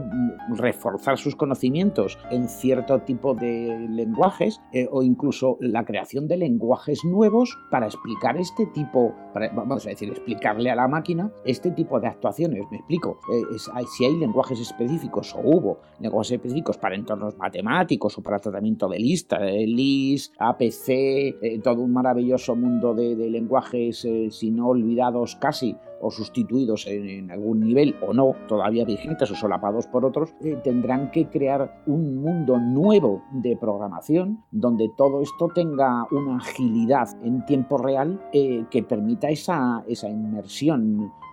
reforzar 0.55 1.17
sus 1.17 1.35
conocimientos 1.35 2.17
en 2.31 2.47
cierto 2.47 2.99
tipo 3.01 3.35
de 3.35 3.87
lenguajes 3.89 4.59
o 4.91 5.03
incluso 5.03 5.57
la 5.59 5.85
creación 5.85 6.27
de 6.27 6.37
lenguajes 6.37 7.03
nuevos 7.05 7.57
para 7.69 7.85
explicar 7.85 8.37
este 8.37 8.65
tipo, 8.67 9.13
vamos 9.53 9.85
a 9.85 9.89
decir, 9.89 10.09
explicarle 10.09 10.69
a 10.71 10.75
la 10.75 10.87
máquina 10.87 11.31
este 11.45 11.71
tipo 11.71 11.99
de 11.99 12.07
actuaciones 12.07 12.65
me 12.69 12.77
explico. 12.77 13.19
Eh, 13.31 13.57
si 13.87 14.05
hay 14.05 14.15
lenguajes 14.15 14.59
específicos 14.59 15.33
o 15.35 15.39
hubo 15.39 15.79
lenguajes 15.99 16.33
específicos 16.33 16.77
para 16.77 16.95
entornos 16.95 17.37
matemáticos 17.37 18.17
o 18.17 18.21
para 18.21 18.39
tratamiento 18.39 18.87
de 18.87 18.99
listas, 18.99 19.41
LIS, 19.41 20.31
APC, 20.37 20.89
eh, 20.89 21.59
todo 21.63 21.81
un 21.81 21.93
maravilloso 21.93 22.55
mundo 22.55 22.93
de, 22.93 23.15
lenguajes, 23.15 24.05
eh, 24.05 24.29
si 24.31 24.51
no 24.51 24.67
olvidados 24.67 25.35
casi, 25.35 25.75
o 26.03 26.11
sustituidos 26.11 26.85
en, 26.87 27.31
algún 27.31 27.61
nivel 27.61 27.95
o 28.05 28.13
no, 28.13 28.35
todavía 28.47 28.85
vigentes 28.85 29.31
o 29.31 29.35
solapados 29.35 29.87
por 29.87 30.05
otros, 30.05 30.33
tendrán 30.63 31.09
que 31.11 31.27
crear 31.27 31.81
un 31.87 32.21
mundo 32.21 32.59
nuevo 32.59 33.23
de 33.31 33.55
programación 33.55 34.43
donde 34.51 34.89
todo 34.97 35.21
esto 35.21 35.47
tenga 35.55 36.05
una 36.11 36.37
agilidad 36.37 37.07
en 37.23 37.45
tiempo 37.45 37.77
real 37.77 38.21
que 38.31 38.83
permita 38.83 39.29
esa, 39.29 39.83
esa 39.87 40.09
inmersión 40.09 41.11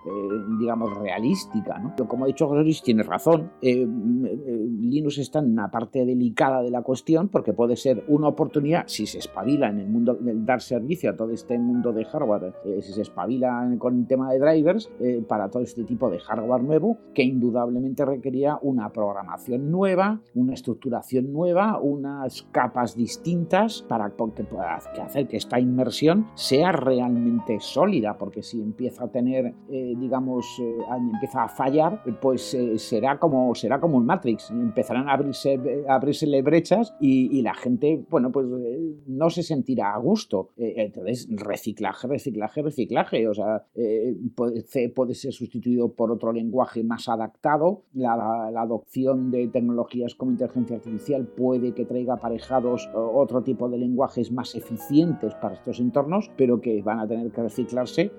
digamos, 0.59 0.97
realística. 0.97 1.77
¿no? 1.77 1.95
Como 2.07 2.25
ha 2.25 2.27
dicho 2.27 2.47
José 2.47 2.63
Luis, 2.63 2.81
tiene 2.81 3.03
razón. 3.03 3.51
Eh, 3.61 3.81
eh, 3.81 4.67
Linux 4.79 5.17
está 5.17 5.39
en 5.39 5.51
una 5.51 5.69
parte 5.69 6.05
delicada 6.05 6.61
de 6.61 6.71
la 6.71 6.81
cuestión 6.81 7.29
porque 7.29 7.53
puede 7.53 7.75
ser 7.75 8.03
una 8.07 8.27
oportunidad, 8.27 8.83
si 8.87 9.05
se 9.05 9.19
espabila 9.19 9.69
en 9.69 9.79
el 9.79 9.87
mundo 9.87 10.15
del 10.15 10.45
dar 10.45 10.61
servicio 10.61 11.11
a 11.11 11.15
todo 11.15 11.31
este 11.31 11.57
mundo 11.57 11.93
de 11.93 12.05
hardware, 12.05 12.53
si 12.81 12.93
se 12.93 13.01
espabila 13.01 13.69
con 13.77 13.99
el 13.99 14.07
tema 14.07 14.31
de 14.31 14.39
drivers, 14.39 14.89
para 15.27 15.49
todo 15.49 15.63
este 15.63 15.83
tipo 15.83 16.09
de 16.09 16.19
hardware 16.19 16.63
nuevo, 16.63 16.97
que 17.13 17.23
indudablemente 17.23 18.05
requería 18.05 18.57
una 18.61 18.89
programación 18.91 19.71
nueva, 19.71 20.21
una 20.35 20.53
estructuración 20.53 21.31
nueva, 21.31 21.79
unas 21.79 22.43
capas 22.51 22.95
distintas 22.95 23.81
para 23.87 24.11
que 24.93 25.01
hacer 25.01 25.27
que 25.27 25.37
esta 25.37 25.59
inmersión 25.59 26.27
sea 26.35 26.71
realmente 26.71 27.59
sólida, 27.59 28.17
porque 28.17 28.41
si 28.41 28.61
empieza 28.61 29.05
a 29.05 29.07
tener 29.07 29.53
digamos, 29.95 30.59
eh, 30.59 30.77
empieza 31.13 31.43
a 31.43 31.47
fallar, 31.47 32.03
pues 32.21 32.53
eh, 32.53 32.77
será, 32.77 33.19
como, 33.19 33.53
será 33.55 33.79
como 33.79 33.97
un 33.97 34.05
Matrix. 34.05 34.51
Empezarán 34.51 35.09
a 35.09 35.13
abrirse, 35.13 35.59
a 35.87 35.95
abrirse 35.95 36.41
brechas 36.41 36.93
y, 36.99 37.41
la 37.41 37.53
gente, 37.53 38.05
bueno, 38.09 38.31
pues 38.31 38.47
eh, 38.47 38.95
no 39.07 39.29
se 39.29 39.43
sentirá 39.43 39.93
a 39.93 39.97
gusto. 39.97 40.49
entonces, 40.57 41.27
reciclaje, 41.29 42.07
reciclaje, 42.07 42.61
reciclaje. 42.61 43.27
O 43.27 43.33
sea, 43.33 43.65
puede, 44.35 44.89
puede, 44.89 45.13
ser 45.13 45.33
sustituido 45.33 45.93
por 45.93 46.11
otro 46.11 46.31
lenguaje 46.31 46.83
más 46.83 47.09
adaptado. 47.09 47.83
La, 47.93 48.15
la, 48.51 48.61
adopción 48.61 49.31
de 49.31 49.47
tecnologías 49.47 50.15
como 50.15 50.31
inteligencia 50.31 50.77
artificial 50.77 51.25
puede 51.25 51.73
que 51.73 51.85
traiga 51.85 52.13
aparejados 52.13 52.89
otro 52.93 53.41
tipo 53.41 53.67
de 53.69 53.79
lenguajes 53.79 54.31
más 54.31 54.55
eficientes 54.55 55.33
para 55.35 55.55
estos 55.55 55.79
entornos, 55.79 56.31
pero 56.37 56.61
que 56.61 56.81
van 56.81 56.99
a 56.99 57.07
tener 57.07 57.31
que 57.31 57.41
reciclarse. 57.41 58.11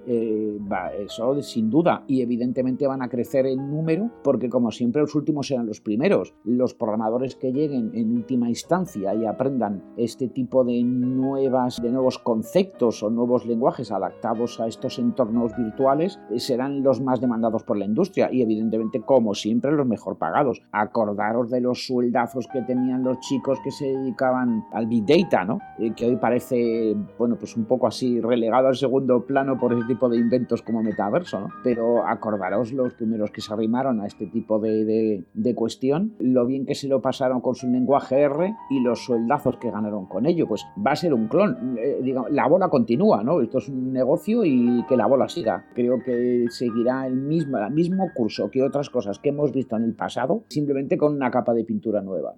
Va, 0.70 0.92
eso 0.94 1.32
sin 1.40 1.61
sin 1.62 1.70
duda, 1.70 2.02
y 2.08 2.22
evidentemente 2.22 2.88
van 2.88 3.02
a 3.02 3.08
crecer 3.08 3.46
en 3.46 3.70
número 3.70 4.10
porque 4.24 4.48
como 4.48 4.72
siempre 4.72 5.02
los 5.02 5.14
últimos 5.14 5.46
serán 5.46 5.66
los 5.66 5.80
primeros. 5.80 6.34
Los 6.44 6.74
programadores 6.74 7.36
que 7.36 7.52
lleguen 7.52 7.92
en 7.94 8.16
última 8.16 8.48
instancia 8.48 9.14
y 9.14 9.24
aprendan 9.26 9.82
este 9.96 10.28
tipo 10.28 10.64
de 10.64 10.82
nuevas, 10.82 11.80
de 11.80 11.90
nuevos 11.90 12.18
conceptos 12.18 13.02
o 13.02 13.10
nuevos 13.10 13.46
lenguajes 13.46 13.92
adaptados 13.92 14.58
a 14.60 14.66
estos 14.66 14.98
entornos 14.98 15.56
virtuales 15.56 16.18
eh, 16.30 16.40
serán 16.40 16.82
los 16.82 17.00
más 17.00 17.20
demandados 17.20 17.62
por 17.62 17.76
la 17.76 17.84
industria 17.84 18.28
y 18.32 18.42
evidentemente 18.42 19.00
como 19.00 19.34
siempre 19.34 19.70
los 19.70 19.86
mejor 19.86 20.18
pagados. 20.18 20.62
Acordaros 20.72 21.50
de 21.50 21.60
los 21.60 21.86
sueldazos 21.86 22.48
que 22.48 22.62
tenían 22.62 23.04
los 23.04 23.20
chicos 23.20 23.60
que 23.62 23.70
se 23.70 23.86
dedicaban 23.86 24.64
al 24.72 24.86
big 24.86 25.06
data, 25.06 25.44
¿no? 25.44 25.60
Eh, 25.78 25.92
que 25.94 26.06
hoy 26.06 26.16
parece, 26.16 26.96
bueno, 27.18 27.36
pues 27.36 27.56
un 27.56 27.66
poco 27.66 27.86
así 27.86 28.20
relegado 28.20 28.66
al 28.66 28.76
segundo 28.76 29.24
plano 29.24 29.58
por 29.58 29.72
ese 29.72 29.86
tipo 29.86 30.08
de 30.08 30.16
inventos 30.16 30.62
como 30.62 30.82
metaverso, 30.82 31.40
¿no? 31.40 31.48
Pero 31.62 32.06
acordaros 32.06 32.72
los 32.72 32.94
primeros 32.94 33.30
que 33.30 33.40
se 33.40 33.52
arrimaron 33.52 34.00
a 34.00 34.06
este 34.06 34.26
tipo 34.26 34.58
de, 34.58 35.24
cuestión, 35.54 36.14
lo 36.18 36.46
bien 36.46 36.66
que 36.66 36.74
se 36.74 36.88
lo 36.88 37.00
pasaron 37.00 37.40
con 37.40 37.54
su 37.54 37.68
lenguaje 37.68 38.20
R 38.22 38.54
y 38.70 38.80
los 38.80 39.04
sueldazos 39.04 39.56
que 39.58 39.70
ganaron 39.70 40.06
con 40.06 40.26
ello, 40.26 40.46
pues 40.46 40.66
va 40.84 40.92
a 40.92 40.96
ser 40.96 41.14
un 41.14 41.28
clon, 41.28 41.76
eh, 41.78 42.14
la 42.30 42.48
bola 42.48 42.68
continúa, 42.68 43.22
¿no? 43.22 43.40
Esto 43.40 43.58
es 43.58 43.68
un 43.68 43.92
negocio 43.92 44.44
y 44.44 44.84
que 44.88 44.96
la 44.96 45.06
bola 45.06 45.28
siga. 45.28 45.66
Creo 45.74 46.02
que 46.02 46.46
seguirá 46.48 47.06
el 47.06 47.16
mismo, 47.16 47.58
el 47.58 47.72
mismo 47.72 48.10
curso 48.14 48.50
que 48.50 48.62
otras 48.62 48.90
cosas 48.90 49.18
que 49.18 49.30
hemos 49.30 49.52
visto 49.52 49.76
en 49.76 49.84
el 49.84 49.94
pasado, 49.94 50.44
simplemente 50.48 50.96
con 50.96 51.14
una 51.14 51.30
capa 51.30 51.54
de 51.54 51.64
pintura 51.64 52.02
nueva. 52.02 52.34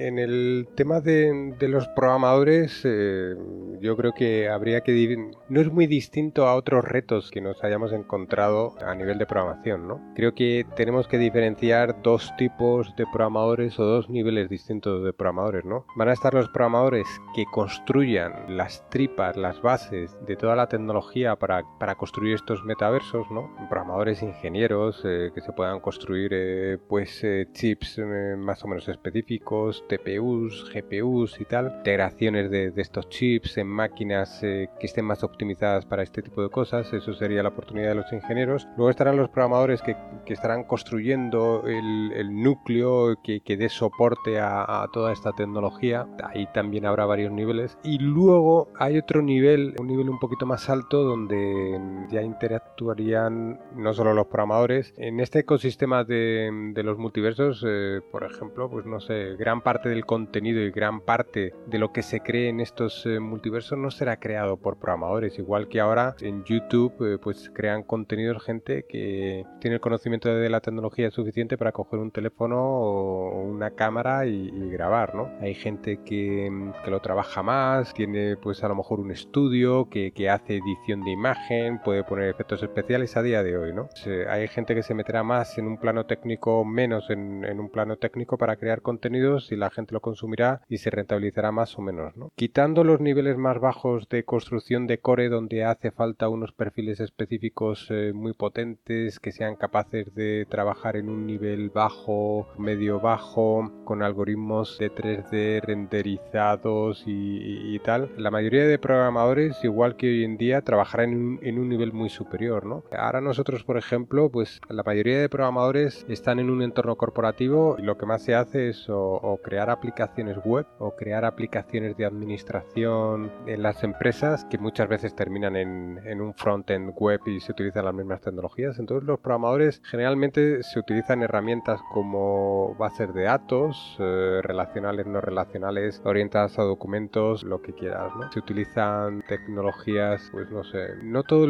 En 0.00 0.18
el 0.18 0.66
tema 0.76 1.02
de, 1.02 1.54
los 1.60 1.86
programadores, 1.88 2.80
eh, 2.84 3.34
yo 3.82 3.98
creo 3.98 4.12
que 4.14 4.48
habría 4.48 4.80
que... 4.80 5.30
No 5.50 5.60
es 5.60 5.70
muy 5.70 5.86
distinto 5.86 6.46
a 6.46 6.54
otros 6.54 6.86
retos 6.86 7.30
que 7.30 7.42
nos 7.42 7.62
hayamos 7.62 7.92
encontrado 7.92 8.76
a 8.80 8.94
nivel 8.94 9.18
de 9.18 9.26
programación, 9.26 9.86
¿no? 9.86 10.00
Creo 10.14 10.34
que 10.34 10.64
tenemos 10.74 11.06
que 11.06 11.18
diferenciar 11.18 12.00
dos 12.00 12.34
tipos 12.38 12.96
de 12.96 13.04
programadores 13.12 13.78
o 13.78 13.84
dos 13.84 14.08
niveles 14.08 14.48
distintos 14.48 15.04
de 15.04 15.12
programadores, 15.12 15.66
¿no? 15.66 15.84
Van 15.96 16.08
a 16.08 16.14
estar 16.14 16.32
los 16.32 16.48
programadores 16.48 17.06
que 17.34 17.44
construyan 17.44 18.56
las 18.56 18.88
tripas, 18.88 19.36
las 19.36 19.60
bases 19.60 20.16
de 20.26 20.34
toda 20.34 20.56
la 20.56 20.70
tecnología 20.70 21.36
para, 21.36 21.62
para 21.78 21.96
construir 21.96 22.36
estos 22.36 22.64
metaversos, 22.64 23.30
¿no? 23.30 23.54
Programadores 23.68 24.22
ingenieros 24.22 25.02
eh, 25.04 25.30
que 25.34 25.42
se 25.42 25.52
puedan 25.52 25.80
construir 25.80 26.30
eh, 26.32 26.78
pues 26.88 27.22
chips 27.52 28.00
más 28.38 28.64
o 28.64 28.68
menos 28.68 28.88
específicos, 28.88 29.84
TPUs, 29.90 30.72
GPUs 30.72 31.40
y 31.40 31.44
tal, 31.44 31.74
integraciones 31.78 32.50
de, 32.50 32.72
estos 32.76 33.08
chips 33.08 33.58
en 33.58 33.66
máquinas 33.66 34.42
eh, 34.42 34.68
que 34.78 34.86
estén 34.86 35.04
más 35.04 35.24
optimizadas 35.24 35.84
para 35.84 36.02
este 36.02 36.22
tipo 36.22 36.42
de 36.42 36.48
cosas, 36.48 36.92
eso 36.92 37.12
sería 37.12 37.42
la 37.42 37.48
oportunidad 37.48 37.88
de 37.88 37.94
los 37.96 38.12
ingenieros. 38.12 38.68
Luego 38.76 38.90
estarán 38.90 39.16
los 39.16 39.28
programadores 39.30 39.82
que, 39.82 39.96
estarán 40.26 40.62
construyendo 40.62 41.64
el, 41.66 42.42
núcleo 42.42 43.16
que, 43.24 43.42
dé 43.44 43.68
soporte 43.68 44.38
a, 44.38 44.86
toda 44.92 45.12
esta 45.12 45.32
tecnología, 45.32 46.06
ahí 46.22 46.46
también 46.54 46.86
habrá 46.86 47.04
varios 47.04 47.32
niveles. 47.32 47.76
Y 47.82 47.98
luego 47.98 48.68
hay 48.78 48.96
otro 48.96 49.22
nivel, 49.22 49.74
un 49.80 49.88
nivel 49.88 50.08
un 50.08 50.20
poquito 50.20 50.46
más 50.46 50.70
alto 50.70 51.02
donde 51.02 51.80
ya 52.10 52.22
interactuarían 52.22 53.58
no 53.74 53.92
solo 53.92 54.14
los 54.14 54.28
programadores, 54.28 54.94
en 54.96 55.18
este 55.18 55.40
ecosistema 55.40 56.04
de, 56.04 56.72
los 56.84 56.96
multiversos, 56.96 57.64
eh, 57.66 58.00
por 58.12 58.24
ejemplo, 58.24 58.70
pues 58.70 58.86
no 58.86 59.00
sé, 59.00 59.34
gran 59.36 59.60
parte 59.62 59.79
del 59.88 60.06
contenido 60.06 60.60
y 60.60 60.70
gran 60.70 61.00
parte 61.00 61.54
de 61.66 61.78
lo 61.78 61.92
que 61.92 62.02
se 62.02 62.20
cree 62.20 62.48
en 62.48 62.60
estos 62.60 63.06
eh, 63.06 63.20
multiversos 63.20 63.78
no 63.78 63.90
será 63.90 64.18
creado 64.18 64.56
por 64.56 64.78
programadores, 64.78 65.38
igual 65.38 65.68
que 65.68 65.80
ahora 65.80 66.14
en 66.20 66.44
YouTube 66.44 66.94
eh, 67.00 67.18
pues 67.18 67.50
crean 67.54 67.82
contenidos 67.82 68.42
gente 68.42 68.84
que 68.88 69.44
tiene 69.60 69.76
el 69.76 69.80
conocimiento 69.80 70.28
de 70.28 70.50
la 70.50 70.60
tecnología 70.60 71.10
suficiente 71.10 71.56
para 71.56 71.72
coger 71.72 72.00
un 72.00 72.10
teléfono 72.10 72.60
o 72.60 73.42
una 73.42 73.70
cámara 73.70 74.26
y, 74.26 74.50
grabar, 74.70 75.14
¿no? 75.14 75.30
Hay 75.40 75.54
gente 75.54 76.00
que, 76.04 76.72
que, 76.84 76.90
lo 76.90 77.00
trabaja 77.00 77.42
más, 77.42 77.92
tiene 77.94 78.36
pues 78.36 78.62
a 78.62 78.68
lo 78.68 78.76
mejor 78.76 79.00
un 79.00 79.10
estudio 79.10 79.88
que, 79.88 80.12
que 80.12 80.28
hace 80.28 80.58
edición 80.58 81.02
de 81.02 81.10
imagen, 81.10 81.80
puede 81.82 82.04
poner 82.04 82.28
efectos 82.28 82.62
especiales 82.62 83.16
a 83.16 83.22
día 83.22 83.42
de 83.42 83.56
hoy, 83.56 83.72
¿no? 83.72 83.88
hay 84.28 84.48
gente 84.48 84.74
que 84.74 84.82
se 84.82 84.94
meterá 84.94 85.22
más 85.22 85.58
en 85.58 85.66
un 85.66 85.78
plano 85.78 86.06
técnico, 86.06 86.64
menos 86.64 87.10
en, 87.10 87.44
en 87.44 87.60
un 87.60 87.70
plano 87.70 87.96
técnico 87.96 88.38
para 88.38 88.56
crear 88.56 88.82
contenidos 88.82 89.50
y 89.52 89.56
la 89.56 89.69
gente 89.70 89.94
lo 89.94 90.00
consumirá 90.00 90.62
y 90.68 90.78
se 90.78 90.90
rentabilizará 90.90 91.52
más 91.52 91.78
o 91.78 91.82
menos. 91.82 92.16
¿no? 92.16 92.30
Quitando 92.34 92.84
los 92.84 93.00
niveles 93.00 93.36
más 93.36 93.58
bajos 93.60 94.08
de 94.08 94.24
construcción 94.24 94.86
de 94.86 94.98
core 94.98 95.28
donde 95.28 95.64
hace 95.64 95.90
falta 95.90 96.28
unos 96.28 96.52
perfiles 96.52 97.00
específicos 97.00 97.86
eh, 97.90 98.12
muy 98.14 98.32
potentes 98.32 99.18
que 99.18 99.32
sean 99.32 99.56
capaces 99.56 100.14
de 100.14 100.46
trabajar 100.48 100.96
en 100.96 101.08
un 101.08 101.26
nivel 101.26 101.70
bajo, 101.70 102.48
medio 102.58 103.00
bajo, 103.00 103.70
con 103.84 104.02
algoritmos 104.02 104.78
de 104.78 104.92
3D 104.92 105.62
renderizados 105.62 107.04
y, 107.06 107.78
tal, 107.80 108.10
la 108.16 108.30
mayoría 108.30 108.66
de 108.66 108.78
programadores, 108.78 109.62
igual 109.64 109.96
que 109.96 110.08
hoy 110.08 110.24
en 110.24 110.36
día, 110.36 110.62
trabajarán 110.62 111.38
en 111.42 111.58
un, 111.58 111.68
nivel 111.68 111.92
muy 111.92 112.10
superior. 112.10 112.66
¿no? 112.66 112.84
Ahora 112.96 113.20
nosotros, 113.20 113.64
por 113.64 113.76
ejemplo, 113.76 114.30
pues 114.30 114.60
la 114.68 114.82
mayoría 114.82 115.20
de 115.20 115.28
programadores 115.28 116.04
están 116.08 116.38
en 116.38 116.50
un 116.50 116.62
entorno 116.62 116.96
corporativo 116.96 117.76
y 117.78 117.82
lo 117.82 117.96
que 117.96 118.06
más 118.06 118.22
se 118.22 118.34
hace 118.34 118.68
es 118.68 118.86
o, 118.88 119.38
crear 119.42 119.59
aplicaciones 119.68 120.38
web 120.44 120.66
o 120.78 120.94
crear 120.96 121.24
aplicaciones 121.24 121.96
de 121.96 122.06
administración 122.06 123.30
en 123.46 123.62
las 123.62 123.82
empresas 123.84 124.44
que 124.46 124.58
muchas 124.58 124.88
veces 124.88 125.14
terminan 125.14 125.56
en, 125.56 126.00
en 126.06 126.20
un 126.20 126.32
front-end 126.34 126.94
web 126.96 127.20
y 127.26 127.40
se 127.40 127.52
utilizan 127.52 127.84
las 127.84 127.94
mismas 127.94 128.20
tecnologías. 128.20 128.78
Entonces 128.78 129.06
los 129.06 129.18
programadores 129.18 129.82
generalmente 129.84 130.62
se 130.62 130.78
utilizan 130.78 131.22
herramientas 131.22 131.80
como 131.92 132.74
bases 132.78 133.12
de 133.12 133.24
datos, 133.24 133.96
eh, 133.98 134.40
relacionales, 134.42 135.06
no 135.06 135.20
relacionales, 135.20 136.00
orientadas 136.04 136.58
a 136.58 136.62
documentos, 136.62 137.42
lo 137.42 137.60
que 137.60 137.74
quieras. 137.74 138.12
¿no? 138.16 138.30
Se 138.32 138.38
utilizan 138.38 139.22
tecnologías, 139.28 140.28
pues 140.32 140.50
no 140.50 140.64
sé, 140.64 140.94
no 141.02 141.22
todo 141.24 141.46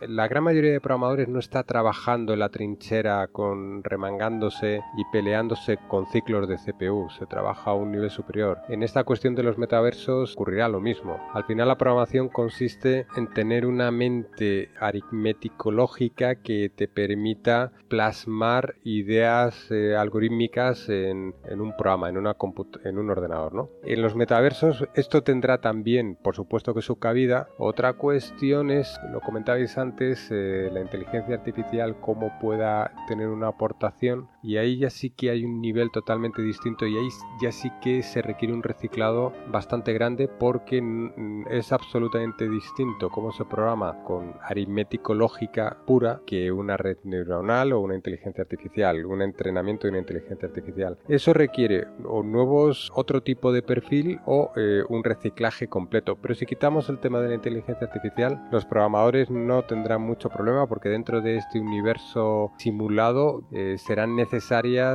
la 0.00 0.28
gran 0.28 0.44
mayoría 0.44 0.72
de 0.72 0.80
programadores 0.80 1.28
no 1.28 1.38
está 1.38 1.62
trabajando 1.62 2.32
en 2.32 2.38
la 2.38 2.48
trinchera 2.48 3.26
con 3.28 3.84
remangándose 3.84 4.80
y 4.96 5.04
peleándose 5.12 5.76
con 5.88 6.06
ciclos 6.06 6.48
de 6.48 6.56
CPU, 6.56 7.10
se 7.10 7.26
trabaja 7.40 7.70
a 7.70 7.74
un 7.74 7.90
nivel 7.90 8.10
superior. 8.10 8.58
En 8.68 8.82
esta 8.82 9.02
cuestión 9.04 9.34
de 9.34 9.42
los 9.42 9.56
metaversos 9.56 10.34
ocurrirá 10.34 10.68
lo 10.68 10.78
mismo. 10.78 11.18
Al 11.32 11.44
final 11.44 11.68
la 11.68 11.78
programación 11.78 12.28
consiste 12.28 13.06
en 13.16 13.28
tener 13.28 13.64
una 13.64 13.90
mente 13.90 14.70
aritmético-lógica 14.78 16.34
que 16.34 16.68
te 16.68 16.86
permita 16.86 17.72
plasmar 17.88 18.74
ideas 18.84 19.70
eh, 19.70 19.96
algorítmicas 19.96 20.88
en, 20.90 21.34
un 21.50 21.76
programa, 21.76 22.10
en, 22.10 22.18
una 22.18 22.36
en 22.84 22.98
un 22.98 23.10
ordenador. 23.10 23.54
¿no? 23.54 23.70
En 23.84 24.02
los 24.02 24.14
metaversos 24.14 24.86
esto 24.94 25.22
tendrá 25.22 25.62
también, 25.62 26.18
por 26.22 26.36
supuesto 26.36 26.74
que 26.74 26.82
su 26.82 26.98
cabida. 26.98 27.48
Otra 27.56 27.94
cuestión 27.94 28.70
es, 28.70 29.00
lo 29.12 29.20
comentabais 29.20 29.78
antes, 29.78 30.28
eh, 30.30 30.68
la 30.70 30.80
inteligencia 30.80 31.36
artificial, 31.36 31.96
cómo 32.00 32.38
pueda 32.38 32.92
tener 33.08 33.28
una 33.28 33.48
aportación 33.48 34.28
y 34.42 34.58
ahí 34.58 34.78
ya 34.78 34.90
sí 34.90 35.08
que 35.08 35.30
hay 35.30 35.44
un 35.44 35.62
nivel 35.62 35.90
totalmente 35.90 36.42
distinto 36.42 36.86
y 36.86 36.98
ahí 36.98 37.08
ya 37.40 37.52
sí 37.52 37.70
que 37.82 38.02
se 38.02 38.22
requiere 38.22 38.54
un 38.54 38.62
reciclado 38.62 39.32
bastante 39.48 39.92
grande 39.92 40.28
porque 40.28 40.82
es 41.50 41.72
absolutamente 41.72 42.48
distinto 42.48 43.10
cómo 43.10 43.32
se 43.32 43.44
programa 43.44 44.02
con 44.04 44.34
aritmético 44.42 45.14
lógica 45.14 45.78
pura 45.86 46.20
que 46.26 46.50
una 46.50 46.76
red 46.76 46.98
neuronal 47.04 47.72
o 47.72 47.80
una 47.80 47.94
inteligencia 47.94 48.42
artificial, 48.42 49.04
un 49.06 49.22
entrenamiento 49.22 49.86
de 49.86 49.90
una 49.90 49.98
inteligencia 49.98 50.48
artificial. 50.48 50.98
Eso 51.08 51.32
requiere 51.32 51.86
o 52.04 52.22
nuevos 52.22 52.90
otro 52.94 53.22
tipo 53.22 53.52
de 53.52 53.62
perfil 53.62 54.20
o 54.26 54.52
eh, 54.56 54.82
un 54.88 55.04
reciclaje 55.04 55.68
completo. 55.68 56.16
Pero 56.16 56.34
si 56.34 56.46
quitamos 56.46 56.88
el 56.88 56.98
tema 56.98 57.20
de 57.20 57.28
la 57.28 57.34
inteligencia 57.34 57.86
artificial, 57.86 58.48
los 58.50 58.64
programadores 58.64 59.30
no 59.30 59.62
tendrán 59.62 60.02
mucho 60.02 60.28
problema 60.28 60.66
porque 60.66 60.88
dentro 60.88 61.20
de 61.20 61.36
este 61.36 61.60
universo 61.60 62.52
simulado 62.58 63.42
eh, 63.52 63.76
serán 63.78 64.16
necesarios 64.16 64.30
necesaria, 64.30 64.94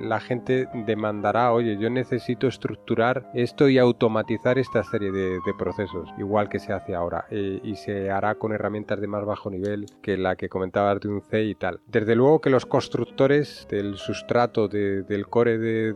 la 0.00 0.20
gente 0.20 0.66
demandará, 0.86 1.52
oye, 1.62 1.78
yo 1.78 1.90
necesito 1.90 2.46
estructurar 2.46 3.30
esto 3.34 3.68
y 3.68 3.78
automatizar 3.78 4.58
esta 4.58 4.82
serie 4.82 5.12
de, 5.12 5.40
procesos, 5.58 6.08
igual 6.18 6.48
que 6.48 6.58
se 6.58 6.72
hace 6.72 6.94
ahora, 6.94 7.26
eh, 7.30 7.60
y 7.62 7.76
se 7.76 8.10
hará 8.10 8.36
con 8.36 8.52
herramientas 8.52 9.00
de 9.00 9.06
más 9.06 9.24
bajo 9.24 9.50
nivel 9.50 9.86
que 10.02 10.16
la 10.16 10.34
que 10.34 10.48
comentabas 10.48 11.00
de 11.00 11.08
un 11.08 11.20
C 11.20 11.44
y 11.44 11.54
tal. 11.54 11.80
Desde 11.86 12.16
luego 12.16 12.40
que 12.40 12.50
los 12.50 12.66
constructores 12.66 13.66
del 13.70 13.96
sustrato 13.96 14.68
del 14.68 15.26
core 15.28 15.58
de, 15.58 15.94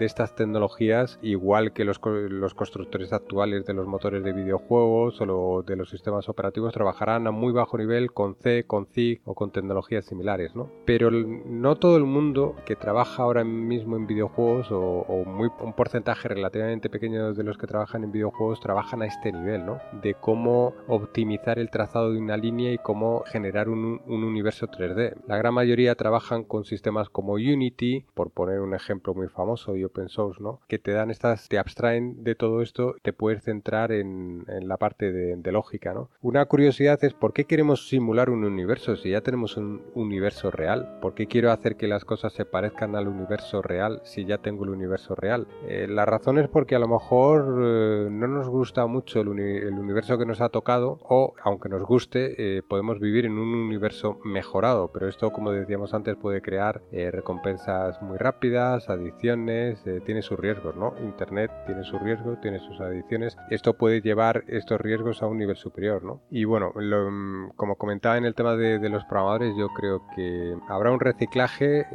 estas 0.00 0.34
tecnologías, 0.34 1.18
igual 1.22 1.72
que 1.72 1.84
los, 1.84 2.00
los 2.04 2.54
constructores 2.54 3.12
actuales 3.12 3.64
de 3.64 3.74
los 3.74 3.86
motores 3.86 4.24
de 4.24 4.32
videojuegos 4.32 5.20
o 5.20 5.62
de 5.62 5.76
los 5.76 5.88
sistemas 5.90 6.28
operativos, 6.28 6.72
trabajarán 6.72 7.26
a 7.26 7.30
muy 7.30 7.52
bajo 7.52 7.78
nivel 7.78 8.12
con 8.12 8.34
C, 8.34 8.64
con 8.66 8.86
C 8.86 9.20
o 9.24 9.34
con 9.34 9.50
tecnologías 9.50 10.04
similares, 10.04 10.54
¿no? 10.56 10.68
Pero 10.84 11.10
no 11.10 11.76
todo 11.76 11.96
el 11.96 12.04
mundo 12.04 12.56
que 12.66 12.76
trabaja 12.76 13.22
ahora 13.22 13.44
mismo 13.44 13.96
en 13.96 14.06
videojuegos 14.06 14.70
o, 14.72 14.89
muy, 15.26 15.48
un 15.60 15.72
porcentaje 15.72 16.28
relativamente 16.28 16.90
pequeño 16.90 17.32
de 17.34 17.44
los 17.44 17.58
que 17.58 17.66
trabajan 17.66 18.04
en 18.04 18.12
videojuegos 18.12 18.60
trabajan 18.60 19.02
a 19.02 19.06
este 19.06 19.32
nivel, 19.32 19.64
¿no? 19.64 19.80
De 20.02 20.14
cómo 20.14 20.74
optimizar 20.88 21.58
el 21.58 21.70
trazado 21.70 22.12
de 22.12 22.18
una 22.18 22.36
línea 22.36 22.72
y 22.72 22.78
cómo 22.78 23.22
generar 23.26 23.68
un, 23.68 24.00
universo 24.06 24.68
3D. 24.68 25.16
La 25.26 25.36
gran 25.36 25.54
mayoría 25.54 25.94
trabajan 25.94 26.44
con 26.44 26.64
sistemas 26.64 27.08
como 27.08 27.34
Unity, 27.34 28.04
por 28.14 28.30
poner 28.30 28.60
un 28.60 28.74
ejemplo 28.74 29.14
muy 29.14 29.28
famoso 29.28 29.76
y 29.76 29.84
open 29.84 30.08
source, 30.08 30.42
¿no? 30.42 30.60
Que 30.68 30.78
te 30.78 30.92
dan 30.92 31.10
estas, 31.10 31.48
te 31.48 31.58
abstraen 31.58 32.22
de 32.22 32.34
todo 32.34 32.62
esto, 32.62 32.94
te 33.02 33.12
puedes 33.12 33.42
centrar 33.42 33.92
en, 33.92 34.44
la 34.46 34.76
parte 34.76 35.12
de, 35.12 35.36
de, 35.36 35.52
lógica, 35.52 35.94
¿no? 35.94 36.10
Una 36.20 36.44
curiosidad 36.46 37.02
es 37.02 37.14
por 37.14 37.32
qué 37.32 37.44
queremos 37.44 37.88
simular 37.88 38.30
un 38.30 38.44
universo 38.44 38.96
si 38.96 39.10
ya 39.10 39.20
tenemos 39.20 39.56
un 39.56 39.82
universo 39.94 40.50
real. 40.50 40.98
¿Por 41.00 41.14
qué 41.14 41.26
quiero 41.26 41.50
hacer 41.50 41.76
que 41.76 41.88
las 41.88 42.04
cosas 42.04 42.32
se 42.32 42.44
parezcan 42.44 42.94
al 42.96 43.08
universo 43.08 43.62
real 43.62 44.00
si 44.04 44.24
ya 44.24 44.38
tengo 44.38 44.64
el 44.64 44.70
universo 44.70 44.79
real. 45.16 45.46
Eh, 45.68 45.86
la 45.88 46.04
razón 46.04 46.38
es 46.38 46.48
porque 46.48 46.74
a 46.74 46.78
lo 46.78 46.88
mejor 46.88 47.58
eh, 47.62 48.08
no 48.10 48.26
nos 48.26 48.48
gusta 48.48 48.86
mucho 48.86 49.20
el, 49.20 49.28
universo 49.28 50.18
que 50.18 50.26
nos 50.26 50.40
ha 50.40 50.48
tocado 50.48 50.98
o 51.02 51.34
aunque 51.42 51.68
nos 51.68 51.82
guste 51.82 52.34
eh, 52.58 52.62
podemos 52.62 52.98
vivir 52.98 53.26
en 53.26 53.32
un 53.32 53.54
universo 53.54 54.18
mejorado, 54.24 54.90
pero 54.92 55.08
esto 55.08 55.32
como 55.32 55.52
decíamos 55.52 55.94
antes 55.94 56.16
puede 56.16 56.42
crear 56.42 56.82
recompensas 56.90 58.00
muy 58.02 58.18
rápidas, 58.18 58.88
adiciones, 58.88 59.82
tiene 60.04 60.22
sus 60.22 60.38
riesgos, 60.38 60.76
¿no? 60.76 60.94
Internet 61.02 61.50
tiene 61.66 61.84
sus 61.84 62.00
riesgos, 62.00 62.40
tiene 62.40 62.58
sus 62.58 62.80
adiciones, 62.80 63.36
esto 63.50 63.74
puede 63.74 64.00
llevar 64.00 64.44
estos 64.48 64.80
riesgos 64.80 65.22
a 65.22 65.26
un 65.26 65.38
nivel 65.38 65.56
superior, 65.56 66.02
¿no? 66.02 66.22
Y 66.30 66.44
bueno, 66.44 66.72
mm, 66.74 67.50
como 67.56 67.76
comentaba 67.76 68.18
en 68.18 68.24
el 68.24 68.34
tema 68.34 68.56
de 68.56 68.88
los 68.88 69.04
programadores, 69.04 69.54
yo 69.56 69.68
creo 69.68 70.02
que 70.14 70.56
habrá 70.68 70.90
un 70.90 71.00
reciclaje 71.00 71.86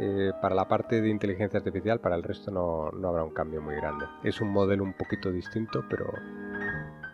para 0.42 0.56
la 0.56 0.68
parte 0.68 1.02
de 1.02 1.10
inteligencia 1.10 1.60
artificial, 1.60 2.00
para 2.00 2.16
el 2.16 2.24
resto 2.24 2.52
no, 2.52 2.75
no 2.94 3.10
habrá 3.10 3.24
un 3.24 3.32
cambio 3.32 3.62
muy 3.62 3.76
grande. 3.76 4.06
Es 4.24 4.42
un 4.42 4.50
modelo 4.50 4.84
un 4.84 4.94
poquito 4.94 5.32
distinto, 5.32 5.84
pero 5.90 6.14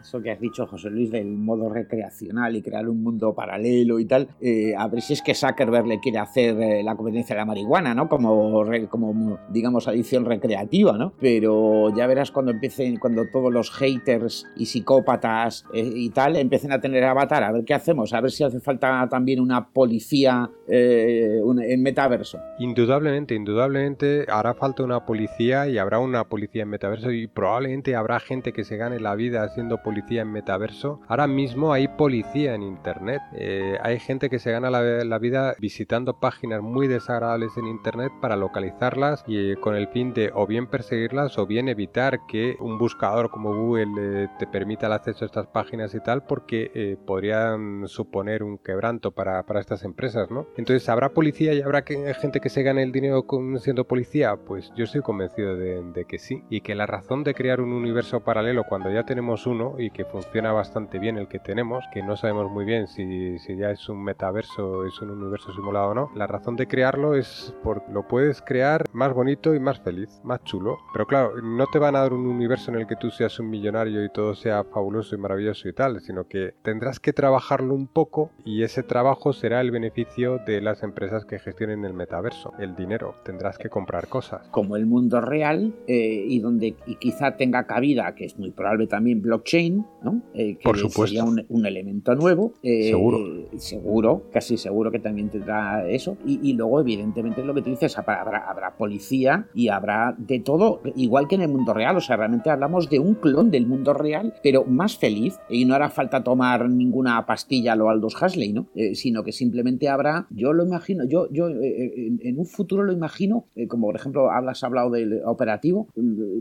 eso 0.02 0.22
que 0.22 0.32
has 0.32 0.40
dicho, 0.40 0.68
José 0.68 0.90
Luis, 0.90 1.12
del 1.12 1.28
modo 1.28 1.70
recreacional 1.70 2.56
y 2.56 2.62
crear 2.62 2.88
un 2.90 3.02
mundo 3.04 3.34
paralelo 3.34 4.00
y 4.00 4.06
tal, 4.06 4.28
eh, 4.42 4.74
a 4.78 4.88
ver 4.88 5.02
si 5.02 5.14
es 5.14 5.22
que 5.22 5.34
Zuckerberg 5.34 5.88
le 5.88 6.00
quiere 6.00 6.20
hacer 6.20 6.60
eh, 6.60 6.84
la 6.84 6.96
competencia 6.96 7.36
de 7.36 7.42
la 7.42 7.46
marihuana, 7.46 7.94
¿no? 7.94 8.10
Como, 8.10 8.64
como, 8.90 9.40
digamos, 9.50 9.88
adicción 9.88 10.26
recreativa, 10.26 10.98
¿no? 10.98 11.14
Pero 11.20 11.96
ya 11.96 12.08
verás 12.08 12.32
cuando 12.32 12.52
empiecen, 12.52 12.98
cuando 12.98 13.24
todos 13.32 13.52
los 13.52 13.72
haters 13.72 14.46
y 14.56 14.66
psicópatas 14.66 15.66
eh, 15.74 15.90
y 15.94 16.10
tal 16.10 16.36
empiecen 16.36 16.72
a 16.72 16.82
tener 16.82 17.04
avatar, 17.04 17.44
a 17.44 17.52
ver 17.52 17.64
qué 17.64 17.74
hacemos, 17.74 18.14
a 18.14 18.22
ver 18.22 18.32
si 18.32 18.44
hace 18.44 18.60
falta 18.60 19.08
también 19.10 19.40
una 19.40 19.70
policía 19.70 20.50
en 20.68 21.84
metaverso. 21.84 22.40
Indudablemente, 22.60 23.36
indudablemente 23.36 24.26
hará 24.30 24.54
falta 24.54 24.84
una 24.84 25.06
policía 25.06 25.68
y 25.68 25.78
habrá 25.78 26.00
una 26.00 26.24
policía 26.24 26.64
en 26.64 26.70
metaverso 26.70 27.12
y 27.12 27.28
probablemente 27.28 27.96
habrá 27.96 28.20
gente 28.22 28.54
que 28.54 28.64
se 28.64 28.78
gane 28.78 29.00
la 29.00 29.16
vida 29.16 29.44
haciendo 29.44 29.78
policía 29.78 29.91
policía 29.92 30.22
en 30.22 30.32
metaverso. 30.32 31.02
Ahora 31.10 31.28
mismo 31.28 31.74
hay 31.74 31.90
policía 31.90 32.56
en 32.56 32.64
internet. 32.64 33.22
Eh, 33.34 33.78
hay 33.84 34.00
gente 34.00 34.30
que 34.30 34.40
se 34.40 34.50
gana 34.50 34.70
la, 34.70 35.20
vida 35.20 35.54
visitando 35.60 36.18
páginas 36.18 36.62
muy 36.62 36.88
desagradables 36.88 37.58
en 37.58 37.68
internet 37.68 38.10
para 38.22 38.38
localizarlas 38.38 39.26
y 39.28 39.52
eh, 39.52 39.58
con 39.58 39.76
el 39.76 39.90
fin 39.90 40.14
de 40.14 40.32
o 40.34 40.48
bien 40.48 40.68
perseguirlas 40.68 41.38
o 41.38 41.46
bien 41.46 41.68
evitar 41.68 42.26
que 42.26 42.56
un 42.62 42.78
buscador 42.78 43.30
como 43.30 43.54
Google 43.54 43.92
eh, 44.00 44.28
te 44.40 44.48
permita 44.48 44.88
el 44.88 44.94
acceso 44.94 45.26
a 45.26 45.28
estas 45.28 45.48
páginas 45.48 45.94
y 45.94 46.00
tal 46.00 46.24
porque 46.24 46.98
podrían 47.06 47.86
suponer 47.88 48.44
un 48.44 48.58
quebranto 48.58 49.12
para, 49.12 49.46
para, 49.46 49.60
estas 49.60 49.84
empresas, 49.84 50.32
¿no? 50.32 50.48
Entonces, 50.56 50.88
¿habrá 50.88 51.10
policía 51.10 51.54
y 51.54 51.62
habrá 51.62 51.84
gente 51.84 52.40
que 52.40 52.50
se 52.50 52.64
gane 52.64 52.82
el 52.82 52.94
dinero 52.94 53.26
siendo 53.58 53.84
policía? 53.86 54.38
Pues 54.38 54.72
yo 54.76 54.86
estoy 54.86 55.02
convencido 55.02 55.58
de, 55.58 55.84
de 55.92 56.06
que 56.06 56.18
sí. 56.18 56.44
Y 56.50 56.62
que 56.62 56.76
la 56.76 56.86
razón 56.86 57.24
de 57.24 57.34
crear 57.34 57.60
un 57.60 57.74
universo 57.74 58.22
paralelo 58.22 58.64
cuando 58.64 58.90
ya 58.90 59.04
tenemos 59.04 59.46
uno 59.46 59.76
y 59.82 59.92
que 59.92 60.06
funciona 60.06 60.52
bastante 60.52 61.00
bien 61.00 61.18
el 61.18 61.28
que 61.28 61.40
tenemos, 61.40 61.84
que 61.94 62.04
no 62.04 62.16
sabemos 62.16 62.52
muy 62.52 62.66
bien 62.66 62.88
si, 62.88 63.40
si 63.40 63.58
ya 63.58 63.72
es 63.72 63.90
un 63.90 64.04
metaverso, 64.04 64.86
es 64.86 65.02
un 65.02 65.12
universo 65.12 65.54
simulado 65.54 65.90
o 65.90 65.94
no. 65.94 66.12
La 66.16 66.28
razón 66.28 66.56
de 66.56 66.68
crearlo 66.68 67.16
es 67.16 67.54
porque 67.64 67.92
lo 67.92 68.08
puedes 68.08 68.42
crear 68.42 68.86
más 68.94 69.14
bonito 69.14 69.56
y 69.56 69.60
más 69.60 69.80
feliz, 69.80 70.22
más 70.24 70.44
chulo. 70.44 70.78
Pero 70.94 71.08
claro, 71.08 71.42
no 71.42 71.68
te 71.68 71.80
van 71.80 71.96
a 71.96 72.02
dar 72.02 72.14
un 72.14 72.28
universo 72.28 72.72
en 72.72 72.78
el 72.78 72.88
que 72.88 72.96
tú 72.96 73.10
seas 73.10 73.40
un 73.40 73.50
millonario 73.50 74.04
y 74.04 74.10
todo 74.10 74.36
sea 74.36 74.64
fabuloso 74.64 75.16
y 75.16 75.18
maravilloso 75.18 75.68
y 75.68 75.74
tal, 75.74 76.00
sino 76.02 76.28
que 76.28 76.54
tendrás 76.62 77.00
que 77.00 77.14
trabajarlo 77.14 77.74
un 77.74 77.88
poco 77.88 78.32
y 78.46 78.64
ese 78.64 78.84
trabajo 78.84 79.34
será 79.34 79.62
el 79.62 79.72
beneficio 79.72 80.40
de 80.46 80.62
las 80.62 80.84
empresas 80.84 81.26
que 81.26 81.40
gestionen 81.40 81.86
el 81.86 81.94
metaverso, 81.94 82.54
el 82.60 82.76
dinero. 82.76 83.16
Tendrás 83.24 83.58
que 83.58 83.70
comprar 83.70 84.08
cosas. 84.08 84.48
Como 84.50 84.76
el 84.76 84.86
mundo 84.86 85.22
real 85.22 85.74
eh, 85.88 86.26
y 86.28 86.40
donde 86.40 86.76
y 86.86 86.96
quizá 86.96 87.38
tenga 87.38 87.66
cabida, 87.66 88.14
que 88.16 88.26
es 88.26 88.38
muy 88.38 88.52
probable 88.52 88.88
también 88.88 89.22
blockchain, 89.22 89.71
¿no? 89.78 90.22
Eh, 90.34 90.56
que 90.56 90.64
Por 90.64 90.78
supuesto. 90.78 91.08
sería 91.08 91.24
un, 91.24 91.66
elemento 91.66 92.16
nuevo. 92.16 92.54
Eh, 92.64 92.90
seguro. 92.90 93.20
seguro, 93.58 94.24
casi 94.32 94.58
seguro 94.58 94.92
que 94.92 95.00
también 95.00 95.30
tendrá 95.30 95.88
eso. 95.88 96.18
Y, 96.26 96.54
luego, 96.54 96.82
evidentemente, 96.82 97.44
lo 97.44 97.54
que 97.54 97.62
tú 97.62 97.70
dices, 97.70 97.98
habrá, 97.98 98.22
habrá, 98.22 98.76
policía 98.78 99.48
y 99.54 99.70
habrá 99.70 100.16
de 100.18 100.40
todo, 100.40 100.82
igual 100.96 101.28
que 101.28 101.36
en 101.36 101.42
el 101.42 101.50
mundo 101.50 101.74
real. 101.74 101.98
O 101.98 102.02
sea, 102.02 102.18
realmente 102.18 102.50
hablamos 102.50 102.90
de 102.90 103.00
un 103.00 103.16
clon 103.16 103.52
del 103.52 103.68
mundo 103.68 103.94
real, 103.94 104.34
pero 104.44 104.66
más 104.66 104.98
feliz. 104.98 105.40
Y 105.50 105.66
no 105.66 105.76
hará 105.76 105.90
falta 105.90 106.24
tomar 106.24 106.70
ninguna 106.70 107.26
pastilla 107.26 107.74
a 107.74 107.76
lo 107.76 107.90
Aldous 107.90 108.16
Huxley, 108.22 108.54
¿no? 108.54 108.68
Eh, 108.76 108.96
sino 108.96 109.24
que 109.24 109.32
simplemente 109.32 109.90
habrá, 109.90 110.28
yo 110.30 110.54
lo 110.54 110.66
imagino, 110.66 111.06
yo, 111.06 111.28
yo 111.32 111.50
en, 111.50 112.38
un 112.38 112.46
futuro 112.46 112.84
lo 112.84 112.94
imagino, 112.94 113.46
como 113.68 113.88
por 113.88 113.96
ejemplo 113.96 114.32
hablas 114.32 114.64
hablado 114.64 114.90
del 114.90 115.22
operativo, 115.26 115.88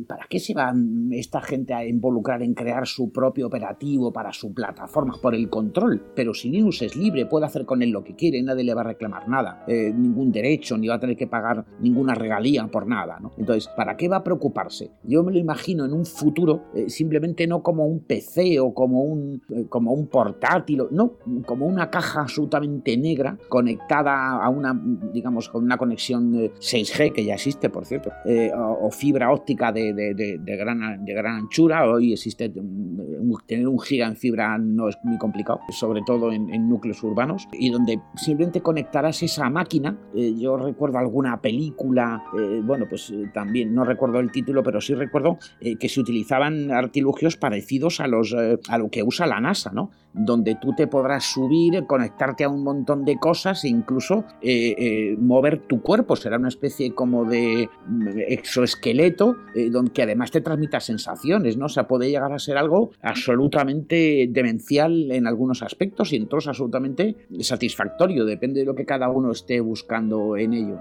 ¿para 0.06 0.26
qué 0.28 0.38
se 0.38 0.54
va 0.54 0.72
esta 1.10 1.40
gente 1.40 1.74
a 1.74 1.86
involucrar 1.86 2.42
en 2.42 2.54
crear 2.54 2.86
su 2.86 3.10
propio 3.20 3.48
operativo 3.48 4.10
para 4.10 4.32
su 4.32 4.54
plataforma 4.54 5.18
por 5.20 5.34
el 5.34 5.50
control, 5.50 6.02
pero 6.16 6.32
si 6.32 6.48
Linux 6.48 6.80
es 6.80 6.96
libre, 6.96 7.26
puede 7.26 7.44
hacer 7.44 7.66
con 7.66 7.82
él 7.82 7.90
lo 7.90 8.02
que 8.02 8.16
quiere, 8.16 8.42
nadie 8.42 8.64
le 8.64 8.72
va 8.72 8.80
a 8.80 8.84
reclamar 8.84 9.28
nada, 9.28 9.62
eh, 9.68 9.92
ningún 9.94 10.32
derecho, 10.32 10.78
ni 10.78 10.88
va 10.88 10.94
a 10.94 10.98
tener 10.98 11.18
que 11.18 11.26
pagar 11.26 11.66
ninguna 11.80 12.14
regalía 12.14 12.66
por 12.68 12.86
nada. 12.86 13.18
¿no? 13.20 13.32
Entonces, 13.36 13.68
¿para 13.76 13.98
qué 13.98 14.08
va 14.08 14.16
a 14.16 14.24
preocuparse? 14.24 14.92
Yo 15.04 15.22
me 15.22 15.32
lo 15.32 15.38
imagino 15.38 15.84
en 15.84 15.92
un 15.92 16.06
futuro 16.06 16.62
eh, 16.74 16.88
simplemente 16.88 17.46
no 17.46 17.62
como 17.62 17.84
un 17.84 18.00
PC 18.00 18.58
o 18.58 18.72
como 18.72 19.02
un, 19.02 19.42
eh, 19.50 19.66
como 19.68 19.92
un 19.92 20.06
portátil, 20.06 20.84
no, 20.90 21.18
como 21.44 21.66
una 21.66 21.90
caja 21.90 22.22
absolutamente 22.22 22.96
negra 22.96 23.36
conectada 23.50 24.42
a 24.42 24.48
una, 24.48 24.80
digamos, 25.12 25.50
con 25.50 25.62
una 25.62 25.76
conexión 25.76 26.32
6G 26.32 27.12
que 27.12 27.22
ya 27.26 27.34
existe, 27.34 27.68
por 27.68 27.84
cierto, 27.84 28.12
o, 28.56 28.90
fibra 28.90 29.30
óptica 29.30 29.72
de, 29.72 29.92
de, 29.92 30.56
gran, 30.56 31.04
de 31.04 31.12
gran 31.12 31.36
anchura, 31.36 31.86
hoy 31.86 32.14
existe 32.14 32.50
tener 33.46 33.68
un 33.68 33.80
giga 33.80 34.06
en 34.06 34.16
fibra 34.16 34.58
no 34.58 34.88
es 34.88 34.98
muy 35.02 35.18
complicado, 35.18 35.60
sobre 35.70 36.02
todo 36.02 36.32
en, 36.32 36.68
núcleos 36.68 37.02
urbanos, 37.02 37.48
y 37.52 37.70
donde 37.70 38.00
simplemente 38.16 38.60
conectarás 38.60 39.22
esa 39.22 39.48
máquina. 39.50 39.96
Eh, 40.14 40.34
yo 40.36 40.56
recuerdo 40.56 40.98
alguna 40.98 41.40
película, 41.40 42.22
eh, 42.38 42.60
bueno, 42.62 42.86
pues 42.88 43.10
eh, 43.10 43.30
también 43.32 43.74
no 43.74 43.84
recuerdo 43.84 44.20
el 44.20 44.30
título, 44.30 44.62
pero 44.62 44.80
sí 44.80 44.94
recuerdo 44.94 45.38
que 45.60 45.88
se 45.88 46.00
utilizaban 46.00 46.70
artilugios 46.70 47.36
parecidos 47.36 48.00
a, 48.00 48.06
los, 48.06 48.34
a 48.34 48.78
lo 48.78 48.88
que 48.88 49.02
usa 49.02 49.26
la 49.26 49.40
NASA, 49.40 49.72
¿no? 49.72 49.90
donde 50.12 50.56
tú 50.60 50.74
te 50.74 50.88
podrás 50.88 51.24
subir, 51.24 51.84
conectarte 51.86 52.42
a 52.42 52.48
un 52.48 52.64
montón 52.64 53.04
de 53.04 53.16
cosas 53.16 53.64
e 53.64 53.68
incluso 53.68 54.24
mover 55.18 55.58
tu 55.68 55.80
cuerpo. 55.82 56.16
Será 56.16 56.36
una 56.36 56.48
especie 56.48 56.94
como 56.94 57.24
de 57.24 57.68
mm, 57.86 58.08
exoesqueleto, 58.28 59.36
donde 59.70 60.02
además 60.02 60.30
te 60.30 60.40
transmita 60.40 60.80
sensaciones, 60.80 61.56
¿no? 61.56 61.66
O 61.66 61.68
sea, 61.68 61.86
puede 61.86 62.10
llegar 62.10 62.32
a 62.32 62.38
ser 62.38 62.56
algo 62.56 62.90
absolutamente 63.02 64.26
demencial 64.28 65.10
en 65.10 65.26
algunos 65.26 65.62
aspectos 65.62 66.12
y 66.12 66.16
en 66.16 66.24
otros 66.24 66.48
absolutamente 66.48 67.16
satisfactorio, 67.40 68.24
depende 68.24 68.60
de 68.60 68.66
lo 68.66 68.74
que 68.74 68.84
cada 68.84 69.08
uno 69.08 69.32
esté 69.32 69.60
buscando 69.60 70.36
en 70.36 70.52
ello. 70.52 70.78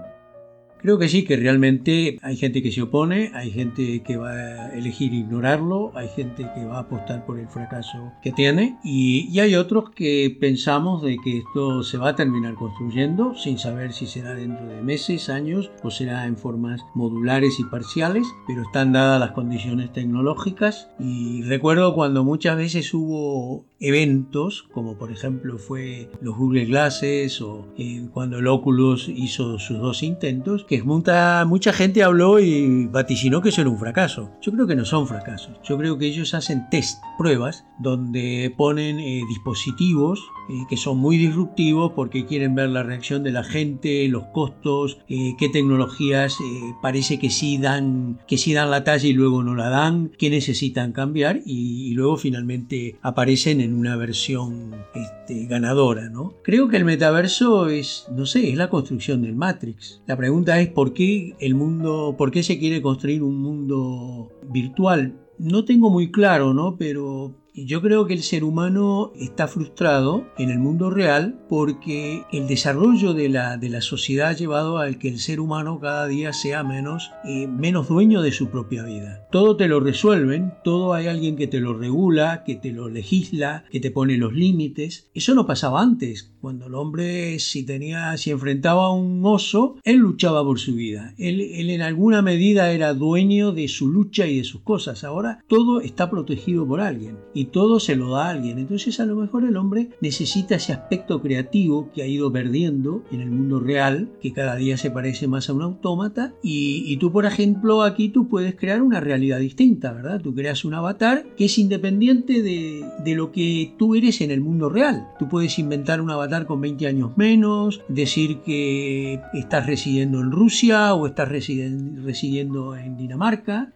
Creo 0.80 0.98
que 0.98 1.08
sí, 1.08 1.24
que 1.24 1.36
realmente 1.36 2.18
hay 2.22 2.36
gente 2.36 2.62
que 2.62 2.72
se 2.72 2.80
opone, 2.80 3.32
hay 3.34 3.50
gente 3.50 4.02
que 4.02 4.16
va 4.16 4.32
a 4.32 4.74
elegir 4.74 5.12
ignorarlo, 5.12 5.92
hay 5.94 6.08
gente 6.08 6.46
que 6.54 6.64
va 6.64 6.78
a 6.78 6.80
apostar 6.80 7.26
por 7.26 7.38
el 7.38 7.48
fracaso 7.48 8.12
que 8.22 8.32
tiene 8.32 8.78
y, 8.82 9.38
hay 9.40 9.54
otros 9.54 9.90
que 9.90 10.36
pensamos 10.38 11.02
de 11.02 11.16
que 11.24 11.38
esto 11.38 11.82
se 11.82 11.96
va 11.96 12.10
a 12.10 12.14
terminar 12.14 12.54
construyendo 12.54 13.34
sin 13.34 13.58
saber 13.58 13.94
si 13.94 14.06
será 14.06 14.34
dentro 14.34 14.66
de 14.66 14.82
meses, 14.82 15.30
años 15.30 15.70
o 15.82 15.90
será 15.90 16.26
en 16.26 16.36
formas 16.36 16.82
modulares 16.94 17.58
y 17.58 17.64
parciales, 17.64 18.26
pero 18.46 18.62
están 18.62 18.92
dadas 18.92 19.18
las 19.18 19.32
condiciones 19.32 19.92
tecnológicas 19.94 20.90
y 20.98 21.42
recuerdo 21.44 21.94
cuando 21.94 22.22
muchas 22.22 22.58
veces 22.58 22.92
hubo 22.92 23.64
eventos, 23.80 24.64
como 24.72 24.96
por 24.96 25.10
ejemplo 25.10 25.58
fue 25.58 26.10
los 26.20 26.36
Google 26.36 26.66
Glasses 26.66 27.40
o 27.40 27.66
eh, 27.78 28.06
cuando 28.12 28.38
el 28.38 28.46
Oculus 28.46 29.08
hizo 29.08 29.58
sus 29.58 29.78
dos 29.78 30.02
intentos, 30.02 30.64
que 30.64 30.82
mucha, 30.82 31.44
mucha 31.46 31.72
gente 31.72 32.02
habló 32.02 32.38
y 32.38 32.86
vaticinó 32.86 33.40
que 33.40 33.48
eso 33.48 33.62
era 33.62 33.70
un 33.70 33.78
fracaso. 33.78 34.30
Yo 34.42 34.52
creo 34.52 34.66
que 34.66 34.76
no 34.76 34.84
son 34.84 35.08
fracasos. 35.08 35.56
Yo 35.64 35.78
creo 35.78 35.96
que 35.96 36.06
ellos 36.06 36.34
hacen 36.34 36.68
test, 36.70 37.02
pruebas, 37.16 37.64
donde 37.78 38.54
ponen 38.56 39.00
eh, 39.00 39.22
dispositivos 39.28 40.20
eh, 40.50 40.66
que 40.68 40.76
son 40.76 40.98
muy 40.98 41.16
disruptivos 41.16 41.92
porque 41.94 42.26
quieren 42.26 42.54
ver 42.54 42.70
la 42.70 42.82
reacción 42.82 43.22
de 43.22 43.32
la 43.32 43.44
gente, 43.44 44.08
los 44.08 44.24
costos, 44.32 44.98
qué 45.08 45.48
tecnologías 45.52 46.36
parece 46.82 47.18
que 47.18 47.30
sí 47.30 47.58
dan 47.58 48.18
que 48.26 48.38
sí 48.38 48.52
dan 48.52 48.70
la 48.70 48.84
talla 48.84 49.06
y 49.06 49.12
luego 49.12 49.42
no 49.42 49.54
la 49.54 49.68
dan, 49.68 50.10
qué 50.18 50.30
necesitan 50.30 50.92
cambiar 50.92 51.40
y, 51.44 51.88
y 51.88 51.94
luego 51.94 52.16
finalmente 52.16 52.96
aparecen 53.02 53.60
en 53.60 53.74
una 53.74 53.96
versión 53.96 54.74
este, 54.94 55.46
ganadora, 55.46 56.08
¿no? 56.08 56.34
Creo 56.42 56.68
que 56.68 56.76
el 56.76 56.84
metaverso 56.84 57.68
es, 57.68 58.06
no 58.14 58.26
sé, 58.26 58.50
es 58.50 58.56
la 58.56 58.68
construcción 58.68 59.22
del 59.22 59.34
Matrix. 59.34 60.02
La 60.06 60.16
pregunta 60.16 60.60
es 60.60 60.68
por 60.68 60.92
qué 60.92 61.34
el 61.38 61.54
mundo, 61.54 62.14
por 62.18 62.30
qué 62.30 62.42
se 62.42 62.58
quiere 62.58 62.82
construir 62.82 63.22
un 63.22 63.40
mundo 63.40 64.30
virtual. 64.50 65.14
No 65.38 65.64
tengo 65.64 65.90
muy 65.90 66.10
claro, 66.10 66.52
¿no? 66.52 66.76
Pero 66.76 67.34
yo 67.54 67.82
creo 67.82 68.06
que 68.06 68.14
el 68.14 68.22
ser 68.22 68.44
humano 68.44 69.12
está 69.16 69.48
frustrado 69.48 70.26
en 70.38 70.50
el 70.50 70.58
mundo 70.58 70.90
real 70.90 71.44
porque 71.48 72.24
el 72.32 72.46
desarrollo 72.46 73.12
de 73.14 73.28
la, 73.28 73.56
de 73.56 73.68
la 73.68 73.80
sociedad 73.80 74.28
ha 74.28 74.32
llevado 74.32 74.78
al 74.78 74.98
que 74.98 75.08
el 75.08 75.18
ser 75.18 75.40
humano 75.40 75.80
cada 75.80 76.06
día 76.06 76.32
sea 76.32 76.62
menos, 76.62 77.10
eh, 77.24 77.46
menos 77.46 77.88
dueño 77.88 78.22
de 78.22 78.32
su 78.32 78.50
propia 78.50 78.84
vida. 78.84 79.26
Todo 79.30 79.56
te 79.56 79.68
lo 79.68 79.80
resuelven, 79.80 80.54
todo 80.64 80.94
hay 80.94 81.06
alguien 81.06 81.36
que 81.36 81.46
te 81.46 81.60
lo 81.60 81.74
regula, 81.74 82.44
que 82.44 82.56
te 82.56 82.72
lo 82.72 82.88
legisla, 82.88 83.64
que 83.70 83.80
te 83.80 83.90
pone 83.90 84.16
los 84.16 84.32
límites. 84.32 85.10
Eso 85.14 85.34
no 85.34 85.46
pasaba 85.46 85.82
antes. 85.82 86.29
Cuando 86.40 86.68
el 86.68 86.74
hombre 86.74 87.38
si 87.38 87.64
tenía, 87.64 88.16
si 88.16 88.30
enfrentaba 88.30 88.86
a 88.86 88.92
un 88.92 89.20
oso, 89.26 89.76
él 89.84 89.96
luchaba 89.96 90.42
por 90.42 90.58
su 90.58 90.74
vida. 90.74 91.12
Él, 91.18 91.42
él 91.42 91.68
en 91.68 91.82
alguna 91.82 92.22
medida 92.22 92.72
era 92.72 92.94
dueño 92.94 93.52
de 93.52 93.68
su 93.68 93.90
lucha 93.90 94.26
y 94.26 94.38
de 94.38 94.44
sus 94.44 94.62
cosas. 94.62 95.04
Ahora 95.04 95.44
todo 95.48 95.82
está 95.82 96.08
protegido 96.08 96.66
por 96.66 96.80
alguien 96.80 97.18
y 97.34 97.46
todo 97.46 97.78
se 97.78 97.94
lo 97.94 98.12
da 98.12 98.28
a 98.28 98.30
alguien. 98.30 98.58
Entonces 98.58 99.00
a 99.00 99.04
lo 99.04 99.16
mejor 99.16 99.44
el 99.44 99.58
hombre 99.58 99.90
necesita 100.00 100.54
ese 100.54 100.72
aspecto 100.72 101.20
creativo 101.20 101.90
que 101.92 102.02
ha 102.02 102.06
ido 102.06 102.32
perdiendo 102.32 103.04
en 103.12 103.20
el 103.20 103.30
mundo 103.30 103.60
real, 103.60 104.08
que 104.22 104.32
cada 104.32 104.56
día 104.56 104.78
se 104.78 104.90
parece 104.90 105.28
más 105.28 105.50
a 105.50 105.52
un 105.52 105.60
autómata 105.60 106.32
y, 106.42 106.96
tú 106.96 107.12
por 107.12 107.26
ejemplo 107.26 107.82
aquí 107.82 108.08
tú 108.08 108.28
puedes 108.28 108.54
crear 108.54 108.82
una 108.82 109.00
realidad 109.00 109.40
distinta, 109.40 109.92
¿verdad? 109.92 110.20
Tú 110.22 110.34
creas 110.34 110.64
un 110.64 110.74
avatar 110.74 111.26
que 111.36 111.46
es 111.46 111.58
independiente 111.58 112.42
de, 112.42 112.84
de 113.04 113.14
lo 113.14 113.30
que 113.30 113.74
tú 113.78 113.94
eres 113.94 114.22
en 114.22 114.30
el 114.30 114.40
mundo 114.40 114.70
real. 114.70 115.06
Tú 115.18 115.28
puedes 115.28 115.58
inventar 115.58 116.00
un 116.00 116.10
avatar 116.10 116.29
con 116.46 116.60
20 116.60 116.86
años 116.86 117.10
menos, 117.16 117.82
decir 117.88 118.38
que 118.44 119.20
estás 119.34 119.66
residiendo 119.66 120.20
en 120.20 120.30
Rusia 120.30 120.94
o 120.94 121.06
estás 121.06 121.28
residiendo 121.28 122.76
en 122.76 122.96
Dinamarca, 122.96 123.72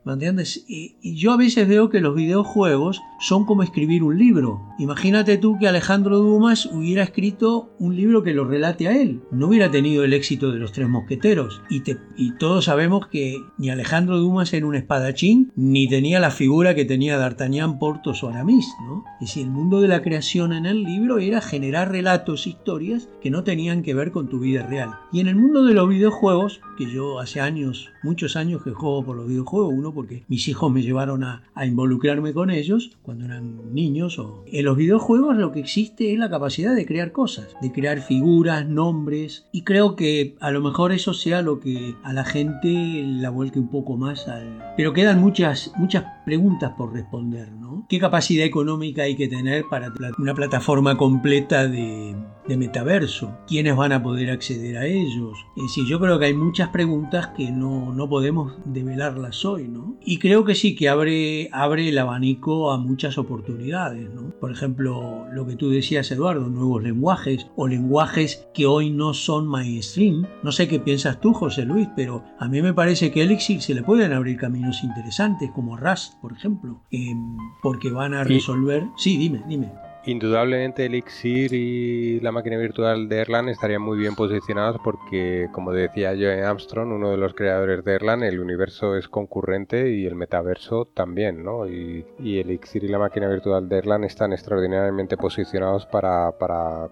yo 1.03 1.33
a 1.33 1.37
veces 1.37 1.67
veo 1.67 1.91
que 1.91 2.01
los 2.01 2.15
videojuegos 2.15 3.03
son 3.19 3.45
como 3.45 3.63
escribir 3.63 4.05
un 4.05 4.19
libro. 4.19 4.63
Imagínate 4.79 5.37
tú 5.37 5.59
que 5.59 5.67
Alejandro 5.67 6.19
Dumas 6.19 6.67
hubiera 6.67 7.03
escrito 7.03 7.75
un 7.79 7.97
libro 7.97 8.23
que 8.23 8.35
lo 8.35 8.45
relate 8.45 8.87
a 8.87 8.97
él. 8.97 9.23
No 9.33 9.49
hubiera 9.49 9.71
tenido 9.71 10.05
el 10.05 10.13
éxito 10.13 10.53
de 10.53 10.59
los 10.59 10.73
tres 10.73 10.89
mosqueteros. 10.89 11.61
Y, 11.69 11.83
y 12.17 12.37
todos 12.37 12.67
sabemos 12.67 13.09
que 13.09 13.43
ni 13.59 13.71
Alejandro 13.71 14.19
Dumas 14.19 14.53
era 14.53 14.67
un 14.67 14.77
espadachín, 14.77 15.53
ni 15.57 15.89
tenía 15.89 16.21
la 16.21 16.31
figura 16.31 16.75
que 16.75 16.85
tenía 16.85 17.19
D'Artagnan, 17.19 17.79
Portos 17.79 18.23
o 18.23 18.29
Aramis, 18.29 18.67
¿no? 18.87 19.05
Es 19.21 19.29
decir, 19.29 19.45
el 19.45 19.51
mundo 19.51 19.81
de 19.81 19.89
la 19.89 20.03
creación 20.03 20.53
en 20.53 20.67
el 20.67 20.85
libro 20.85 21.19
era 21.19 21.41
generar 21.41 21.91
relatos, 21.91 22.44
historias 22.47 23.09
que 23.21 23.31
no 23.31 23.45
tenían 23.45 23.83
que 23.83 23.95
ver 23.95 24.11
con 24.11 24.29
tu 24.29 24.41
vida 24.41 24.67
real. 24.67 24.91
Y 25.13 25.21
en 25.21 25.29
el 25.29 25.37
mundo 25.37 25.65
de 25.65 25.75
los 25.75 25.89
videojuegos, 25.89 26.61
que 26.77 26.91
yo 26.91 27.21
hace 27.21 27.41
años, 27.41 27.91
muchos 28.03 28.37
años 28.37 28.63
que 28.63 28.71
juego 28.71 29.05
por 29.05 29.17
los 29.17 29.29
videojuegos, 29.29 29.73
uno 29.73 29.93
porque 29.93 30.25
mis 30.29 30.49
hijos 30.49 30.71
me 30.73 30.83
llevaron 30.83 31.25
a, 31.25 31.43
involucrarme 31.65 32.33
con 32.33 32.51
ellos 32.51 32.99
cuando 33.03 33.25
eran 33.25 33.75
niños. 33.75 34.19
O... 34.19 34.45
En 34.47 34.65
los 34.65 34.77
videojuegos 34.77 35.37
lo 35.37 35.53
que 35.53 35.61
existe 35.61 36.13
es 36.13 36.19
la 36.19 36.31
capacidad 36.31 36.75
de 36.75 36.87
crear 36.87 37.13
cosas, 37.13 37.49
de 37.63 37.73
crear 37.73 38.01
figuras, 38.01 38.67
nombres, 38.67 39.47
y 39.53 39.63
creo 39.63 39.97
que 39.97 40.37
a 40.41 40.51
lo 40.51 40.61
mejor 40.61 40.93
eso 40.93 41.15
sea 41.15 41.43
lo 41.43 41.61
que 41.61 41.95
a 42.03 42.13
la 42.13 42.25
gente 42.25 43.03
la 43.05 43.31
vuelque 43.31 43.59
un 43.59 43.69
poco 43.69 43.97
más 43.97 44.29
al... 44.29 44.75
Pero 44.77 44.93
quedan 44.93 45.21
muchas, 45.21 45.73
muchas 45.77 46.05
preguntas 46.25 46.73
por 46.77 46.93
responder, 46.93 47.51
¿no? 47.53 47.87
¿Qué 47.89 47.99
capacidad 47.99 48.45
económica 48.45 49.03
hay 49.03 49.17
que 49.17 49.29
tener 49.29 49.65
para 49.71 49.93
una 50.19 50.35
plataforma 50.35 50.97
completa 50.97 51.67
de, 51.67 52.15
de 52.47 52.57
metaverso? 52.57 53.37
¿Quiénes 53.47 53.77
van 53.77 53.93
a 53.93 54.03
poder 54.03 54.31
acceder 54.31 54.77
a 54.77 54.87
ellos? 54.87 55.39
Es 55.57 55.63
decir, 55.65 55.87
yo 55.87 56.01
creo 56.01 56.19
que 56.19 56.27
hay 56.27 56.35
muchas 56.35 56.69
preguntas 56.69 57.29
que 57.37 57.51
no, 57.51 57.93
no 57.93 58.09
podemos 58.09 58.55
develarlas 58.65 59.45
hoy, 59.45 59.69
¿no? 59.69 59.97
Y 60.05 60.19
creo 60.19 60.45
que 60.45 60.55
sí, 60.55 60.75
que 60.75 60.89
abre, 60.89 61.49
abre 61.53 61.89
el 61.89 61.99
abanico 61.99 62.73
a 62.73 62.79
muchas 62.79 63.19
oportunidades, 63.19 64.13
¿no? 64.13 64.31
Por 64.41 64.51
ejemplo, 64.51 65.27
lo 65.33 65.47
que 65.47 65.57
tú 65.57 65.71
decías, 65.71 66.11
Eduardo, 66.11 66.49
nuevos 66.49 66.83
lenguajes 66.83 67.47
o 67.57 67.67
lenguajes 67.67 68.47
que 68.55 68.67
hoy 68.67 68.91
no 68.91 69.15
son 69.15 69.49
mainstream. 69.49 70.27
No 70.43 70.53
sé 70.53 70.69
qué 70.69 70.81
piensas 70.81 71.21
tú, 71.21 71.33
José 71.33 71.65
Luis, 71.65 71.89
pero 71.97 72.25
a 72.39 72.49
mí 72.49 72.63
me 72.63 72.75
parece 72.75 73.11
que 73.11 73.21
a 73.21 73.25
Elixir 73.25 73.63
se 73.63 73.75
le 73.75 73.83
pueden 73.83 74.13
abrir 74.13 74.37
caminos 74.37 74.85
interesantes, 74.85 75.51
como 75.55 75.77
Rust, 75.77 76.15
por 76.21 76.33
ejemplo, 76.33 76.81
em, 76.91 77.37
porque 77.63 77.91
van 77.91 78.15
a 78.15 78.25
resolver... 78.25 78.85
Sí, 78.97 79.17
dime, 79.17 79.43
dime. 79.49 79.73
Indudablemente 80.07 80.85
Elixir 80.85 81.55
y 81.55 82.21
la 82.21 82.31
máquina 82.31 82.59
virtual 82.59 83.09
de 83.09 83.21
Erlang 83.21 83.49
estarían 83.49 83.81
muy 83.81 83.97
bien 83.97 84.15
posicionados 84.15 84.77
porque, 84.85 85.49
como 85.53 85.73
decía 85.73 86.11
Joe 86.11 86.43
Armstrong, 86.43 86.93
uno 86.93 87.11
de 87.11 87.17
los 87.17 87.33
creadores 87.33 87.83
de 87.85 87.95
Erlang, 87.95 88.23
el 88.23 88.39
universo 88.39 88.97
es 88.97 89.09
concurrente 89.09 89.93
y 89.93 90.05
el 90.05 90.15
metaverso 90.15 90.85
también, 90.93 91.43
¿no? 91.43 91.67
Y, 91.67 92.05
Elixir 92.19 92.85
y 92.85 92.89
la 92.89 92.99
máquina 92.99 93.29
virtual 93.29 93.69
de 93.69 93.79
Erlang 93.79 94.05
están 94.05 94.35
extraordinariamente 94.35 95.17
posicionados 95.17 95.87
para, 95.87 96.33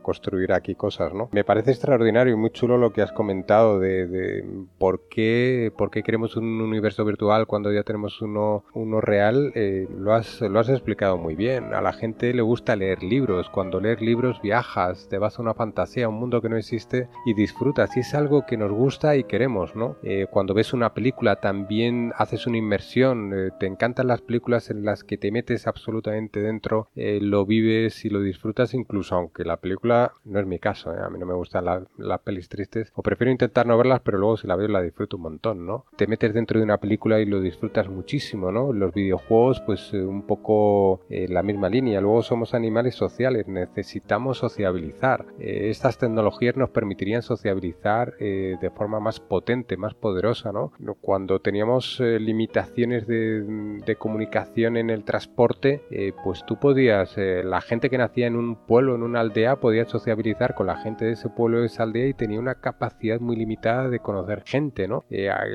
construir 0.00 0.52
aquí 0.52 0.74
cosas, 0.74 1.12
¿no? 1.12 1.28
Me 1.32 1.44
parece 1.44 1.72
extraordinario 1.72 2.32
y 2.32 2.36
muy 2.36 2.50
chulo 2.50 2.78
lo 2.78 2.94
que 2.94 3.02
has 3.02 3.12
comentado 3.12 3.78
de, 3.78 4.42
por, 4.78 5.08
qué, 5.10 5.70
por 5.76 5.90
qué 5.90 6.02
queremos 6.02 6.36
un 6.36 6.62
universo 6.62 7.04
virtual 7.04 7.46
cuando 7.46 7.70
ya 7.72 7.82
tenemos 7.82 8.22
uno, 8.22 8.64
uno 8.72 9.02
real. 9.02 9.52
Eh, 9.54 9.86
lo, 9.98 10.14
has, 10.14 10.40
lo 10.40 10.58
has 10.60 10.70
explicado 10.70 11.18
muy 11.18 11.34
bien. 11.34 11.74
A 11.74 11.82
la 11.82 11.92
gente 11.92 12.32
le 12.32 12.42
gusta 12.42 12.74
leer 12.74 13.01
libros. 13.02 13.50
Cuando 13.50 13.80
lees 13.80 14.00
libros 14.00 14.40
viajas, 14.42 15.08
te 15.08 15.18
vas 15.18 15.38
a 15.38 15.42
una 15.42 15.54
fantasía, 15.54 16.06
a 16.06 16.08
un 16.08 16.16
mundo 16.16 16.40
que 16.40 16.48
no 16.48 16.56
existe 16.56 17.08
y 17.24 17.34
disfrutas. 17.34 17.96
Y 17.96 18.00
es 18.00 18.14
algo 18.14 18.46
que 18.46 18.56
nos 18.56 18.72
gusta 18.72 19.16
y 19.16 19.24
queremos, 19.24 19.74
¿no? 19.74 19.96
Eh, 20.02 20.26
cuando 20.30 20.54
ves 20.54 20.72
una 20.72 20.94
película 20.94 21.36
también 21.36 22.12
haces 22.16 22.46
una 22.46 22.58
inmersión. 22.58 23.32
Eh, 23.34 23.50
te 23.58 23.66
encantan 23.66 24.06
las 24.06 24.20
películas 24.20 24.70
en 24.70 24.84
las 24.84 25.04
que 25.04 25.18
te 25.18 25.30
metes 25.30 25.66
absolutamente 25.66 26.40
dentro, 26.40 26.88
eh, 26.94 27.18
lo 27.20 27.46
vives 27.46 28.04
y 28.04 28.10
lo 28.10 28.20
disfrutas 28.20 28.74
incluso 28.74 29.14
aunque 29.14 29.44
la 29.44 29.58
película 29.58 30.12
no 30.24 30.40
es 30.40 30.46
mi 30.46 30.58
caso. 30.58 30.90
A 30.90 31.10
mí 31.10 31.18
no 31.18 31.26
me 31.26 31.34
gustan 31.34 31.64
las 31.96 32.20
pelis 32.20 32.48
tristes 32.48 32.92
o 32.94 33.02
prefiero 33.02 33.30
intentar 33.30 33.66
no 33.66 33.76
verlas, 33.76 34.00
pero 34.04 34.18
luego 34.18 34.36
si 34.36 34.46
la 34.46 34.56
veo 34.56 34.68
la 34.68 34.82
disfruto 34.82 35.16
un 35.16 35.22
montón, 35.22 35.66
¿no? 35.66 35.86
Te 35.96 36.06
metes 36.06 36.34
dentro 36.34 36.58
de 36.58 36.64
una 36.64 36.78
película 36.78 37.20
y 37.20 37.26
lo 37.26 37.40
disfrutas 37.40 37.88
muchísimo, 37.88 38.52
¿no? 38.52 38.72
Los 38.72 38.92
videojuegos 38.94 39.60
pues 39.60 39.92
un 39.92 40.26
poco 40.26 41.00
la 41.08 41.42
misma 41.42 41.68
línea. 41.68 42.00
Luego 42.00 42.22
somos 42.22 42.54
animales 42.54 42.91
sociales, 42.94 43.48
necesitamos 43.48 44.38
sociabilizar. 44.38 45.26
Eh, 45.38 45.68
estas 45.70 45.98
tecnologías 45.98 46.56
nos 46.56 46.70
permitirían 46.70 47.22
sociabilizar 47.22 48.14
eh, 48.18 48.56
de 48.60 48.70
forma 48.70 49.00
más 49.00 49.20
potente, 49.20 49.76
más 49.76 49.94
poderosa, 49.94 50.52
¿no? 50.52 50.72
Cuando 51.00 51.40
teníamos 51.40 52.00
eh, 52.00 52.18
limitaciones 52.18 53.06
de, 53.06 53.96
comunicación 53.98 54.78
en 54.78 54.88
el 54.88 55.04
transporte, 55.04 55.82
pues 56.24 56.44
tú 56.46 56.58
podías, 56.58 57.14
la 57.16 57.60
gente 57.60 57.90
que 57.90 57.98
nacía 57.98 58.26
en 58.26 58.36
un 58.36 58.56
pueblo, 58.56 58.94
en 58.94 59.02
una 59.02 59.20
aldea, 59.20 59.56
podía 59.56 59.84
sociabilizar 59.84 60.54
con 60.54 60.66
la 60.66 60.76
gente 60.76 61.04
de 61.04 61.12
ese 61.12 61.28
pueblo, 61.28 61.60
de 61.60 61.66
esa 61.66 61.82
aldea 61.82 62.06
y 62.06 62.14
tenía 62.14 62.40
una 62.40 62.54
capacidad 62.54 63.20
muy 63.20 63.36
limitada 63.36 63.90
de 63.90 63.98
conocer 64.00 64.42
gente, 64.46 64.88
¿no? 64.88 65.04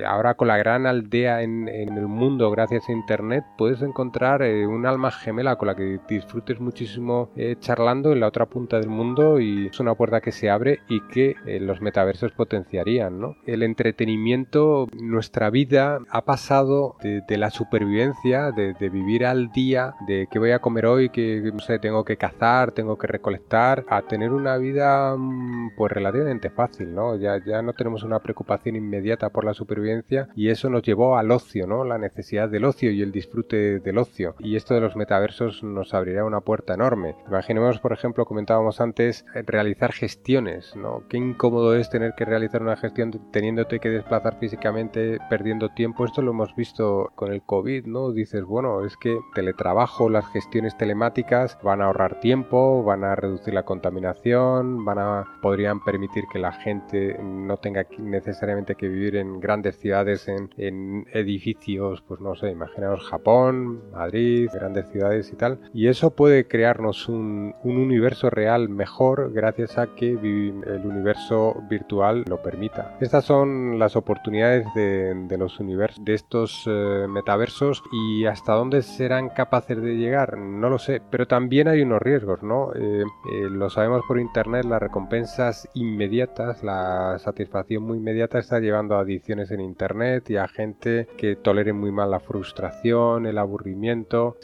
ahora 0.07 0.35
con 0.35 0.47
la 0.47 0.57
gran 0.57 0.85
aldea 0.85 1.41
en, 1.41 1.67
en, 1.67 1.97
el 1.97 2.07
mundo, 2.07 2.51
gracias 2.51 2.87
a 2.87 2.91
Internet, 2.91 3.43
puedes 3.57 3.81
encontrar 3.81 4.43
un 4.43 4.85
alma 4.85 5.09
gemela 5.11 5.55
con 5.55 5.67
la 5.67 5.75
que 5.75 5.99
disfrutes 6.07 6.59
muchísimo 6.59 7.26
eh, 7.35 7.55
charlando 7.59 8.11
en 8.11 8.19
la 8.19 8.27
otra 8.27 8.45
punta 8.45 8.79
del 8.79 8.89
mundo 8.89 9.39
y 9.39 9.67
es 9.67 9.79
una 9.79 9.95
puerta 9.95 10.21
que 10.21 10.31
se 10.31 10.49
abre 10.49 10.79
y 10.87 11.01
que 11.07 11.35
eh, 11.45 11.59
los 11.59 11.81
metaversos 11.81 12.31
potenciarían. 12.31 13.19
¿no? 13.19 13.35
El 13.45 13.63
entretenimiento, 13.63 14.87
nuestra 14.99 15.49
vida 15.49 15.99
ha 16.09 16.25
pasado 16.25 16.95
de, 17.01 17.37
la 17.37 17.49
supervivencia, 17.51 18.51
de, 18.51 18.89
vivir 18.89 19.25
al 19.25 19.51
día, 19.51 19.93
de 20.07 20.27
qué 20.31 20.39
voy 20.39 20.51
a 20.51 20.59
comer 20.59 20.85
hoy, 20.85 21.09
que 21.09 21.51
no 21.53 21.59
sé, 21.59 21.79
tengo 21.79 22.03
que 22.03 22.17
cazar, 22.17 22.71
tengo 22.71 22.97
que 22.97 23.07
recolectar, 23.07 23.85
a 23.89 24.01
tener 24.01 24.31
una 24.31 24.57
vida 24.57 25.15
mm, 25.15 25.75
pues 25.77 25.91
relativamente 25.91 26.49
fácil, 26.49 26.93
¿no? 26.93 27.15
Ya, 27.15 27.43
ya 27.45 27.61
no 27.61 27.73
tenemos 27.73 28.03
una 28.03 28.19
preocupación 28.19 28.75
inmediata 28.75 29.29
por 29.29 29.45
la 29.45 29.53
supervivencia 29.53 30.29
y 30.35 30.49
eso 30.49 30.69
nos 30.69 30.83
llevó 30.83 31.17
al 31.17 31.31
ocio, 31.31 31.67
¿no? 31.67 31.83
La 31.83 31.97
necesidad 31.97 32.49
del 32.49 32.65
ocio 32.65 32.91
y 32.91 33.01
el 33.01 33.11
disfrute 33.11 33.79
del 33.79 33.97
ocio. 33.97 34.35
Y 34.39 34.55
esto 34.55 34.73
de 34.73 34.81
los 34.81 34.95
metaversos 34.95 35.63
nos 35.63 35.93
abrirá 35.93 36.25
una 36.25 36.41
puerta 36.41 36.73
enorme. 36.73 37.15
Imaginemos, 37.27 37.79
por 37.79 37.93
ejemplo, 37.93 38.25
comentábamos 38.25 38.79
antes, 38.79 39.25
eh, 39.35 39.43
realizar 39.45 39.91
gestiones, 39.91 40.75
¿no? 40.75 41.03
Qué 41.09 41.17
incómodo 41.17 41.75
es 41.75 41.89
tener 41.89 42.13
que 42.15 42.25
realizar 42.25 42.61
una 42.61 42.77
gestión 42.77 43.11
teniéndote 43.31 43.79
que 43.79 43.89
desplazar 43.89 44.39
físicamente, 44.39 45.19
perdiendo 45.29 45.69
tiempo. 45.69 46.05
Esto 46.05 46.21
lo 46.21 46.31
hemos 46.31 46.55
visto 46.55 47.11
con 47.15 47.33
el 47.33 47.41
COVID, 47.41 47.85
¿no? 47.85 48.11
Dices, 48.11 48.43
bueno, 48.43 48.85
es 48.85 48.95
que 48.97 49.19
teletrabajo, 49.35 50.09
las 50.09 50.25
gestiones 50.27 50.77
telemáticas 50.77 51.57
van 51.63 51.81
a 51.81 51.85
ahorrar 51.85 52.19
tiempo, 52.19 52.83
van 52.83 53.03
a 53.03 53.15
reducir 53.15 53.53
la 53.53 53.63
contaminación, 53.63 54.85
van 54.85 54.99
a 54.99 55.25
podrían 55.41 55.83
permitir 55.83 56.25
que 56.31 56.39
la 56.39 56.51
gente 56.51 57.17
no 57.21 57.57
tenga 57.57 57.85
necesariamente 57.97 58.75
que 58.75 58.87
vivir 58.87 59.15
en 59.15 59.39
grandes 59.39 59.77
ciudades, 59.77 60.27
en, 60.27 60.49
en 60.57 61.05
edificios, 61.13 62.01
pues 62.01 62.19
no 62.21 62.35
sé, 62.35 62.51
imaginaos 62.51 63.03
Japón, 63.09 63.81
Madrid, 63.91 64.49
grandes 64.53 64.89
ciudades 64.89 65.31
y 65.31 65.35
tal. 65.35 65.59
Y 65.73 65.87
eso 65.87 66.15
puede 66.15 66.47
crearnos 66.47 66.96
un, 67.07 67.55
universo 67.63 68.29
real 68.29 68.69
mejor 68.69 69.31
gracias 69.31 69.77
a 69.77 69.87
que 69.87 70.11
el 70.11 70.81
universo 70.83 71.55
virtual 71.69 72.23
lo 72.27 72.41
permita. 72.41 72.97
Estas 72.99 73.25
son 73.25 73.77
las 73.77 73.95
oportunidades 73.95 74.65
de, 74.73 75.37
los 75.37 75.59
universos, 75.59 76.03
de 76.03 76.13
estos 76.13 76.63
eh, 76.65 77.05
metaversos 77.07 77.83
y 77.91 78.25
hasta 78.25 78.53
dónde 78.53 78.81
serán 78.81 79.29
capaces 79.29 79.79
de 79.81 79.97
llegar, 79.97 80.37
no 80.37 80.69
lo 80.69 80.79
sé, 80.79 81.01
pero 81.11 81.27
también 81.27 81.67
hay 81.67 81.81
unos 81.81 82.01
riesgos, 82.01 82.41
¿no? 82.41 82.71
Eh, 82.73 83.03
eh, 83.03 83.49
lo 83.49 83.69
sabemos 83.69 84.03
por 84.07 84.19
internet, 84.19 84.65
las 84.65 84.81
recompensas 84.81 85.69
inmediatas, 85.75 86.63
la 86.63 87.19
satisfacción 87.19 87.83
muy 87.83 87.99
inmediata 87.99 88.39
está 88.39 88.59
llevando 88.59 88.95
a 88.95 89.01
adicciones 89.01 89.51
en 89.51 89.61
internet 89.61 90.29
y 90.29 90.37
a 90.37 90.47
gente 90.47 91.07
que 91.17 91.35
tolere 91.35 91.73
muy 91.73 91.91
mal 91.91 92.09
la 92.09 92.19
frustración, 92.19 93.25
el 93.25 93.37
aburrimiento. 93.37 94.37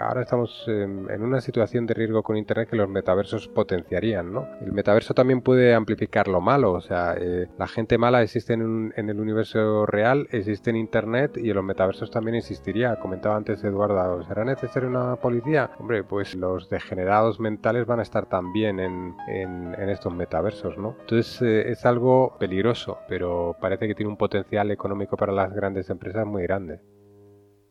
ahora 0.00 0.22
estamos 0.22 0.64
en 0.68 1.22
una 1.22 1.40
situación 1.40 1.77
de 1.86 1.94
riesgo 1.94 2.22
con 2.22 2.36
Internet 2.36 2.68
que 2.70 2.76
los 2.76 2.88
metaversos 2.88 3.48
potenciarían, 3.48 4.32
¿no? 4.32 4.46
El 4.60 4.72
metaverso 4.72 5.14
también 5.14 5.40
puede 5.40 5.74
amplificar 5.74 6.28
lo 6.28 6.40
malo, 6.40 6.72
o 6.72 6.80
sea, 6.80 7.14
eh, 7.18 7.48
la 7.58 7.66
gente 7.66 7.98
mala 7.98 8.22
existe 8.22 8.54
en, 8.54 8.92
en, 8.96 9.10
el 9.10 9.20
universo 9.20 9.86
real, 9.86 10.28
existe 10.30 10.70
en 10.70 10.76
Internet 10.76 11.36
y 11.36 11.50
en 11.50 11.56
los 11.56 11.64
metaversos 11.64 12.10
también 12.10 12.36
existiría. 12.36 12.96
Comentaba 12.96 13.36
antes 13.36 13.62
Eduardo, 13.64 14.22
¿será 14.24 14.44
necesaria 14.44 14.88
una 14.88 15.16
policía? 15.16 15.70
Hombre, 15.78 16.04
pues 16.04 16.34
los 16.34 16.68
degenerados 16.68 17.40
mentales 17.40 17.86
van 17.86 18.00
a 18.00 18.02
estar 18.02 18.26
también 18.26 18.80
en, 18.80 19.14
en, 19.28 19.74
en 19.74 19.88
estos 19.88 20.12
metaversos, 20.14 20.78
¿no? 20.78 20.96
Entonces 21.00 21.42
eh, 21.42 21.70
es 21.70 21.84
algo 21.86 22.36
peligroso, 22.38 22.98
pero 23.08 23.56
parece 23.60 23.86
que 23.86 23.94
tiene 23.94 24.10
un 24.10 24.16
potencial 24.16 24.70
económico 24.70 25.16
para 25.16 25.32
las 25.32 25.52
grandes 25.52 25.90
empresas 25.90 26.26
muy 26.26 26.42
grande. 26.42 26.80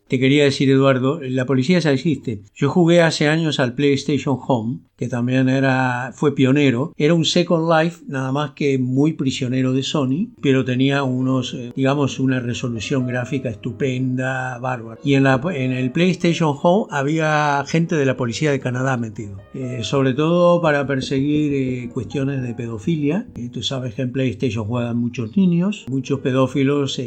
Te 0.07 0.19
quería 0.19 0.45
decir, 0.45 0.69
Eduardo, 0.69 1.19
la 1.21 1.45
policía 1.45 1.79
ya 1.79 1.91
existe. 1.91 2.41
Yo 2.55 2.69
jugué 2.69 3.01
hace 3.01 3.27
años 3.27 3.59
al 3.59 3.75
PlayStation 3.75 4.37
Home, 4.47 4.79
que 4.95 5.09
también 5.09 5.49
era, 5.49 6.11
fue 6.15 6.33
pionero. 6.33 6.93
Era 6.95 7.13
un 7.13 7.25
Second 7.25 7.69
Life, 7.69 8.05
nada 8.07 8.31
más 8.31 8.51
que 8.51 8.79
muy 8.79 9.13
prisionero 9.13 9.73
de 9.73 9.83
Sony, 9.83 10.29
pero 10.41 10.63
tenía 10.63 11.03
unos, 11.03 11.53
eh, 11.53 11.73
digamos, 11.75 12.19
una 12.19 12.39
resolución 12.39 13.05
gráfica 13.05 13.49
estupenda, 13.49 14.57
bárbara. 14.59 14.99
Y 15.03 15.15
en, 15.15 15.23
la, 15.23 15.41
en 15.53 15.73
el 15.73 15.91
PlayStation 15.91 16.55
Home 16.63 16.87
había 16.89 17.63
gente 17.67 17.95
de 17.95 18.05
la 18.05 18.15
policía 18.15 18.51
de 18.51 18.61
Canadá 18.61 18.95
metido, 18.95 19.41
eh, 19.53 19.79
sobre 19.83 20.13
todo 20.13 20.61
para 20.61 20.87
perseguir 20.87 21.53
eh, 21.53 21.89
cuestiones 21.93 22.41
de 22.43 22.53
pedofilia. 22.53 23.27
tú 23.51 23.61
sabes 23.61 23.93
que 23.93 24.03
en 24.03 24.13
PlayStation 24.13 24.65
juegan 24.65 24.97
muchos 24.97 25.35
niños, 25.35 25.85
muchos 25.89 26.21
pedófilos 26.21 26.99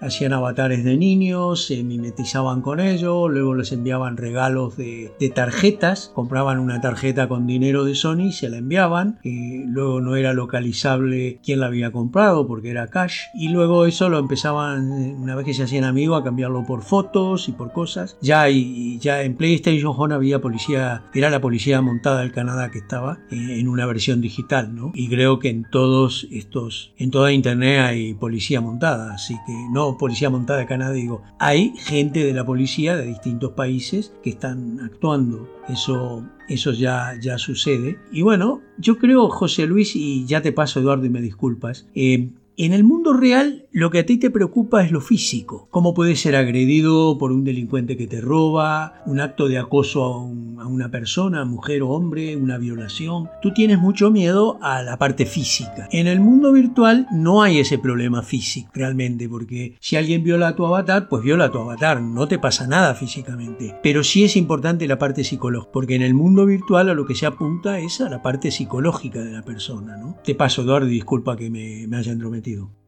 hacían 0.00 0.32
avatares 0.32 0.84
de 0.84 0.96
niños, 0.96 1.66
se 1.66 1.82
mimetizaban 1.82 2.39
con 2.40 2.80
ellos, 2.80 3.30
luego 3.30 3.54
les 3.54 3.70
enviaban 3.70 4.16
regalos 4.16 4.76
de, 4.76 5.12
tarjetas, 5.34 6.10
compraban 6.14 6.58
una 6.58 6.80
tarjeta 6.80 7.28
con 7.28 7.46
dinero 7.46 7.84
de 7.84 7.94
Sony, 7.94 8.32
se 8.32 8.48
la 8.48 8.56
enviaban, 8.56 9.18
y 9.22 9.64
luego 9.64 10.00
no 10.00 10.16
era 10.16 10.32
localizable 10.32 11.38
quién 11.44 11.60
la 11.60 11.66
había 11.66 11.92
comprado 11.92 12.46
porque 12.46 12.70
era 12.70 12.88
cash, 12.88 13.18
y 13.34 13.48
luego 13.48 13.84
eso 13.84 14.08
lo 14.08 14.18
empezaban, 14.18 14.90
una 14.90 15.36
vez 15.36 15.44
que 15.44 15.54
se 15.54 15.64
hacían 15.64 15.84
amigos, 15.84 16.20
a 16.20 16.24
cambiarlo 16.24 16.64
por 16.66 16.82
fotos 16.82 17.48
y 17.48 17.52
por 17.52 17.72
cosas. 17.72 18.16
Ya, 18.22 18.48
y, 18.48 18.98
ya 18.98 19.22
en 19.22 19.36
PlayStation 19.36 19.92
Home 19.96 20.14
había 20.14 20.40
policía, 20.40 21.02
era 21.14 21.28
la 21.28 21.40
policía 21.40 21.82
montada 21.82 22.20
del 22.20 22.32
Canadá 22.32 22.70
que 22.70 22.78
estaba 22.78 23.18
eh, 23.30 23.60
en 23.60 23.68
una 23.68 23.84
versión 23.84 24.20
digital, 24.22 24.74
¿no? 24.74 24.92
Y 24.94 25.08
creo 25.08 25.38
que 25.38 25.50
en 25.50 25.66
todos 25.70 26.26
estos, 26.30 26.92
en 26.96 27.10
toda 27.10 27.32
internet 27.32 27.80
hay 27.80 28.14
policía 28.14 28.62
montada, 28.62 29.12
así 29.12 29.36
que 29.46 29.52
no 29.72 29.98
policía 29.98 30.30
montada 30.30 30.60
de 30.60 30.66
Canadá, 30.66 30.92
digo, 30.92 31.22
hay 31.38 31.74
gente 31.76 32.24
de 32.24 32.29
de 32.30 32.36
la 32.36 32.46
policía 32.46 32.96
de 32.96 33.06
distintos 33.06 33.52
países 33.52 34.12
que 34.22 34.30
están 34.30 34.80
actuando. 34.80 35.48
Eso, 35.68 36.24
eso 36.48 36.72
ya, 36.72 37.18
ya 37.20 37.38
sucede. 37.38 37.98
Y 38.12 38.22
bueno, 38.22 38.62
yo 38.78 38.98
creo, 38.98 39.28
José 39.28 39.66
Luis, 39.66 39.96
y 39.96 40.24
ya 40.26 40.40
te 40.40 40.52
paso 40.52 40.80
Eduardo 40.80 41.06
y 41.06 41.10
me 41.10 41.20
disculpas, 41.20 41.88
eh, 41.94 42.30
en 42.56 42.72
el 42.72 42.84
mundo 42.84 43.14
real 43.14 43.66
lo 43.72 43.90
que 43.90 44.00
a 44.00 44.06
ti 44.06 44.18
te 44.18 44.30
preocupa 44.30 44.82
es 44.82 44.90
lo 44.90 45.00
físico. 45.00 45.68
Cómo 45.70 45.94
puedes 45.94 46.20
ser 46.20 46.34
agredido 46.34 47.18
por 47.18 47.30
un 47.30 47.44
delincuente 47.44 47.96
que 47.96 48.08
te 48.08 48.20
roba, 48.20 49.02
un 49.06 49.20
acto 49.20 49.48
de 49.48 49.58
acoso 49.58 50.04
a, 50.04 50.66
una 50.66 50.90
persona, 50.90 51.44
mujer 51.44 51.82
o 51.82 51.90
hombre, 51.90 52.36
una 52.36 52.58
violación. 52.58 53.28
Tú 53.40 53.52
tienes 53.52 53.78
mucho 53.78 54.10
miedo 54.10 54.58
a 54.60 54.82
la 54.82 54.98
parte 54.98 55.24
física. 55.24 55.88
En 55.92 56.06
el 56.06 56.20
mundo 56.20 56.52
virtual 56.52 57.06
no 57.12 57.42
hay 57.42 57.60
ese 57.60 57.78
problema 57.78 58.22
físico 58.22 58.70
realmente, 58.74 59.28
porque 59.28 59.76
si 59.80 59.96
alguien 59.96 60.24
viola 60.24 60.48
a 60.48 60.56
tu 60.56 60.66
avatar, 60.66 61.08
pues 61.08 61.22
viola 61.22 61.46
a 61.46 61.50
tu 61.50 61.58
avatar, 61.58 62.02
no 62.02 62.26
te 62.26 62.38
pasa 62.38 62.66
nada 62.66 62.94
físicamente. 62.94 63.76
Pero 63.82 64.02
sí 64.02 64.24
es 64.24 64.36
importante 64.36 64.88
la 64.88 64.98
parte 64.98 65.22
psicológica, 65.24 65.72
porque 65.72 65.94
en 65.94 66.02
el 66.02 66.14
mundo 66.14 66.44
virtual 66.44 66.88
a 66.88 66.94
lo 66.94 67.06
que 67.06 67.14
se 67.14 67.26
apunta 67.26 67.78
es 67.78 68.00
a 68.00 68.08
la 68.08 68.20
parte 68.20 68.50
psicológica 68.50 69.20
de 69.20 69.32
la 69.32 69.42
persona. 69.42 69.96
¿no? 69.96 70.16
Te 70.24 70.34
paso, 70.34 70.62
Eduardo, 70.62 70.86
disculpa 70.86 71.36
que 71.36 71.50
me, 71.50 71.86
me 71.86 71.96
haya 71.96 72.12
entrometido. 72.12 72.79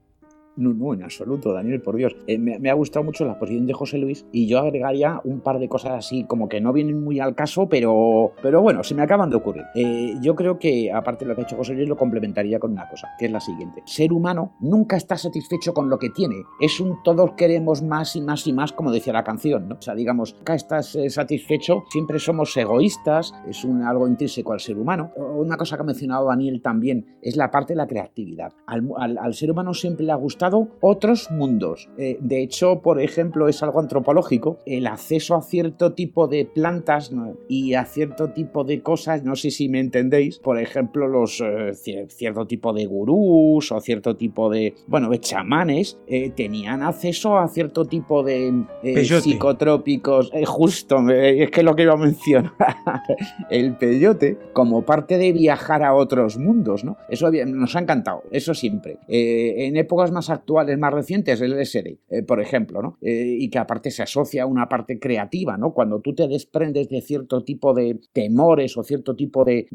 No, 0.57 0.75
no, 0.75 0.93
en 0.93 1.03
absoluto, 1.03 1.53
Daniel, 1.53 1.81
por 1.81 1.97
Dios. 1.97 2.15
Eh, 2.27 2.39
me, 2.39 2.69
ha 2.69 2.75
gustado 2.75 3.05
mucho 3.05 3.25
la 3.25 3.39
posición 3.39 3.67
de 3.67 3.73
José 3.73 3.97
Luis 3.97 4.27
y 4.33 4.47
yo 4.47 4.59
agregaría 4.59 5.21
un 5.25 5.41
par 5.41 5.59
de 5.59 5.69
cosas 5.69 5.93
así 5.93 6.25
como 6.25 6.49
que 6.49 6.61
no 6.61 6.73
vienen 6.73 7.03
muy 7.03 7.21
al 7.21 7.35
caso, 7.35 7.69
pero, 7.69 8.33
pero 8.43 8.61
bueno, 8.61 8.85
se 8.85 8.95
me 8.95 9.03
acaban 9.03 9.31
de 9.31 9.37
ocurrir. 9.37 9.65
Eh, 9.75 10.15
yo 10.21 10.35
creo 10.35 10.59
que, 10.59 10.93
aparte 10.93 11.25
de 11.25 11.31
lo 11.31 11.35
que 11.35 11.43
ha 11.43 11.45
hecho 11.45 11.57
José 11.57 11.75
Luis, 11.75 11.89
lo 11.89 11.97
complementaría 11.97 12.59
con 12.59 12.73
una 12.73 12.89
cosa, 12.89 13.09
que 13.19 13.27
es 13.27 13.33
la 13.33 13.41
siguiente. 13.41 13.83
Ser 13.87 14.13
humano 14.13 14.55
nunca 14.61 14.97
está 14.97 15.17
satisfecho 15.17 15.73
con 15.73 15.89
lo 15.89 15.99
que 15.99 16.11
tiene. 16.11 16.37
Es 16.61 16.81
un 16.81 17.03
todos 17.03 17.33
queremos 17.33 17.83
más 17.83 18.15
y 18.17 18.21
más 18.21 18.47
y 18.47 18.53
más, 18.53 18.73
como 18.73 18.93
decía 18.93 19.15
la 19.15 19.25
canción, 19.25 19.69
¿no? 19.69 19.77
O 19.77 19.83
sea, 19.83 19.95
digamos, 19.95 20.35
nunca 20.37 20.55
estás 20.55 20.95
eh, 20.97 21.09
satisfecho, 21.09 21.85
siempre 21.89 22.19
somos 22.19 22.55
egoístas, 22.57 23.33
es 23.49 23.65
algo 23.65 24.07
intrínseco 24.07 24.53
al 24.53 24.61
ser 24.61 24.77
humano. 24.77 25.13
Una 25.17 25.57
cosa 25.57 25.77
que 25.77 25.83
ha 25.83 25.87
mencionado 25.87 26.27
Daniel 26.27 26.61
también 26.61 27.07
es 27.23 27.37
la 27.37 27.51
parte 27.51 27.73
de 27.73 27.79
la 27.79 27.87
creatividad. 27.87 28.53
al, 28.67 29.19
al 29.19 29.35
ser 29.35 29.51
humano 29.51 29.73
siempre 29.73 30.05
le 30.05 30.13
ha 30.13 30.17
gustado 30.17 30.42
otros 30.81 31.31
mundos. 31.31 31.89
Eh, 31.99 32.19
de 32.21 32.43
hecho, 32.43 32.81
por 32.81 33.01
ejemplo, 33.01 33.49
es 33.49 33.63
algo 33.63 33.81
antropológico, 33.81 34.59
el 34.67 34.87
acceso 34.87 35.35
a 35.35 35.43
cierto 35.43 35.93
tipo 35.93 36.27
de 36.27 36.45
plantas 36.45 37.13
y 37.49 37.75
a 37.75 37.85
cierto 37.85 38.31
tipo 38.31 38.65
de 38.65 38.83
cosas, 38.83 39.23
no 39.25 39.37
sé 39.37 39.51
si 39.51 39.69
me 39.69 39.81
entendéis, 39.81 40.39
por 40.39 40.59
ejemplo, 40.59 41.07
los 41.07 41.41
eh, 41.41 41.73
cierto 42.09 42.47
tipo 42.47 42.73
de 42.73 42.87
gurús 42.87 43.71
o 43.73 43.81
cierto 43.81 44.17
tipo 44.17 44.51
de, 44.51 44.75
bueno, 44.87 45.11
de 45.11 45.21
chamanes, 45.21 45.99
eh, 46.07 46.31
tenían 46.31 46.83
acceso 46.83 47.39
a 47.39 47.49
cierto 47.49 47.85
tipo 47.85 48.23
de 48.23 48.65
psicotrópicos, 49.05 50.31
justo, 50.47 51.09
es 51.11 51.51
que 51.51 51.63
lo 51.63 51.77
que 51.77 51.83
iba 51.83 51.95
a 51.95 51.97
mencionar, 51.97 52.53
el 53.51 53.77
peyote, 53.77 54.39
como 54.53 54.83
parte 54.83 55.19
de 55.19 55.33
viajar 55.33 55.83
a 55.83 55.95
otros 55.95 56.39
mundos, 56.39 56.85
¿no? 56.85 56.97
Eso 57.09 57.31
nos 57.31 57.77
ha 57.77 57.81
encantado, 57.81 58.23
eso 58.31 58.55
siempre. 58.55 58.99
en 59.09 59.77
épocas 59.77 60.11
más 60.11 60.31
actuales 60.33 60.79
más 60.79 60.93
recientes, 60.93 61.41
el 61.41 61.53
LSD, 61.53 61.99
eh, 62.09 62.23
por 62.27 62.41
ejemplo, 62.41 62.83
¿no? 62.83 62.99
Eh, 63.01 63.37
y 63.39 63.49
que 63.51 63.59
aparte 63.59 63.91
se 63.91 64.03
asocia 64.03 64.43
a 64.43 64.47
una 64.47 64.69
parte 64.69 64.99
creativa, 64.99 65.57
¿no? 65.57 65.73
Cuando 65.73 66.01
tú 66.01 66.15
te 66.15 66.27
desprendes 66.27 66.89
de 66.89 67.01
cierto 67.01 67.45
tipo 67.45 67.75
de 67.75 68.01
temores 68.13 68.77
o 68.77 68.83
cierto 68.83 69.15
tipo 69.15 69.45
de, 69.45 69.67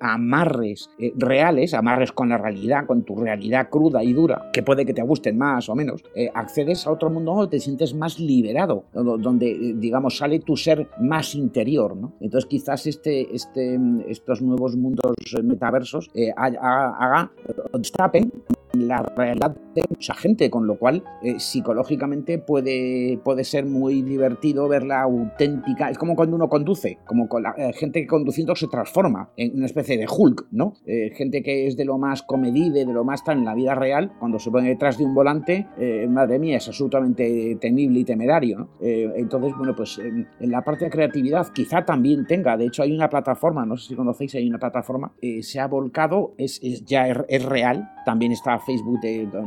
amarres 0.00 0.90
eh, 0.98 1.12
reales, 1.16 1.74
amarres 1.74 2.12
con 2.12 2.28
la 2.28 2.38
realidad, 2.38 2.86
con 2.86 3.04
tu 3.04 3.16
realidad 3.16 3.68
cruda 3.70 4.02
y 4.02 4.12
dura, 4.12 4.50
que 4.52 4.62
puede 4.62 4.86
que 4.86 4.94
te 4.94 5.02
gusten 5.02 5.36
más 5.36 5.68
o 5.68 5.74
menos, 5.74 6.02
accedes 6.34 6.86
a 6.86 6.92
otro 6.92 7.10
mundo 7.10 7.34
donde 7.34 7.50
te 7.56 7.60
sientes 7.60 7.94
más 7.94 8.18
liberado, 8.18 8.84
donde, 8.92 9.74
digamos, 9.76 10.18
sale 10.18 10.40
tu 10.40 10.56
ser 10.56 10.88
más 11.00 11.34
interior, 11.34 11.96
¿no? 11.96 12.14
Entonces 12.20 12.48
quizás 12.48 12.86
este, 12.86 13.34
este, 13.34 13.78
estos 14.08 14.40
nuevos 14.42 14.76
mundos 14.76 15.14
metaversos 15.42 16.10
haga, 16.36 17.30
destapen 17.78 18.32
la 18.74 19.02
realidad 19.02 19.56
de 19.74 19.82
mucha 19.88 20.14
gente, 20.14 20.50
con 20.50 20.66
lo 20.66 20.76
cual 20.78 21.02
eh, 21.22 21.38
psicológicamente 21.38 22.38
puede, 22.38 23.18
puede 23.24 23.44
ser 23.44 23.66
muy 23.66 24.02
divertido 24.02 24.68
ver 24.68 24.84
la 24.84 25.02
auténtica. 25.02 25.90
Es 25.90 25.98
como 25.98 26.14
cuando 26.14 26.36
uno 26.36 26.48
conduce, 26.48 26.98
como 27.06 27.28
con 27.28 27.42
la 27.42 27.54
eh, 27.56 27.72
gente 27.72 28.00
que 28.00 28.06
conduciendo 28.06 28.54
se 28.54 28.68
transforma 28.68 29.30
en 29.36 29.56
una 29.56 29.66
especie 29.66 29.96
de 29.96 30.06
Hulk, 30.08 30.46
¿no? 30.52 30.74
Eh, 30.86 31.10
gente 31.14 31.42
que 31.42 31.66
es 31.66 31.76
de 31.76 31.84
lo 31.84 31.98
más 31.98 32.22
comedide, 32.22 32.84
de 32.84 32.92
lo 32.92 33.04
más 33.04 33.24
tan 33.24 33.38
en 33.38 33.44
la 33.44 33.54
vida 33.54 33.74
real, 33.74 34.12
cuando 34.18 34.38
se 34.38 34.50
pone 34.50 34.68
detrás 34.68 34.98
de 34.98 35.04
un 35.04 35.14
volante, 35.14 35.66
madre 36.08 36.38
mía, 36.38 36.58
es 36.58 36.68
absolutamente 36.68 37.56
temible 37.60 38.00
y 38.00 38.04
temerario, 38.04 38.58
¿no? 38.58 38.68
entonces, 38.80 39.52
bueno, 39.56 39.74
pues 39.74 39.98
en, 39.98 40.28
la 40.40 40.62
parte 40.62 40.84
de 40.84 40.90
creatividad 40.90 41.48
quizá 41.52 41.84
también 41.84 42.26
tenga, 42.26 42.56
de 42.56 42.66
hecho 42.66 42.82
hay 42.82 42.92
una 42.92 43.08
plataforma, 43.08 43.66
no 43.66 43.76
sé 43.76 43.88
si 43.88 43.94
conocéis, 43.96 44.34
hay 44.34 44.48
una 44.48 44.58
plataforma, 44.58 45.12
se 45.40 45.60
ha 45.60 45.66
volcado, 45.66 46.34
es, 46.38 46.60
ya 46.84 47.08
es, 47.08 47.18
es 47.28 47.44
real, 47.44 47.90
también 48.04 48.32
está 48.32 48.54
Facebook 48.64 49.00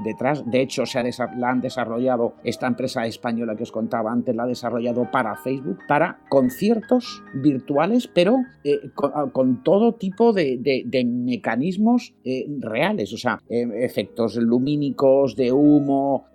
detrás. 0.03 0.43
De 0.49 0.61
hecho, 0.61 0.85
se 0.85 1.01
la 1.37 1.49
han 1.49 1.61
desarrollado 1.61 2.33
esta 2.43 2.67
empresa 2.67 3.05
española 3.05 3.55
que 3.55 3.63
os 3.63 3.71
contaba 3.71 4.11
antes, 4.11 4.35
la 4.35 4.43
ha 4.43 4.47
desarrollado 4.47 5.09
para 5.11 5.35
Facebook, 5.35 5.79
para 5.87 6.19
conciertos 6.29 7.23
virtuales, 7.33 8.07
pero 8.07 8.37
eh, 8.63 8.79
ah, 9.13 9.25
con, 9.31 9.63
todo 9.63 9.93
tipo 9.95 10.33
de, 10.33 10.59
mecanismos 11.05 12.15
eh, 12.23 12.45
reales, 12.59 13.13
o 13.13 13.17
sea, 13.17 13.39
eh, 13.49 13.67
efectos 13.81 14.35
lumínicos, 14.37 15.35
de 15.35 15.51
humo, 15.51 16.25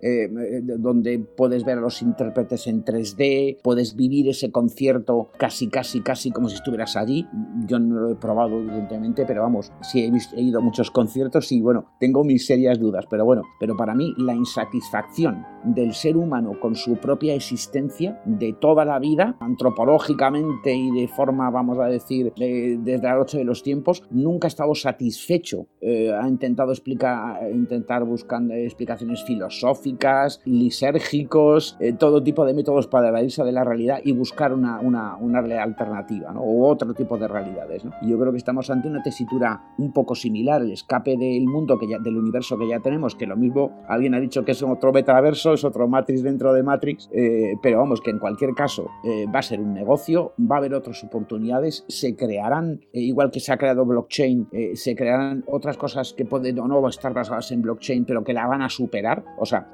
donde 0.77 1.19
puedes 1.19 1.63
ver 1.63 1.77
a 1.77 1.81
los 1.81 2.01
intérpretes 2.01 2.67
en 2.67 2.83
3D, 2.83 3.57
puedes 3.61 3.95
vivir 3.95 4.29
ese 4.29 4.51
concierto 4.51 5.29
casi, 5.37 5.67
casi, 5.67 6.01
casi 6.01 6.31
como 6.31 6.49
si 6.49 6.55
estuvieras 6.55 6.95
allí. 6.95 7.27
Yo 7.65 7.79
no 7.79 7.99
lo 7.99 8.11
he 8.11 8.15
probado, 8.15 8.59
evidentemente, 8.59 9.25
pero 9.25 9.41
vamos, 9.43 9.71
sí 9.81 10.01
he, 10.01 10.11
he 10.37 10.41
ido 10.41 10.59
a 10.59 10.63
muchos 10.63 10.91
conciertos 10.91 11.51
y 11.51 11.61
bueno, 11.61 11.85
tengo 11.99 12.23
mis 12.23 12.45
serias 12.45 12.72
dudas, 12.79 13.05
pero 13.09 13.25
bueno, 13.25 13.43
pero 13.59 13.75
para 13.75 13.93
mí 13.93 14.13
la 14.17 14.33
insatisfacción 14.33 15.45
del 15.63 15.93
ser 15.93 16.17
humano 16.17 16.59
con 16.59 16.75
su 16.75 16.97
propia 16.97 17.33
existencia 17.33 18.21
de 18.25 18.53
toda 18.53 18.85
la 18.85 18.99
vida, 18.99 19.35
antropológicamente 19.39 20.73
y 20.73 20.91
de 20.91 21.07
forma, 21.07 21.49
vamos 21.49 21.79
a 21.79 21.85
decir, 21.85 22.33
desde 22.35 23.03
la 23.03 23.15
noche 23.15 23.37
de 23.37 23.43
los 23.43 23.63
tiempos, 23.63 24.03
nunca 24.09 24.47
ha 24.47 24.49
estado 24.49 24.75
satisfecho. 24.75 25.67
Eh, 25.81 26.13
ha 26.13 26.27
intentado 26.27 26.71
explicar, 26.71 27.49
intentar 27.51 28.03
buscar 28.03 28.41
explicaciones 28.51 29.23
filosóficas, 29.23 30.41
lisérgicos, 30.45 31.77
eh, 31.79 31.93
todo 31.93 32.23
tipo 32.23 32.45
de 32.45 32.53
métodos 32.53 32.87
para 32.87 33.21
irse 33.21 33.43
de 33.43 33.51
la 33.51 33.63
realidad 33.63 33.99
y 34.03 34.11
buscar 34.11 34.53
una, 34.53 34.79
una, 34.79 35.15
una 35.17 35.39
alternativa, 35.61 36.31
¿no? 36.31 36.41
O 36.41 36.67
otro 36.67 36.93
tipo 36.93 37.17
de 37.17 37.27
realidades, 37.27 37.85
¿no? 37.85 37.91
Yo 38.01 38.17
creo 38.19 38.31
que 38.31 38.37
estamos 38.37 38.69
ante 38.69 38.87
una 38.87 39.03
tesitura 39.03 39.61
un 39.77 39.91
poco 39.93 40.15
similar, 40.15 40.61
el 40.61 40.71
escape 40.71 41.17
del 41.17 41.45
mundo, 41.45 41.77
que 41.77 41.87
del 41.87 42.17
universo 42.17 42.57
que 42.57 42.67
ya 42.67 42.79
tenemos, 42.79 43.15
que 43.15 43.27
lo 43.27 43.35
mismo 43.35 43.83
alguien 43.87 44.13
ha 44.15 44.19
dicho 44.19 44.43
que 44.43 44.51
es 44.51 44.63
otro 44.63 44.91
metaverso, 44.91 45.52
es 45.53 45.63
otro 45.63 45.87
Matrix 45.87 46.23
dentro 46.23 46.53
de 46.53 46.63
Matrix, 46.63 47.09
eh, 47.13 47.55
pero 47.61 47.79
vamos, 47.79 48.01
que 48.01 48.11
en 48.11 48.19
cualquier 48.19 48.53
caso 48.53 48.89
eh, 49.03 49.25
va 49.33 49.39
a 49.39 49.43
ser 49.43 49.59
un 49.59 49.73
negocio, 49.73 50.33
va 50.39 50.55
a 50.55 50.59
haber 50.59 50.73
otras 50.73 51.03
oportunidades, 51.03 51.85
se 51.87 52.15
crearán, 52.15 52.81
eh, 52.93 53.01
igual 53.01 53.31
que 53.31 53.39
se 53.39 53.53
ha 53.53 53.57
creado 53.57 53.85
blockchain, 53.85 54.47
se 54.73 54.95
crearán 54.95 55.43
otras 55.47 55.77
cosas 55.77 56.13
que 56.13 56.25
pueden 56.25 56.59
o 56.59 56.67
no 56.67 56.87
estar 56.87 57.13
basadas 57.13 57.51
en 57.51 57.61
blockchain, 57.61 58.05
pero 58.05 58.23
que 58.23 58.33
la 58.33 58.47
van 58.47 58.61
a 58.61 58.69
superar. 58.69 59.23
O 59.39 59.45
sea, 59.45 59.71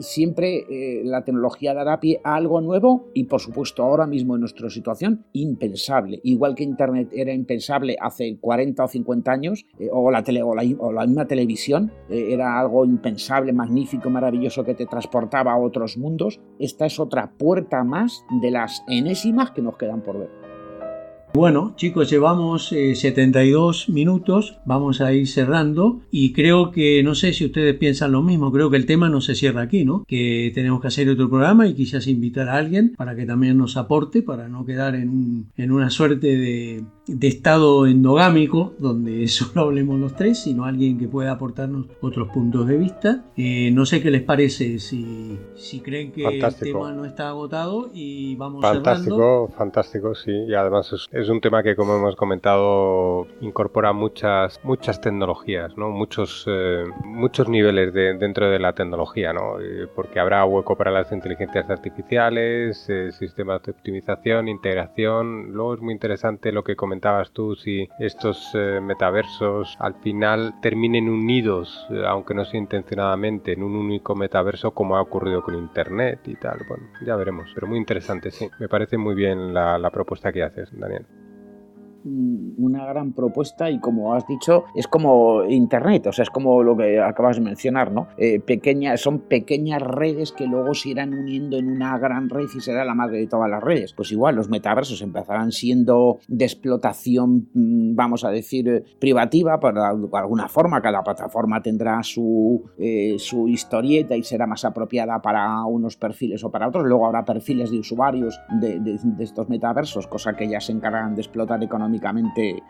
siempre 0.00 0.64
la 1.04 1.24
tecnología 1.24 1.74
dará 1.74 2.00
pie 2.00 2.20
a 2.24 2.34
algo 2.34 2.60
nuevo 2.60 3.08
y 3.14 3.24
por 3.24 3.40
supuesto 3.40 3.82
ahora 3.82 4.06
mismo 4.06 4.34
en 4.34 4.40
nuestra 4.40 4.70
situación 4.70 5.24
impensable. 5.32 6.20
Igual 6.24 6.54
que 6.54 6.64
Internet 6.64 7.10
era 7.12 7.32
impensable 7.32 7.96
hace 8.00 8.38
40 8.40 8.84
o 8.84 8.88
50 8.88 9.30
años, 9.30 9.66
o, 9.90 10.10
la 10.10 10.22
tele, 10.22 10.42
o, 10.42 10.54
la, 10.54 10.62
o 10.78 10.92
la 10.92 11.06
misma 11.06 11.26
televisión, 11.26 11.92
era 12.08 12.58
algo 12.58 12.84
impensable, 12.84 13.52
magnífico, 13.52 14.10
maravilloso 14.10 14.64
que 14.64 14.74
te 14.74 14.86
transportaba 14.86 15.15
a 15.16 15.58
otros 15.58 15.96
mundos, 15.96 16.40
esta 16.58 16.86
es 16.86 17.00
otra 17.00 17.32
puerta 17.38 17.84
más 17.84 18.24
de 18.42 18.50
las 18.50 18.84
enésimas 18.88 19.50
que 19.50 19.62
nos 19.62 19.76
quedan 19.76 20.02
por 20.02 20.18
ver. 20.18 20.46
Bueno, 21.34 21.74
chicos, 21.76 22.08
llevamos 22.08 22.68
72 22.68 23.88
eh, 23.88 23.92
minutos, 23.92 24.58
vamos 24.64 25.02
a 25.02 25.12
ir 25.12 25.28
cerrando 25.28 26.00
y 26.10 26.32
creo 26.32 26.70
que, 26.70 27.02
no 27.02 27.14
sé 27.14 27.34
si 27.34 27.44
ustedes 27.44 27.76
piensan 27.76 28.12
lo 28.12 28.22
mismo, 28.22 28.50
creo 28.50 28.70
que 28.70 28.78
el 28.78 28.86
tema 28.86 29.10
no 29.10 29.20
se 29.20 29.34
cierra 29.34 29.60
aquí, 29.60 29.84
¿no? 29.84 30.04
Que 30.08 30.50
tenemos 30.54 30.80
que 30.80 30.88
hacer 30.88 31.10
otro 31.10 31.28
programa 31.28 31.66
y 31.66 31.74
quizás 31.74 32.06
invitar 32.06 32.48
a 32.48 32.56
alguien 32.56 32.94
para 32.96 33.14
que 33.14 33.26
también 33.26 33.58
nos 33.58 33.76
aporte, 33.76 34.22
para 34.22 34.48
no 34.48 34.64
quedar 34.64 34.94
en 34.94 35.50
una 35.58 35.90
suerte 35.90 36.38
de, 36.38 36.84
de 37.06 37.28
estado 37.28 37.86
endogámico, 37.86 38.74
donde 38.78 39.26
solo 39.28 39.62
hablemos 39.62 39.98
los 39.98 40.14
tres, 40.16 40.40
sino 40.40 40.64
alguien 40.64 40.98
que 40.98 41.08
pueda 41.08 41.32
aportarnos 41.32 41.86
otros 42.00 42.28
puntos 42.28 42.66
de 42.66 42.76
vista. 42.76 43.24
Eh, 43.36 43.70
no 43.72 43.86
sé 43.86 44.02
qué 44.02 44.10
les 44.10 44.22
parece, 44.22 44.78
si, 44.78 45.38
si 45.54 45.80
creen 45.80 46.12
que 46.12 46.24
el 46.24 46.54
tema 46.54 46.92
no 46.92 47.04
está 47.04 47.28
agotado 47.28 47.90
y 47.92 48.34
vamos 48.36 48.62
Fantástico, 48.62 49.48
fantástico, 49.56 50.14
sí. 50.14 50.32
Y 50.32 50.54
además 50.54 50.92
es, 51.12 51.28
un 51.28 51.40
tema 51.40 51.62
que, 51.62 51.76
como 51.76 51.96
hemos 51.96 52.16
comentado, 52.16 53.26
incorpora 53.40 53.92
muchas, 53.92 54.60
muchas 54.64 55.00
tecnologías, 55.00 55.76
¿no? 55.76 55.90
muchos, 55.90 56.44
eh, 56.48 56.84
muchos 57.04 57.48
niveles 57.48 57.92
de, 57.92 58.14
dentro 58.14 58.48
de 58.50 58.58
la 58.58 58.74
tecnología, 58.74 59.32
¿no? 59.32 59.60
Eh, 59.60 59.86
porque 59.94 60.18
habrá 60.18 60.44
hueco 60.44 60.76
para 60.76 60.90
las 60.90 61.12
inteligencias 61.12 61.68
artificiales, 61.70 62.88
sistemas 63.18 63.62
de 63.62 63.72
optimización, 63.72 64.48
integración. 64.48 65.52
Luego 65.52 65.74
es 65.74 65.80
muy 65.80 65.92
interesante 65.92 66.52
lo 66.52 66.64
que 66.64 66.76
comentamos 66.76 66.95
comentabas 66.96 67.30
tú, 67.30 67.54
si 67.54 67.88
estos 67.98 68.50
eh, 68.54 68.80
metaversos 68.80 69.76
al 69.78 69.94
final 69.96 70.54
terminen 70.62 71.10
unidos, 71.10 71.86
eh, 71.90 72.02
aunque 72.06 72.32
no 72.32 72.44
sea 72.44 72.58
intencionadamente, 72.58 73.52
en 73.52 73.62
un 73.62 73.76
único 73.76 74.14
metaverso 74.14 74.70
como 74.70 74.96
ha 74.96 75.02
ocurrido 75.02 75.42
con 75.42 75.54
Internet 75.54 76.20
y 76.26 76.36
tal. 76.36 76.58
Bueno, 76.66 76.84
ya 77.04 77.16
veremos, 77.16 77.50
pero 77.54 77.66
muy 77.66 77.78
interesante, 77.78 78.30
sí. 78.30 78.48
Me 78.58 78.68
parece 78.68 78.96
muy 78.96 79.14
bien 79.14 79.52
la, 79.52 79.78
la 79.78 79.90
propuesta 79.90 80.32
que 80.32 80.42
haces, 80.42 80.70
Daniel 80.72 81.04
una 82.06 82.86
gran 82.86 83.12
propuesta 83.12 83.70
y 83.70 83.80
como 83.80 84.14
has 84.14 84.26
dicho 84.26 84.64
es 84.74 84.86
como 84.86 85.44
internet 85.44 86.06
o 86.06 86.12
sea 86.12 86.22
es 86.22 86.30
como 86.30 86.62
lo 86.62 86.76
que 86.76 87.00
acabas 87.00 87.36
de 87.36 87.42
mencionar 87.42 87.92
no 87.92 88.08
eh, 88.18 88.40
son 88.96 89.20
pequeñas 89.20 89.82
redes 89.82 90.32
que 90.32 90.46
luego 90.46 90.74
se 90.74 90.90
irán 90.90 91.14
uniendo 91.14 91.56
en 91.56 91.68
una 91.68 91.98
gran 91.98 92.28
red 92.28 92.46
y 92.54 92.60
será 92.60 92.84
la 92.84 92.94
madre 92.94 93.18
de 93.18 93.26
todas 93.26 93.50
las 93.50 93.62
redes. 93.62 93.92
Pues 93.92 94.12
igual 94.12 94.36
los 94.36 94.48
metaversos 94.48 95.02
empezarán 95.02 95.52
siendo 95.52 96.18
de 96.28 96.44
explotación 96.44 97.48
mm, 97.52 97.94
vamos 97.94 98.24
a 98.24 98.30
decir 98.30 98.84
privativa 98.98 99.58
por 99.58 99.78
alguna 99.78 100.48
forma 100.48 100.80
cada 100.80 101.02
plataforma 101.02 101.62
tendrá 101.62 102.02
su 102.02 102.64
eh, 102.78 103.16
su 103.18 103.48
historieta 103.48 104.16
y 104.16 104.22
será 104.22 104.46
más 104.46 104.64
apropiada 104.64 105.20
para 105.20 105.64
unos 105.64 105.96
perfiles 105.96 106.44
o 106.44 106.50
para 106.50 106.68
otros. 106.68 106.84
Luego 106.84 107.06
habrá 107.06 107.24
perfiles 107.24 107.70
de 107.70 107.78
usuarios 107.78 108.40
de, 108.60 108.80
de, 108.80 108.98
de 109.02 109.24
estos 109.24 109.48
metaversos 109.48 110.06
cosa 110.06 110.34
que 110.34 110.48
ya 110.48 110.60
se 110.60 110.72
encargan 110.72 111.14
de 111.14 111.22
explotar 111.22 111.62
económicamente 111.62 111.95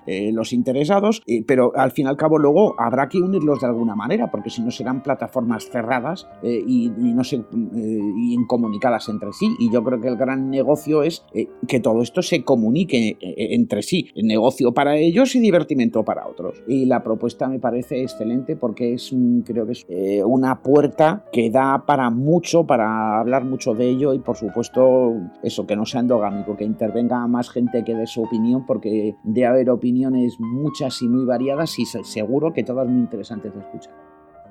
eh, 0.07 0.33
los 0.33 0.53
interesados, 0.53 1.23
eh, 1.27 1.45
pero 1.47 1.73
al 1.77 1.91
fin 1.91 2.07
y 2.07 2.09
al 2.09 2.17
cabo 2.17 2.39
luego 2.39 2.75
habrá 2.79 3.09
que 3.09 3.19
unirlos 3.19 3.61
de 3.61 3.67
alguna 3.67 3.95
manera, 3.95 4.31
porque 4.31 4.51
si 4.51 4.63
no 4.63 4.71
serán 4.71 5.03
plataformas 5.03 5.69
cerradas 5.71 6.29
eh, 6.43 6.63
y, 6.67 6.89
no 6.91 7.25
se, 7.25 7.45
incomunicadas 7.53 9.09
entre 9.09 9.33
sí. 9.33 9.55
Y 9.59 9.71
yo 9.71 9.83
creo 9.83 10.01
que 10.01 10.09
el 10.09 10.17
gran 10.17 10.51
negocio 10.51 11.03
es 11.03 11.25
que 11.67 11.81
todo 11.81 12.03
esto 12.03 12.23
se 12.23 12.45
comunique 12.45 13.17
entre 13.21 13.83
sí, 13.83 14.11
negocio 14.23 14.73
para 14.73 14.97
ellos 14.97 15.35
y 15.35 15.41
divertimento 15.41 16.05
para 16.05 16.27
otros. 16.27 16.63
Y 16.67 16.87
la 16.87 17.03
propuesta 17.03 17.49
me 17.49 17.59
parece 17.59 18.03
excelente 18.03 18.57
porque 18.57 18.95
es, 18.95 19.15
creo 19.45 19.67
que 19.67 19.73
es 19.73 19.87
una 20.25 20.63
puerta 20.63 21.25
que 21.33 21.51
da 21.51 21.85
para 21.87 22.11
mucho, 22.11 22.67
para 22.67 23.21
hablar 23.21 23.45
mucho 23.45 23.75
de 23.75 23.89
ello 23.89 24.15
y 24.15 24.19
por 24.19 24.37
supuesto 24.37 25.15
eso, 25.43 25.67
que 25.67 25.77
no 25.77 25.87
sea 25.87 26.01
endogámico, 26.01 26.57
que 26.57 26.65
intervenga 26.65 27.27
más 27.27 27.51
gente 27.51 27.85
que 27.85 27.95
dé 27.95 28.07
su 28.07 28.23
opinión 28.23 28.67
porque 28.67 29.06
de 29.23 29.47
haber 29.47 29.71
opiniones 29.71 30.39
muchas 30.39 31.03
y 31.03 31.09
muy 31.09 31.25
variadas 31.25 31.79
y 31.79 31.87
seguro 31.87 32.53
que 32.53 32.65
todas 32.65 32.89
muy 32.89 33.01
interesantes 33.01 33.55
de 33.55 33.61
escuchar. 33.61 34.06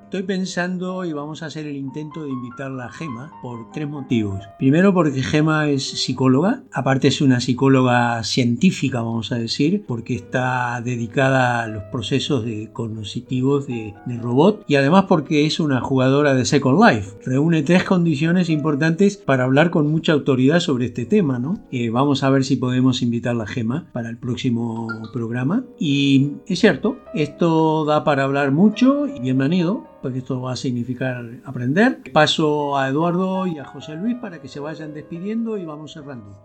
Estoy 0.06 0.22
pensando 0.22 1.04
y 1.04 1.14
vamos 1.14 1.42
a 1.42 1.48
hacer 1.48 1.66
el 1.66 1.76
intento 1.76 2.24
de 2.24 2.30
invitarla 2.30 2.86
a 2.86 2.92
Gema 2.92 3.32
por 3.42 3.72
tres 3.72 3.90
motivos. 3.90 4.44
Primero 4.60 4.94
porque 4.94 5.24
Gema 5.24 5.68
es 5.68 5.84
psicóloga, 5.84 6.62
aparte 6.72 7.08
es 7.08 7.22
una 7.22 7.40
psicóloga 7.40 8.24
científica, 8.24 9.02
vamos 9.02 9.32
a 9.32 9.40
decir, 9.40 9.84
porque 9.88 10.14
está 10.14 10.80
dedicada 10.82 11.64
a 11.64 11.68
los 11.68 11.84
procesos 11.86 12.46
de 12.46 12.70
cognitivos 12.72 13.66
de, 13.66 13.96
robot 14.22 14.64
y 14.68 14.76
además 14.76 15.06
porque 15.10 15.48
es 15.48 15.60
una 15.60 15.82
jugadora 15.82 16.36
de 16.36 16.46
Second 16.46 16.80
Life. 16.88 17.18
Reúne 17.26 17.64
tres 17.64 17.84
condiciones 17.84 18.52
importantes 18.52 19.18
para 19.18 19.44
hablar 19.44 19.72
con 19.72 19.88
mucha 19.88 20.14
autoridad 20.14 20.60
sobre 20.60 20.86
este 20.86 21.08
tema, 21.08 21.40
¿no? 21.40 21.58
Eh, 21.72 21.90
vamos 21.90 22.24
a 22.24 22.30
ver 22.30 22.46
si 22.46 22.58
podemos 22.58 23.02
invitarla 23.02 23.46
a 23.46 23.48
Gema 23.48 23.88
para 23.92 24.10
el 24.10 24.18
próximo 24.18 24.88
programa. 25.12 25.66
Y 25.80 26.34
es 26.46 26.60
cierto, 26.60 27.00
esto 27.16 27.86
da 27.86 28.04
para 28.04 28.24
hablar 28.24 28.52
mucho 28.52 29.08
y 29.08 29.20
bienvenido 29.20 29.96
porque 30.06 30.20
esto 30.20 30.40
va 30.40 30.52
a 30.52 30.56
significar 30.56 31.26
aprender. 31.46 31.98
Paso 32.14 32.78
a 32.78 32.90
Eduardo 32.90 33.48
y 33.48 33.58
a 33.58 33.66
José 33.66 33.96
Luis 33.96 34.16
para 34.22 34.40
que 34.40 34.48
se 34.48 34.60
vayan 34.60 34.94
despidiendo 34.94 35.58
y 35.58 35.66
vamos 35.66 35.94
cerrando. 35.94 36.38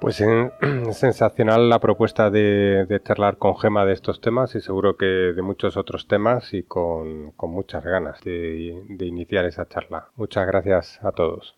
Pues 0.00 0.20
es 0.60 0.96
sensacional 0.96 1.68
la 1.68 1.80
propuesta 1.80 2.30
de, 2.30 3.00
charlar 3.04 3.38
con 3.38 3.58
Gema 3.58 3.84
de 3.84 3.92
estos 3.92 4.20
temas 4.20 4.54
y 4.54 4.60
seguro 4.60 4.96
que 4.96 5.04
de 5.06 5.42
muchos 5.42 5.76
otros 5.76 6.06
temas 6.06 6.54
y 6.54 6.62
con, 6.62 7.34
muchas 7.40 7.82
ganas 7.82 8.20
de 8.22 8.84
iniciar 9.00 9.46
esa 9.46 9.66
charla. 9.66 10.06
Muchas 10.14 10.46
gracias 10.46 11.00
a 11.02 11.10
todos. 11.10 11.56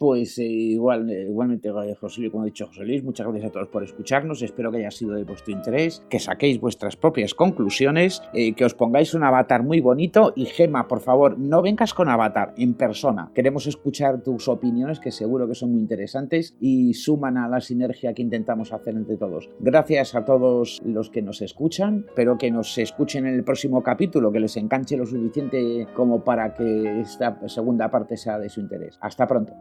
Pues 0.00 0.38
eh, 0.38 0.44
igual, 0.44 1.10
eh, 1.10 1.26
igualmente, 1.28 1.68
eh, 1.68 1.94
José 1.94 2.22
Luis, 2.22 2.32
como 2.32 2.44
ha 2.44 2.46
dicho 2.46 2.66
José 2.68 2.86
Luis, 2.86 3.04
muchas 3.04 3.26
gracias 3.26 3.50
a 3.50 3.52
todos 3.52 3.68
por 3.68 3.84
escucharnos. 3.84 4.40
Espero 4.40 4.72
que 4.72 4.78
haya 4.78 4.90
sido 4.90 5.12
de 5.12 5.24
vuestro 5.24 5.52
interés, 5.52 6.02
que 6.08 6.18
saquéis 6.18 6.58
vuestras 6.58 6.96
propias 6.96 7.34
conclusiones, 7.34 8.22
que 8.32 8.64
os 8.64 8.72
pongáis 8.72 9.12
un 9.12 9.24
avatar 9.24 9.62
muy 9.62 9.80
bonito. 9.80 10.32
Y 10.34 10.46
Gema, 10.46 10.88
por 10.88 11.00
favor, 11.00 11.38
no 11.38 11.60
vengas 11.60 11.92
con 11.92 12.08
avatar 12.08 12.54
en 12.56 12.72
persona. 12.72 13.30
Queremos 13.34 13.66
escuchar 13.66 14.22
tus 14.22 14.48
opiniones, 14.48 15.00
que 15.00 15.10
seguro 15.10 15.46
que 15.46 15.54
son 15.54 15.72
muy 15.72 15.82
interesantes 15.82 16.56
y 16.58 16.94
suman 16.94 17.36
a 17.36 17.46
la 17.46 17.60
sinergia 17.60 18.14
que 18.14 18.22
intentamos 18.22 18.72
hacer 18.72 18.94
entre 18.94 19.18
todos. 19.18 19.50
Gracias 19.60 20.14
a 20.14 20.24
todos 20.24 20.80
los 20.82 21.10
que 21.10 21.20
nos 21.20 21.42
escuchan. 21.42 22.06
Espero 22.08 22.38
que 22.38 22.50
nos 22.50 22.78
escuchen 22.78 23.26
en 23.26 23.34
el 23.34 23.44
próximo 23.44 23.82
capítulo, 23.82 24.32
que 24.32 24.40
les 24.40 24.56
enganche 24.56 24.96
lo 24.96 25.04
suficiente 25.04 25.86
como 25.94 26.24
para 26.24 26.54
que 26.54 27.02
esta 27.02 27.38
segunda 27.48 27.90
parte 27.90 28.16
sea 28.16 28.38
de 28.38 28.48
su 28.48 28.60
interés. 28.60 28.96
Hasta 29.02 29.26
pronto. 29.26 29.52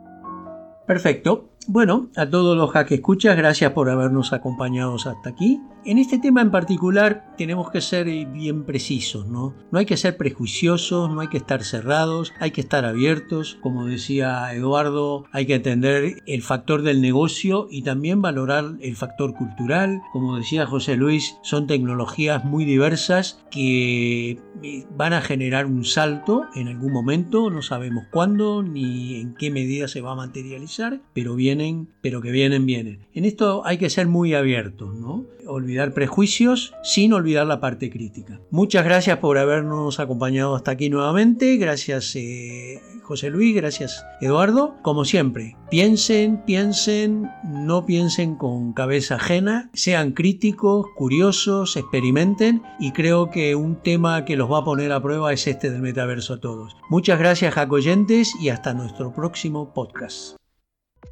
Perfecto. 0.90 1.52
Bueno, 1.68 2.10
a 2.16 2.28
todos 2.28 2.58
los 2.58 2.74
que 2.88 2.96
escuchas, 2.96 3.38
gracias 3.38 3.74
por 3.74 3.92
habernos 3.92 4.34
acompañado 4.34 4.96
hasta 4.96 5.30
aquí. 5.30 5.62
En 5.86 5.98
este 5.98 6.20
tema 6.20 6.42
en 6.42 6.52
particular 6.52 7.34
tenemos 7.38 7.72
que 7.72 7.80
ser 7.80 8.08
bien 8.28 8.66
precisos, 8.66 9.28
¿no? 9.28 9.56
No 9.72 9.80
hay 9.80 9.86
que 9.86 9.96
ser 9.96 10.18
prejuiciosos, 10.18 11.10
no 11.10 11.22
hay 11.22 11.30
que 11.30 11.38
estar 11.38 11.64
cerrados, 11.64 12.34
hay 12.42 12.52
que 12.52 12.60
estar 12.60 12.84
abiertos. 12.84 13.58
Como 13.62 13.86
decía 13.86 14.54
Eduardo, 14.54 15.26
hay 15.32 15.46
que 15.46 15.56
entender 15.56 16.22
el 16.26 16.42
factor 16.42 16.82
del 16.82 17.02
negocio 17.02 17.68
y 17.72 17.84
también 17.84 18.22
valorar 18.22 18.74
el 18.82 18.98
factor 18.98 19.34
cultural. 19.34 20.02
Como 20.12 20.36
decía 20.36 20.66
José 20.66 20.98
Luis, 20.98 21.38
son 21.44 21.66
tecnologías 21.66 22.44
muy 22.44 22.66
diversas 22.66 23.40
que 23.50 24.38
eh, 24.62 24.86
van 24.98 25.14
a 25.14 25.22
generar 25.22 25.66
un 25.66 25.86
salto 25.86 26.46
en 26.56 26.68
algún 26.68 26.92
momento, 26.92 27.50
no 27.50 27.62
sabemos 27.62 28.04
cuándo 28.12 28.64
ni 28.64 29.16
en 29.16 29.34
qué 29.34 29.50
medida 29.50 29.88
se 29.88 30.02
va 30.02 30.12
a 30.12 30.16
materializar, 30.16 31.00
pero 31.14 31.36
vienen, 31.36 31.88
pero 32.02 32.22
que 32.22 32.32
vienen, 32.32 32.66
vienen. 32.66 33.00
En 33.14 33.24
esto 33.24 33.66
hay 33.66 33.78
que 33.78 33.90
ser 33.90 34.08
muy 34.08 34.34
abiertos, 34.34 34.94
¿no? 34.94 35.26
Olvidar 35.50 35.94
prejuicios 35.94 36.74
sin 36.84 37.14
olvidar 37.14 37.48
la 37.48 37.60
parte 37.60 37.90
crítica. 37.90 38.40
Muchas 38.52 38.86
gracias 38.86 39.18
por 39.18 39.38
habernos 39.38 40.00
acompañado 40.00 40.56
hasta 40.56 40.72
aquí 40.72 40.90
nuevamente. 40.90 41.58
Gracias 41.58 42.16
eh, 42.16 42.82
José 43.04 43.32
Luis, 43.32 43.56
gracias 43.56 44.06
Eduardo. 44.22 44.76
Como 44.84 45.04
siempre, 45.04 45.58
piensen, 45.72 46.44
piensen, 46.46 47.28
no 47.44 47.86
piensen 47.88 48.36
con 48.36 48.74
cabeza 48.74 49.16
ajena, 49.16 49.72
sean 49.74 50.12
críticos, 50.12 50.86
curiosos, 50.96 51.76
experimenten 51.76 52.62
y 52.80 52.92
creo 52.92 53.32
que 53.32 53.56
un 53.56 53.82
tema 53.82 54.26
que 54.26 54.36
los 54.36 54.52
va 54.52 54.60
a 54.60 54.64
poner 54.64 54.92
a 54.92 55.02
prueba 55.02 55.34
es 55.34 55.48
este 55.48 55.72
del 55.72 55.82
metaverso 55.82 56.36
a 56.36 56.40
todos. 56.40 56.76
Muchas 56.90 57.18
gracias 57.18 57.56
Jacoyentes 57.56 58.34
y 58.40 58.50
hasta 58.50 58.76
nuestro 58.76 59.12
próximo 59.12 59.74
podcast. 59.74 60.39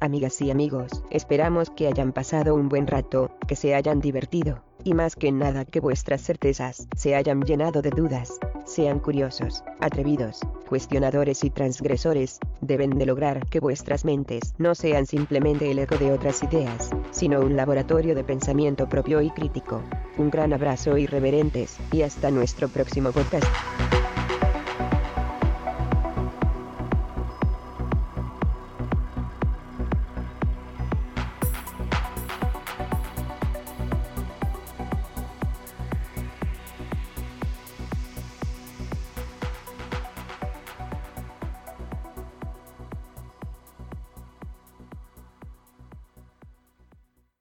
Amigas 0.00 0.40
y 0.42 0.52
amigos, 0.52 1.02
esperamos 1.10 1.70
que 1.70 1.88
hayan 1.88 2.12
pasado 2.12 2.54
un 2.54 2.68
buen 2.68 2.86
rato, 2.86 3.32
que 3.48 3.56
se 3.56 3.74
hayan 3.74 4.00
divertido, 4.00 4.62
y 4.84 4.94
más 4.94 5.16
que 5.16 5.32
nada 5.32 5.64
que 5.64 5.80
vuestras 5.80 6.22
certezas 6.22 6.86
se 6.96 7.16
hayan 7.16 7.42
llenado 7.42 7.82
de 7.82 7.90
dudas. 7.90 8.38
Sean 8.64 9.00
curiosos, 9.00 9.64
atrevidos, 9.80 10.38
cuestionadores 10.68 11.42
y 11.42 11.50
transgresores, 11.50 12.38
deben 12.60 12.90
de 12.90 13.06
lograr 13.06 13.44
que 13.46 13.58
vuestras 13.58 14.04
mentes 14.04 14.54
no 14.56 14.76
sean 14.76 15.04
simplemente 15.04 15.68
el 15.68 15.80
eco 15.80 15.96
de 15.96 16.12
otras 16.12 16.44
ideas, 16.44 16.90
sino 17.10 17.40
un 17.40 17.56
laboratorio 17.56 18.14
de 18.14 18.22
pensamiento 18.22 18.88
propio 18.88 19.20
y 19.20 19.30
crítico. 19.30 19.82
Un 20.16 20.30
gran 20.30 20.52
abrazo 20.52 20.96
irreverentes, 20.96 21.76
y 21.90 22.02
hasta 22.02 22.30
nuestro 22.30 22.68
próximo 22.68 23.10
podcast. 23.10 23.46